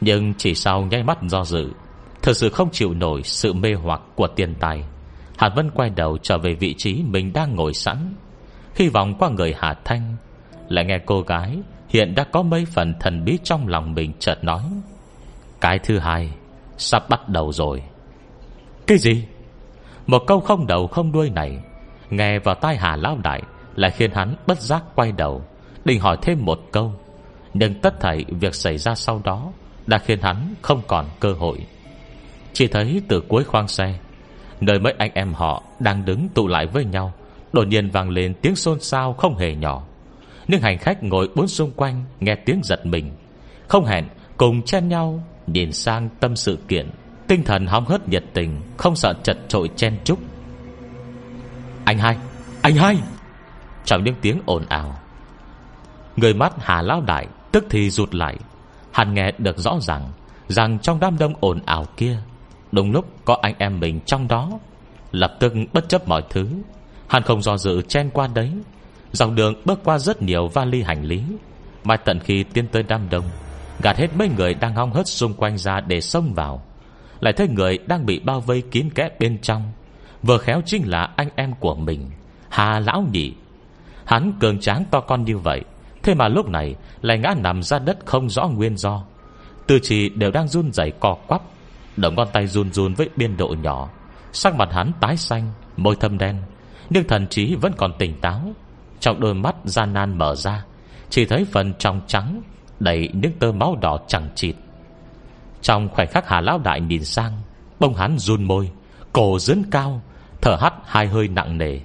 Nhưng 0.00 0.34
chỉ 0.34 0.54
sau 0.54 0.82
nháy 0.82 1.02
mắt 1.02 1.18
do 1.22 1.44
dự 1.44 1.70
Thật 2.22 2.32
sự 2.36 2.48
không 2.48 2.70
chịu 2.72 2.94
nổi 2.94 3.22
sự 3.22 3.52
mê 3.52 3.74
hoặc 3.74 4.00
của 4.14 4.26
tiền 4.26 4.54
tài. 4.60 4.84
Hà 5.38 5.48
Vân 5.56 5.70
quay 5.70 5.90
đầu 5.90 6.18
trở 6.22 6.38
về 6.38 6.54
vị 6.54 6.74
trí 6.74 7.02
mình 7.06 7.32
đang 7.32 7.54
ngồi 7.54 7.74
sẵn. 7.74 8.14
Hy 8.74 8.88
vọng 8.88 9.14
qua 9.18 9.28
người 9.28 9.54
Hà 9.58 9.74
Thanh 9.84 10.16
lại 10.68 10.84
nghe 10.84 10.98
cô 11.06 11.22
gái, 11.22 11.58
Hiện 11.88 12.14
đã 12.14 12.24
có 12.24 12.42
mấy 12.42 12.64
phần 12.64 12.94
thần 13.00 13.24
bí 13.24 13.38
trong 13.44 13.68
lòng 13.68 13.94
mình 13.94 14.12
chợt 14.18 14.44
nói. 14.44 14.62
Cái 15.60 15.78
thứ 15.78 15.98
hai, 15.98 16.30
Sắp 16.76 17.08
bắt 17.08 17.28
đầu 17.28 17.52
rồi. 17.52 17.82
Cái 18.86 18.98
gì? 18.98 19.24
Một 20.06 20.22
câu 20.26 20.40
không 20.40 20.66
đầu 20.66 20.86
không 20.86 21.12
đuôi 21.12 21.30
này, 21.30 21.58
Nghe 22.10 22.38
vào 22.38 22.54
tai 22.54 22.76
Hà 22.76 22.96
Lão 22.96 23.18
Đại 23.24 23.42
Lại 23.76 23.90
khiến 23.90 24.10
hắn 24.10 24.34
bất 24.46 24.60
giác 24.60 24.82
quay 24.94 25.12
đầu, 25.12 25.42
Định 25.84 26.00
hỏi 26.00 26.16
thêm 26.22 26.44
một 26.44 26.60
câu. 26.72 26.92
Nhưng 27.54 27.74
tất 27.74 28.00
thảy 28.00 28.24
việc 28.28 28.54
xảy 28.54 28.78
ra 28.78 28.94
sau 28.94 29.20
đó 29.24 29.52
Đã 29.86 29.98
khiến 29.98 30.20
hắn 30.20 30.54
không 30.62 30.82
còn 30.86 31.06
cơ 31.20 31.32
hội. 31.32 31.58
Chỉ 32.52 32.66
thấy 32.66 33.02
từ 33.08 33.20
cuối 33.28 33.44
khoang 33.44 33.68
xe, 33.68 33.94
Nơi 34.60 34.78
mấy 34.78 34.94
anh 34.98 35.10
em 35.14 35.32
họ 35.32 35.62
Đang 35.80 36.04
đứng 36.04 36.28
tụ 36.28 36.48
lại 36.48 36.66
với 36.66 36.84
nhau, 36.84 37.12
Đột 37.52 37.66
nhiên 37.66 37.90
vang 37.90 38.10
lên 38.10 38.34
tiếng 38.42 38.56
xôn 38.56 38.80
xao 38.80 39.12
không 39.12 39.36
hề 39.36 39.54
nhỏ 39.54 39.82
những 40.48 40.60
hành 40.60 40.78
khách 40.78 41.02
ngồi 41.02 41.28
bốn 41.34 41.48
xung 41.48 41.70
quanh 41.70 42.04
Nghe 42.20 42.34
tiếng 42.34 42.60
giật 42.64 42.86
mình. 42.86 43.12
Không 43.68 43.84
hẹn, 43.84 44.08
cùng 44.36 44.62
chen 44.62 44.88
nhau 44.88 45.22
Nhìn 45.46 45.72
sang 45.72 46.08
tâm 46.20 46.36
sự 46.36 46.58
kiện. 46.68 46.90
Tinh 47.26 47.44
thần 47.44 47.66
hóng 47.66 47.84
hớt 47.84 48.08
nhiệt 48.08 48.24
tình, 48.34 48.60
Không 48.76 48.96
sợ 48.96 49.14
chật 49.22 49.38
trội 49.48 49.70
chen 49.76 49.98
chúc. 50.04 50.18
Anh 51.84 51.98
hai 51.98 52.16
Anh 52.62 52.74
hai! 52.74 52.96
Trong 53.84 54.04
những 54.04 54.14
tiếng 54.20 54.40
ồn 54.46 54.64
ào, 54.68 54.98
Người 56.16 56.34
mắt 56.34 56.52
Hà 56.58 56.82
Lao 56.82 57.00
Đại 57.00 57.26
Tức 57.52 57.66
thì 57.70 57.90
rụt 57.90 58.14
lại. 58.14 58.36
Hắn 58.92 59.14
nghe 59.14 59.32
được 59.38 59.58
rõ 59.58 59.78
ràng 59.80 60.12
Rằng 60.48 60.78
trong 60.78 61.00
đám 61.00 61.18
đông 61.18 61.34
ồn 61.40 61.60
ào 61.66 61.84
kia, 61.96 62.18
Đúng 62.72 62.92
lúc 62.92 63.06
có 63.24 63.38
anh 63.42 63.54
em 63.58 63.80
mình 63.80 64.00
trong 64.06 64.28
đó, 64.28 64.50
Lập 65.12 65.36
tức 65.40 65.52
bất 65.72 65.88
chấp 65.88 66.08
mọi 66.08 66.22
thứ. 66.30 66.48
Hắn 67.08 67.22
không 67.22 67.42
do 67.42 67.56
dự 67.56 67.82
chen 67.82 68.10
qua 68.10 68.28
đấy 68.34 68.52
Dòng 69.12 69.34
đường 69.34 69.54
bước 69.64 69.80
qua 69.84 69.98
rất 69.98 70.22
nhiều 70.22 70.48
vali 70.48 70.82
hành 70.82 71.04
lý. 71.04 71.22
Mai 71.84 71.98
tận 71.98 72.20
khi 72.20 72.42
tiến 72.42 72.66
tới 72.68 72.82
đám 72.82 73.10
đông, 73.10 73.24
Gạt 73.82 73.96
hết 73.96 74.16
mấy 74.16 74.28
người 74.36 74.54
đang 74.54 74.74
hong 74.74 74.92
hớt 74.92 75.08
xung 75.08 75.34
quanh 75.34 75.58
ra 75.58 75.80
để 75.80 76.00
xông 76.00 76.34
vào. 76.34 76.62
Lại 77.20 77.32
thấy 77.32 77.48
người 77.48 77.78
đang 77.86 78.06
bị 78.06 78.18
bao 78.18 78.40
vây 78.40 78.62
kín 78.70 78.90
kẽ 78.90 79.08
bên 79.20 79.38
trong. 79.38 79.72
Vừa 80.22 80.38
khéo 80.38 80.62
chính 80.66 80.90
là 80.90 81.08
anh 81.16 81.28
em 81.36 81.54
của 81.60 81.74
mình, 81.74 82.10
Hà 82.48 82.80
Lão 82.80 83.06
Nhị. 83.12 83.32
Hắn 84.04 84.32
cường 84.40 84.60
tráng 84.60 84.84
to 84.90 85.00
con 85.00 85.24
như 85.24 85.38
vậy, 85.38 85.64
Thế 86.02 86.14
mà 86.14 86.28
lúc 86.28 86.48
này 86.48 86.74
lại 87.02 87.18
ngã 87.18 87.34
nằm 87.38 87.62
ra 87.62 87.78
đất 87.78 87.98
không 88.04 88.30
rõ 88.30 88.48
nguyên 88.48 88.76
do. 88.76 89.04
Từ 89.66 89.78
chỉ 89.82 90.08
đều 90.08 90.30
đang 90.30 90.48
run 90.48 90.72
rẩy 90.72 90.92
co 91.00 91.14
quắp, 91.26 91.42
Đầu 91.96 92.12
ngón 92.12 92.28
tay 92.32 92.46
run 92.46 92.72
run 92.72 92.94
với 92.94 93.08
biên 93.16 93.36
độ 93.36 93.48
nhỏ. 93.62 93.88
Sắc 94.32 94.54
mặt 94.54 94.68
hắn 94.72 94.92
tái 95.00 95.16
xanh, 95.16 95.52
Môi 95.76 95.96
thâm 95.96 96.18
đen, 96.18 96.42
Nhưng 96.90 97.08
thần 97.08 97.26
trí 97.26 97.54
vẫn 97.54 97.72
còn 97.76 97.92
tỉnh 97.98 98.20
táo. 98.20 98.40
Trong 99.00 99.20
đôi 99.20 99.34
mắt 99.34 99.56
gian 99.64 99.92
nan 99.92 100.18
mở 100.18 100.34
ra, 100.34 100.64
Chỉ 101.10 101.24
thấy 101.24 101.46
phần 101.52 101.74
trong 101.78 102.00
trắng 102.06 102.42
Đầy 102.80 103.10
những 103.12 103.32
tơ 103.32 103.52
máu 103.52 103.76
đỏ 103.80 103.98
chẳng 104.08 104.28
chịt. 104.34 104.56
Trong 105.62 105.88
khoảnh 105.88 106.08
khắc 106.08 106.28
Hà 106.28 106.40
Lão 106.40 106.58
Đại 106.58 106.80
nhìn 106.80 107.04
sang, 107.04 107.32
Bông 107.80 107.94
hắn 107.94 108.18
run 108.18 108.44
môi, 108.44 108.70
Cổ 109.12 109.38
dướn 109.38 109.62
cao, 109.70 110.02
Thở 110.40 110.56
hắt 110.60 110.74
hai 110.84 111.06
hơi 111.06 111.28
nặng 111.28 111.58
nề, 111.58 111.80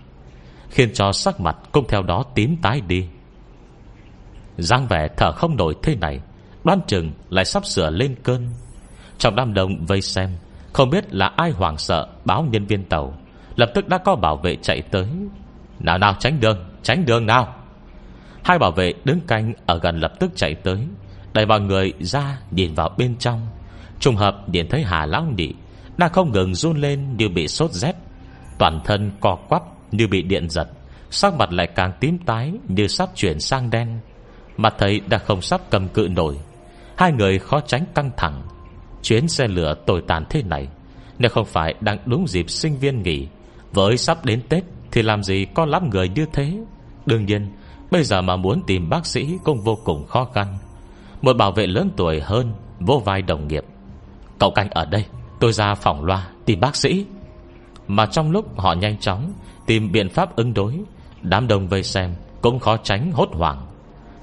Khiến 0.69 0.93
cho 0.93 1.11
sắc 1.11 1.39
mặt 1.39 1.57
cũng 1.71 1.87
theo 1.87 2.01
đó 2.01 2.23
tím 2.35 2.57
tái 2.61 2.81
đi. 2.81 3.07
Giang 4.57 4.87
vẻ 4.87 5.07
thở 5.17 5.31
không 5.31 5.55
nổi 5.55 5.75
thế 5.83 5.95
này, 5.95 6.19
Đoan 6.63 6.79
chừng 6.87 7.11
lại 7.29 7.45
sắp 7.45 7.65
sửa 7.65 7.89
lên 7.89 8.15
cơn. 8.23 8.49
Trong 9.17 9.35
đám 9.35 9.53
đông 9.53 9.85
vây 9.85 10.01
xem, 10.01 10.29
Không 10.73 10.89
biết 10.89 11.13
là 11.13 11.31
ai 11.35 11.51
hoảng 11.51 11.77
sợ 11.77 12.07
Báo 12.25 12.47
nhân 12.51 12.65
viên 12.65 12.83
tàu, 12.83 13.17
Lập 13.55 13.71
tức 13.75 13.87
đã 13.87 13.97
có 13.97 14.15
bảo 14.15 14.37
vệ 14.37 14.55
chạy 14.55 14.81
tới. 14.81 15.07
Nào 15.79 15.97
nào, 15.97 16.15
tránh 16.19 16.39
đường. 16.39 16.72
Tránh 16.83 17.05
đường 17.05 17.25
nào. 17.25 17.55
Hai 18.43 18.59
bảo 18.59 18.71
vệ 18.71 18.93
đứng 19.03 19.19
canh 19.19 19.53
ở 19.65 19.79
gần 19.79 19.99
lập 19.99 20.13
tức 20.19 20.31
chạy 20.35 20.55
tới, 20.55 20.79
Đẩy 21.33 21.45
vào 21.45 21.59
người 21.59 21.93
ra 21.99 22.39
nhìn 22.51 22.73
vào 22.73 22.89
bên 22.97 23.15
trong. 23.17 23.47
Trùng 23.99 24.15
hợp 24.15 24.49
nhìn 24.49 24.67
thấy 24.69 24.83
Hà 24.83 25.05
Lão 25.05 25.25
Nị 25.37 25.53
Đang 25.97 26.13
không 26.13 26.31
ngừng 26.31 26.55
run 26.55 26.77
lên 26.77 27.17
như 27.17 27.29
bị 27.29 27.47
sốt 27.47 27.71
rét. 27.71 27.95
Toàn 28.57 28.79
thân 28.85 29.11
co 29.19 29.35
quắp 29.49 29.63
như 29.91 30.07
bị 30.07 30.21
điện 30.21 30.49
giật, 30.49 30.67
Sắc 31.09 31.33
mặt 31.33 31.53
lại 31.53 31.67
càng 31.75 31.91
tím 31.99 32.17
tái 32.17 32.53
Như 32.67 32.87
sắp 32.87 33.09
chuyển 33.15 33.39
sang 33.39 33.69
đen. 33.69 33.99
Mặt 34.57 34.75
thấy 34.77 35.01
đã 35.09 35.17
không 35.17 35.41
sắp 35.41 35.61
cầm 35.69 35.87
cự 35.87 36.07
nổi, 36.11 36.37
Hai 36.97 37.11
người 37.11 37.39
khó 37.39 37.59
tránh 37.59 37.85
căng 37.95 38.11
thẳng. 38.17 38.43
Chuyến 39.01 39.27
xe 39.27 39.47
lửa 39.47 39.75
tồi 39.85 40.03
tàn 40.07 40.25
thế 40.29 40.43
này, 40.43 40.67
Nếu 41.19 41.29
không 41.29 41.45
phải 41.45 41.73
đang 41.81 41.97
đúng 42.05 42.27
dịp 42.27 42.49
sinh 42.49 42.79
viên 42.79 43.03
nghỉ, 43.03 43.27
Với 43.71 43.97
sắp 43.97 44.25
đến 44.25 44.41
Tết 44.49 44.63
Thì 44.91 45.01
làm 45.01 45.23
gì 45.23 45.45
có 45.53 45.65
lắm 45.65 45.89
người 45.89 46.09
như 46.09 46.25
thế. 46.33 46.53
Đương 47.05 47.25
nhiên, 47.25 47.51
Bây 47.91 48.03
giờ 48.03 48.21
mà 48.21 48.35
muốn 48.35 48.61
tìm 48.67 48.89
bác 48.89 49.05
sĩ 49.05 49.37
Cũng 49.43 49.61
vô 49.61 49.77
cùng 49.83 50.07
khó 50.07 50.25
khăn. 50.33 50.57
Một 51.21 51.37
bảo 51.37 51.51
vệ 51.51 51.67
lớn 51.67 51.89
tuổi 51.97 52.21
hơn 52.21 52.53
Vô 52.79 53.01
vai 53.05 53.21
đồng 53.21 53.47
nghiệp. 53.47 53.63
Cậu 54.39 54.51
canh 54.51 54.69
ở 54.69 54.85
đây, 54.85 55.05
Tôi 55.39 55.53
ra 55.53 55.75
phòng 55.75 56.05
loa 56.05 56.27
tìm 56.45 56.59
bác 56.59 56.75
sĩ. 56.75 57.05
Mà 57.87 58.05
trong 58.05 58.31
lúc 58.31 58.59
họ 58.59 58.73
nhanh 58.73 58.97
chóng 58.99 59.33
Tìm 59.65 59.91
biện 59.91 60.09
pháp 60.09 60.35
ứng 60.35 60.53
đối, 60.53 60.79
Đám 61.21 61.47
đông 61.47 61.67
vây 61.67 61.83
xem 61.83 62.13
Cũng 62.41 62.59
khó 62.59 62.77
tránh 62.77 63.11
hốt 63.11 63.29
hoảng. 63.31 63.67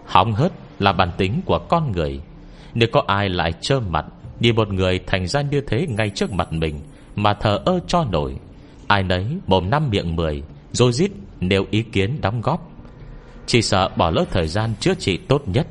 Hóng 0.07 0.33
hớt 0.33 0.53
là 0.79 0.93
bản 0.93 1.11
tính 1.17 1.41
của 1.47 1.59
con 1.59 1.93
người. 1.93 2.21
Nếu 2.75 2.89
có 2.93 3.03
ai 3.07 3.29
lại 3.29 3.53
trơ 3.61 3.81
mặt 3.81 4.07
Nhìn 4.41 4.57
một 4.57 4.73
người 4.73 5.01
thành 5.07 5.27
ra 5.27 5.41
như 5.41 5.61
thế 5.61 5.87
ngay 5.87 6.11
trước 6.11 6.33
mặt 6.33 6.53
mình 6.53 6.81
Mà 7.17 7.35
thờ 7.35 7.61
ơ 7.65 7.81
cho 7.87 8.05
nổi, 8.11 8.37
Ai 8.87 9.03
nấy 9.03 9.27
mồm 9.47 9.71
năm 9.71 9.91
miệng 9.91 10.17
mười 10.17 10.43
Rồi 10.73 10.93
rít 10.93 11.11
nêu 11.41 11.67
ý 11.71 11.83
kiến 11.83 12.21
đóng 12.21 12.41
góp. 12.41 12.71
Chỉ 13.47 13.63
sợ 13.63 13.89
bỏ 13.97 14.11
lỡ 14.11 14.25
thời 14.31 14.49
gian 14.49 14.75
chữa 14.81 14.95
trị 14.95 15.17
tốt 15.17 15.43
nhất. 15.47 15.67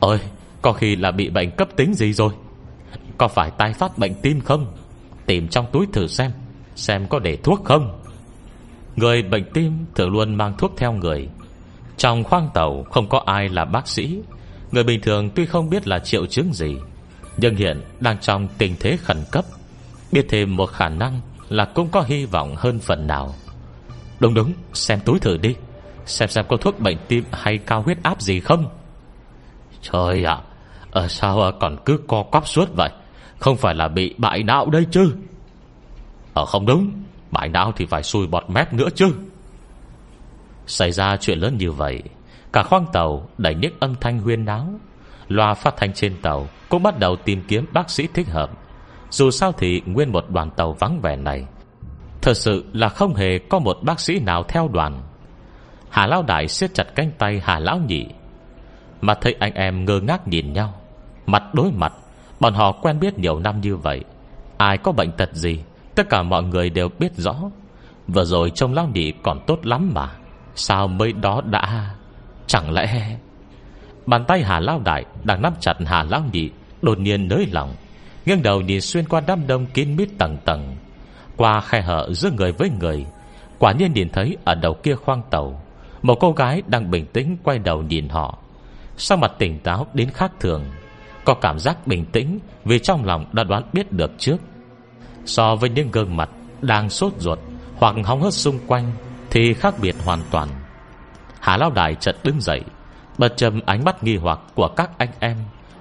Ôi, 0.00 0.20
Có 0.62 0.72
khi 0.72 0.96
là 0.96 1.10
bị 1.10 1.30
bệnh 1.30 1.50
cấp 1.50 1.68
tính 1.76 1.94
gì 1.94 2.12
rồi? 2.12 2.32
Có 3.18 3.28
phải 3.28 3.50
tai 3.58 3.72
phát 3.72 3.98
bệnh 3.98 4.14
tim 4.22 4.40
không? 4.40 4.66
Tìm 5.26 5.48
trong 5.48 5.66
túi 5.72 5.86
thử 5.92 6.06
xem 6.06 6.30
Xem 6.74 7.06
có 7.08 7.18
để 7.18 7.36
thuốc 7.36 7.64
không. 7.64 8.02
Người 8.96 9.22
bệnh 9.22 9.44
tim 9.54 9.72
thường 9.94 10.10
luôn 10.10 10.34
mang 10.34 10.54
thuốc 10.58 10.72
theo 10.76 10.92
người. 10.92 11.28
Trong 11.96 12.24
khoang 12.24 12.48
tàu 12.54 12.82
không 12.90 13.08
có 13.08 13.22
ai 13.26 13.48
là 13.48 13.64
bác 13.64 13.88
sĩ. 13.88 14.22
Người 14.72 14.84
bình 14.84 15.00
thường 15.00 15.30
tuy 15.34 15.46
không 15.46 15.70
biết 15.70 15.88
là 15.88 15.98
triệu 15.98 16.26
chứng 16.26 16.52
gì, 16.52 16.76
Nhưng 17.36 17.56
hiện 17.56 17.80
đang 18.00 18.18
trong 18.18 18.48
tình 18.58 18.74
thế 18.80 18.96
khẩn 18.96 19.16
cấp. 19.30 19.44
Biết 20.12 20.26
thêm 20.28 20.56
một 20.56 20.66
khả 20.66 20.88
năng 20.88 21.20
Là 21.48 21.64
cũng 21.64 21.88
có 21.88 22.02
hy 22.02 22.24
vọng 22.24 22.54
hơn 22.56 22.78
phần 22.78 23.06
nào. 23.06 23.34
Đúng 24.20 24.34
đúng. 24.34 24.52
Xem 24.72 25.00
túi 25.04 25.18
thử 25.18 25.36
đi. 25.36 25.54
Xem 26.06 26.28
xem 26.28 26.44
có 26.48 26.56
thuốc 26.56 26.80
bệnh 26.80 26.96
tim 27.08 27.24
hay 27.32 27.58
cao 27.58 27.82
huyết 27.82 27.98
áp 28.02 28.20
gì 28.20 28.40
không. 28.40 28.68
Trời 29.82 30.24
ạ. 30.24 30.38
Ở 30.90 31.08
sao 31.08 31.40
ờ, 31.40 31.52
còn 31.60 31.76
cứ 31.84 32.00
co 32.06 32.22
quắp 32.22 32.48
suốt 32.48 32.68
vậy? 32.76 32.90
Không 33.38 33.56
phải 33.56 33.74
là 33.74 33.88
bị 33.88 34.14
bại 34.18 34.42
não 34.42 34.70
đây 34.70 34.86
chứ? 34.90 35.14
Ờ 36.34 36.44
không 36.44 36.66
đúng. 36.66 36.90
Bại 37.30 37.48
não 37.48 37.72
thì 37.76 37.86
phải 37.86 38.02
xui 38.02 38.26
bọt 38.26 38.50
mép 38.50 38.72
nữa 38.72 38.88
chứ. 38.94 39.14
Xảy 40.66 40.92
ra 40.92 41.16
chuyện 41.16 41.38
lớn 41.38 41.56
như 41.58 41.72
vậy, 41.72 42.02
Cả 42.52 42.62
khoang 42.62 42.86
tàu 42.92 43.28
đầy 43.38 43.54
những 43.54 43.72
âm 43.80 43.94
thanh 44.00 44.18
huyên 44.18 44.44
náo, 44.44 44.68
Loa 45.28 45.54
phát 45.54 45.74
thanh 45.76 45.92
trên 45.92 46.16
tàu 46.22 46.48
Cũng 46.68 46.82
bắt 46.82 46.98
đầu 46.98 47.16
tìm 47.16 47.42
kiếm 47.48 47.66
bác 47.72 47.90
sĩ 47.90 48.08
thích 48.14 48.28
hợp. 48.28 48.50
Dù 49.10 49.30
sao 49.30 49.52
thì 49.52 49.82
nguyên 49.86 50.12
một 50.12 50.30
đoàn 50.30 50.50
tàu 50.50 50.72
vắng 50.72 51.00
vẻ 51.00 51.16
này 51.16 51.46
Thật 52.22 52.34
sự 52.36 52.64
là 52.72 52.88
không 52.88 53.14
hề 53.14 53.38
có 53.38 53.58
một 53.58 53.78
bác 53.82 54.00
sĩ 54.00 54.20
nào 54.20 54.42
theo 54.42 54.68
đoàn. 54.68 55.02
Hà 55.90 56.06
Lão 56.06 56.22
Đại 56.22 56.48
siết 56.48 56.74
chặt 56.74 56.84
cánh 56.94 57.10
tay 57.18 57.40
Hà 57.44 57.58
Lão 57.58 57.78
Nhị. 57.78 58.06
Mà 59.00 59.14
thấy 59.14 59.36
anh 59.40 59.54
em 59.54 59.84
ngơ 59.84 60.00
ngác 60.00 60.28
nhìn 60.28 60.52
nhau, 60.52 60.74
Mặt 61.26 61.42
đối 61.54 61.70
mặt, 61.72 61.92
Bọn 62.40 62.54
họ 62.54 62.72
quen 62.72 63.00
biết 63.00 63.18
nhiều 63.18 63.38
năm 63.38 63.60
như 63.60 63.76
vậy. 63.76 64.04
Ai 64.56 64.78
có 64.78 64.92
bệnh 64.92 65.12
tật 65.12 65.34
gì, 65.34 65.60
Tất 65.94 66.08
cả 66.10 66.22
mọi 66.22 66.42
người 66.42 66.70
đều 66.70 66.88
biết 66.98 67.12
rõ. 67.16 67.34
Vừa 68.08 68.24
rồi 68.24 68.50
trông 68.50 68.74
Lão 68.74 68.88
Nhị 68.88 69.12
còn 69.22 69.40
tốt 69.46 69.66
lắm 69.66 69.90
mà, 69.94 70.10
Sao 70.54 70.88
mới 70.88 71.12
đó 71.12 71.40
đã? 71.44 71.94
Chẳng 72.46 72.72
lẽ 72.72 73.16
Bàn 74.06 74.24
tay 74.28 74.42
Hà 74.42 74.60
Lão 74.60 74.80
Đại 74.84 75.04
Đang 75.24 75.42
nắm 75.42 75.52
chặt 75.60 75.74
Hà 75.86 76.02
Lão 76.02 76.22
Nhị 76.32 76.50
Đột 76.82 76.98
nhiên 76.98 77.28
nới 77.28 77.46
lòng 77.52 77.74
nghiêng 78.28 78.42
đầu 78.42 78.60
nhìn 78.60 78.80
xuyên 78.80 79.08
qua 79.08 79.20
đám 79.26 79.46
đông 79.46 79.66
kín 79.66 79.96
mít 79.96 80.08
tầng 80.18 80.36
tầng. 80.44 80.76
Qua 81.38 81.60
khe 81.60 81.80
hở 81.80 82.08
giữa 82.12 82.30
người 82.30 82.52
với 82.52 82.70
người. 82.80 83.06
Quả 83.58 83.72
nhiên 83.72 83.92
nhìn 83.92 84.08
thấy 84.12 84.36
ở 84.44 84.54
đầu 84.54 84.74
kia 84.74 84.94
khoang 84.94 85.22
tàu, 85.30 85.62
Một 86.02 86.14
cô 86.20 86.32
gái 86.32 86.62
đang 86.66 86.90
bình 86.90 87.06
tĩnh 87.06 87.36
quay 87.42 87.58
đầu 87.58 87.82
nhìn 87.82 88.08
họ. 88.08 88.38
Sao 88.96 89.18
mặt 89.18 89.32
tỉnh 89.38 89.58
táo 89.58 89.86
đến 89.94 90.10
khác 90.10 90.32
thường, 90.40 90.64
Có 91.24 91.34
cảm 91.34 91.58
giác 91.58 91.86
bình 91.86 92.04
tĩnh 92.12 92.38
Vì 92.64 92.78
trong 92.78 93.04
lòng 93.04 93.26
đã 93.32 93.44
đoán 93.44 93.62
biết 93.72 93.92
được 93.92 94.10
trước. 94.18 94.36
So 95.26 95.54
với 95.54 95.70
những 95.70 95.90
gương 95.90 96.16
mặt 96.16 96.30
Đang 96.62 96.90
sốt 96.90 97.12
ruột 97.18 97.38
Hoặc 97.76 97.94
hóng 98.04 98.22
hớt 98.22 98.34
xung 98.34 98.58
quanh 98.66 98.92
Thì 99.30 99.54
khác 99.54 99.74
biệt 99.80 99.94
hoàn 100.04 100.20
toàn. 100.30 100.48
Hà 101.40 101.56
Lao 101.56 101.70
Đài 101.70 101.94
chợt 101.94 102.16
đứng 102.24 102.40
dậy, 102.40 102.60
Bật 103.18 103.36
châm 103.36 103.60
ánh 103.66 103.84
mắt 103.84 104.04
nghi 104.04 104.16
hoặc 104.16 104.40
của 104.54 104.68
các 104.68 104.90
anh 104.98 105.10
em, 105.20 105.36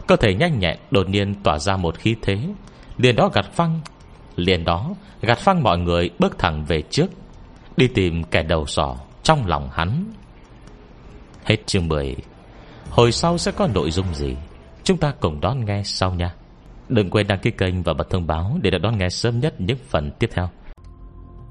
Cơ 0.07 0.15
thể 0.15 0.33
nhanh 0.33 0.59
nhẹn 0.59 0.77
đột 0.91 1.09
nhiên 1.09 1.35
tỏa 1.43 1.59
ra 1.59 1.77
một 1.77 1.95
khí 1.95 2.15
thế, 2.21 2.39
Liền 2.97 3.15
đó 3.15 3.29
gạt 3.33 3.45
phăng 3.53 3.81
Liền 4.37 4.63
đó, 4.63 4.95
gạt 5.21 5.37
phăng 5.37 5.63
mọi 5.63 5.77
người 5.77 6.09
bước 6.19 6.37
thẳng 6.37 6.65
về 6.65 6.81
trước, 6.81 7.07
Đi 7.77 7.87
tìm 7.87 8.23
kẻ 8.23 8.43
đầu 8.43 8.65
sỏ 8.65 8.97
Trong 9.23 9.47
lòng 9.47 9.69
hắn. 9.71 10.13
Hết 11.43 11.67
chương 11.67 11.87
10 11.87 12.15
Hồi 12.89 13.11
sau 13.11 13.37
sẽ 13.37 13.51
có 13.51 13.67
nội 13.73 13.91
dung 13.91 14.13
gì? 14.13 14.35
Chúng 14.83 14.97
ta 14.97 15.13
cùng 15.19 15.41
đón 15.41 15.65
nghe 15.65 15.81
sau 15.83 16.13
nha. 16.13 16.35
Đừng 16.89 17.09
quên 17.09 17.27
đăng 17.27 17.39
ký 17.39 17.51
kênh 17.51 17.83
và 17.83 17.93
bật 17.93 18.09
thông 18.09 18.27
báo 18.27 18.57
Để 18.61 18.71
được 18.71 18.77
đón 18.81 18.97
nghe 18.97 19.09
sớm 19.09 19.39
nhất 19.39 19.61
những 19.61 19.77
phần 19.87 20.11
tiếp 20.19 20.29
theo. 20.33 20.49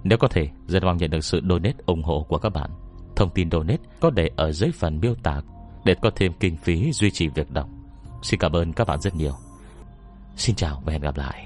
Nếu 0.04 0.18
có 0.18 0.28
thể, 0.28 0.48
Rất 0.66 0.84
mong 0.84 0.96
nhận 0.96 1.10
được 1.10 1.24
sự 1.24 1.40
donate 1.48 1.76
ủng 1.86 2.02
hộ 2.02 2.26
của 2.28 2.38
các 2.38 2.50
bạn. 2.50 2.70
Thông 3.16 3.30
tin 3.30 3.50
donate 3.50 3.82
có 4.00 4.10
để 4.10 4.30
ở 4.36 4.52
dưới 4.52 4.70
phần 4.70 5.00
miêu 5.00 5.14
tả 5.22 5.40
Để 5.84 5.94
có 6.02 6.10
thêm 6.16 6.32
kinh 6.40 6.56
phí 6.56 6.92
duy 6.92 7.10
trì 7.10 7.28
việc 7.28 7.50
đọc. 7.50 7.68
Xin 8.22 8.40
cảm 8.40 8.52
ơn 8.52 8.72
các 8.72 8.86
bạn 8.86 9.00
rất 9.00 9.14
nhiều. 9.14 9.32
Xin 10.36 10.56
chào 10.56 10.82
và 10.84 10.92
hẹn 10.92 11.02
gặp 11.02 11.16
lại. 11.16 11.45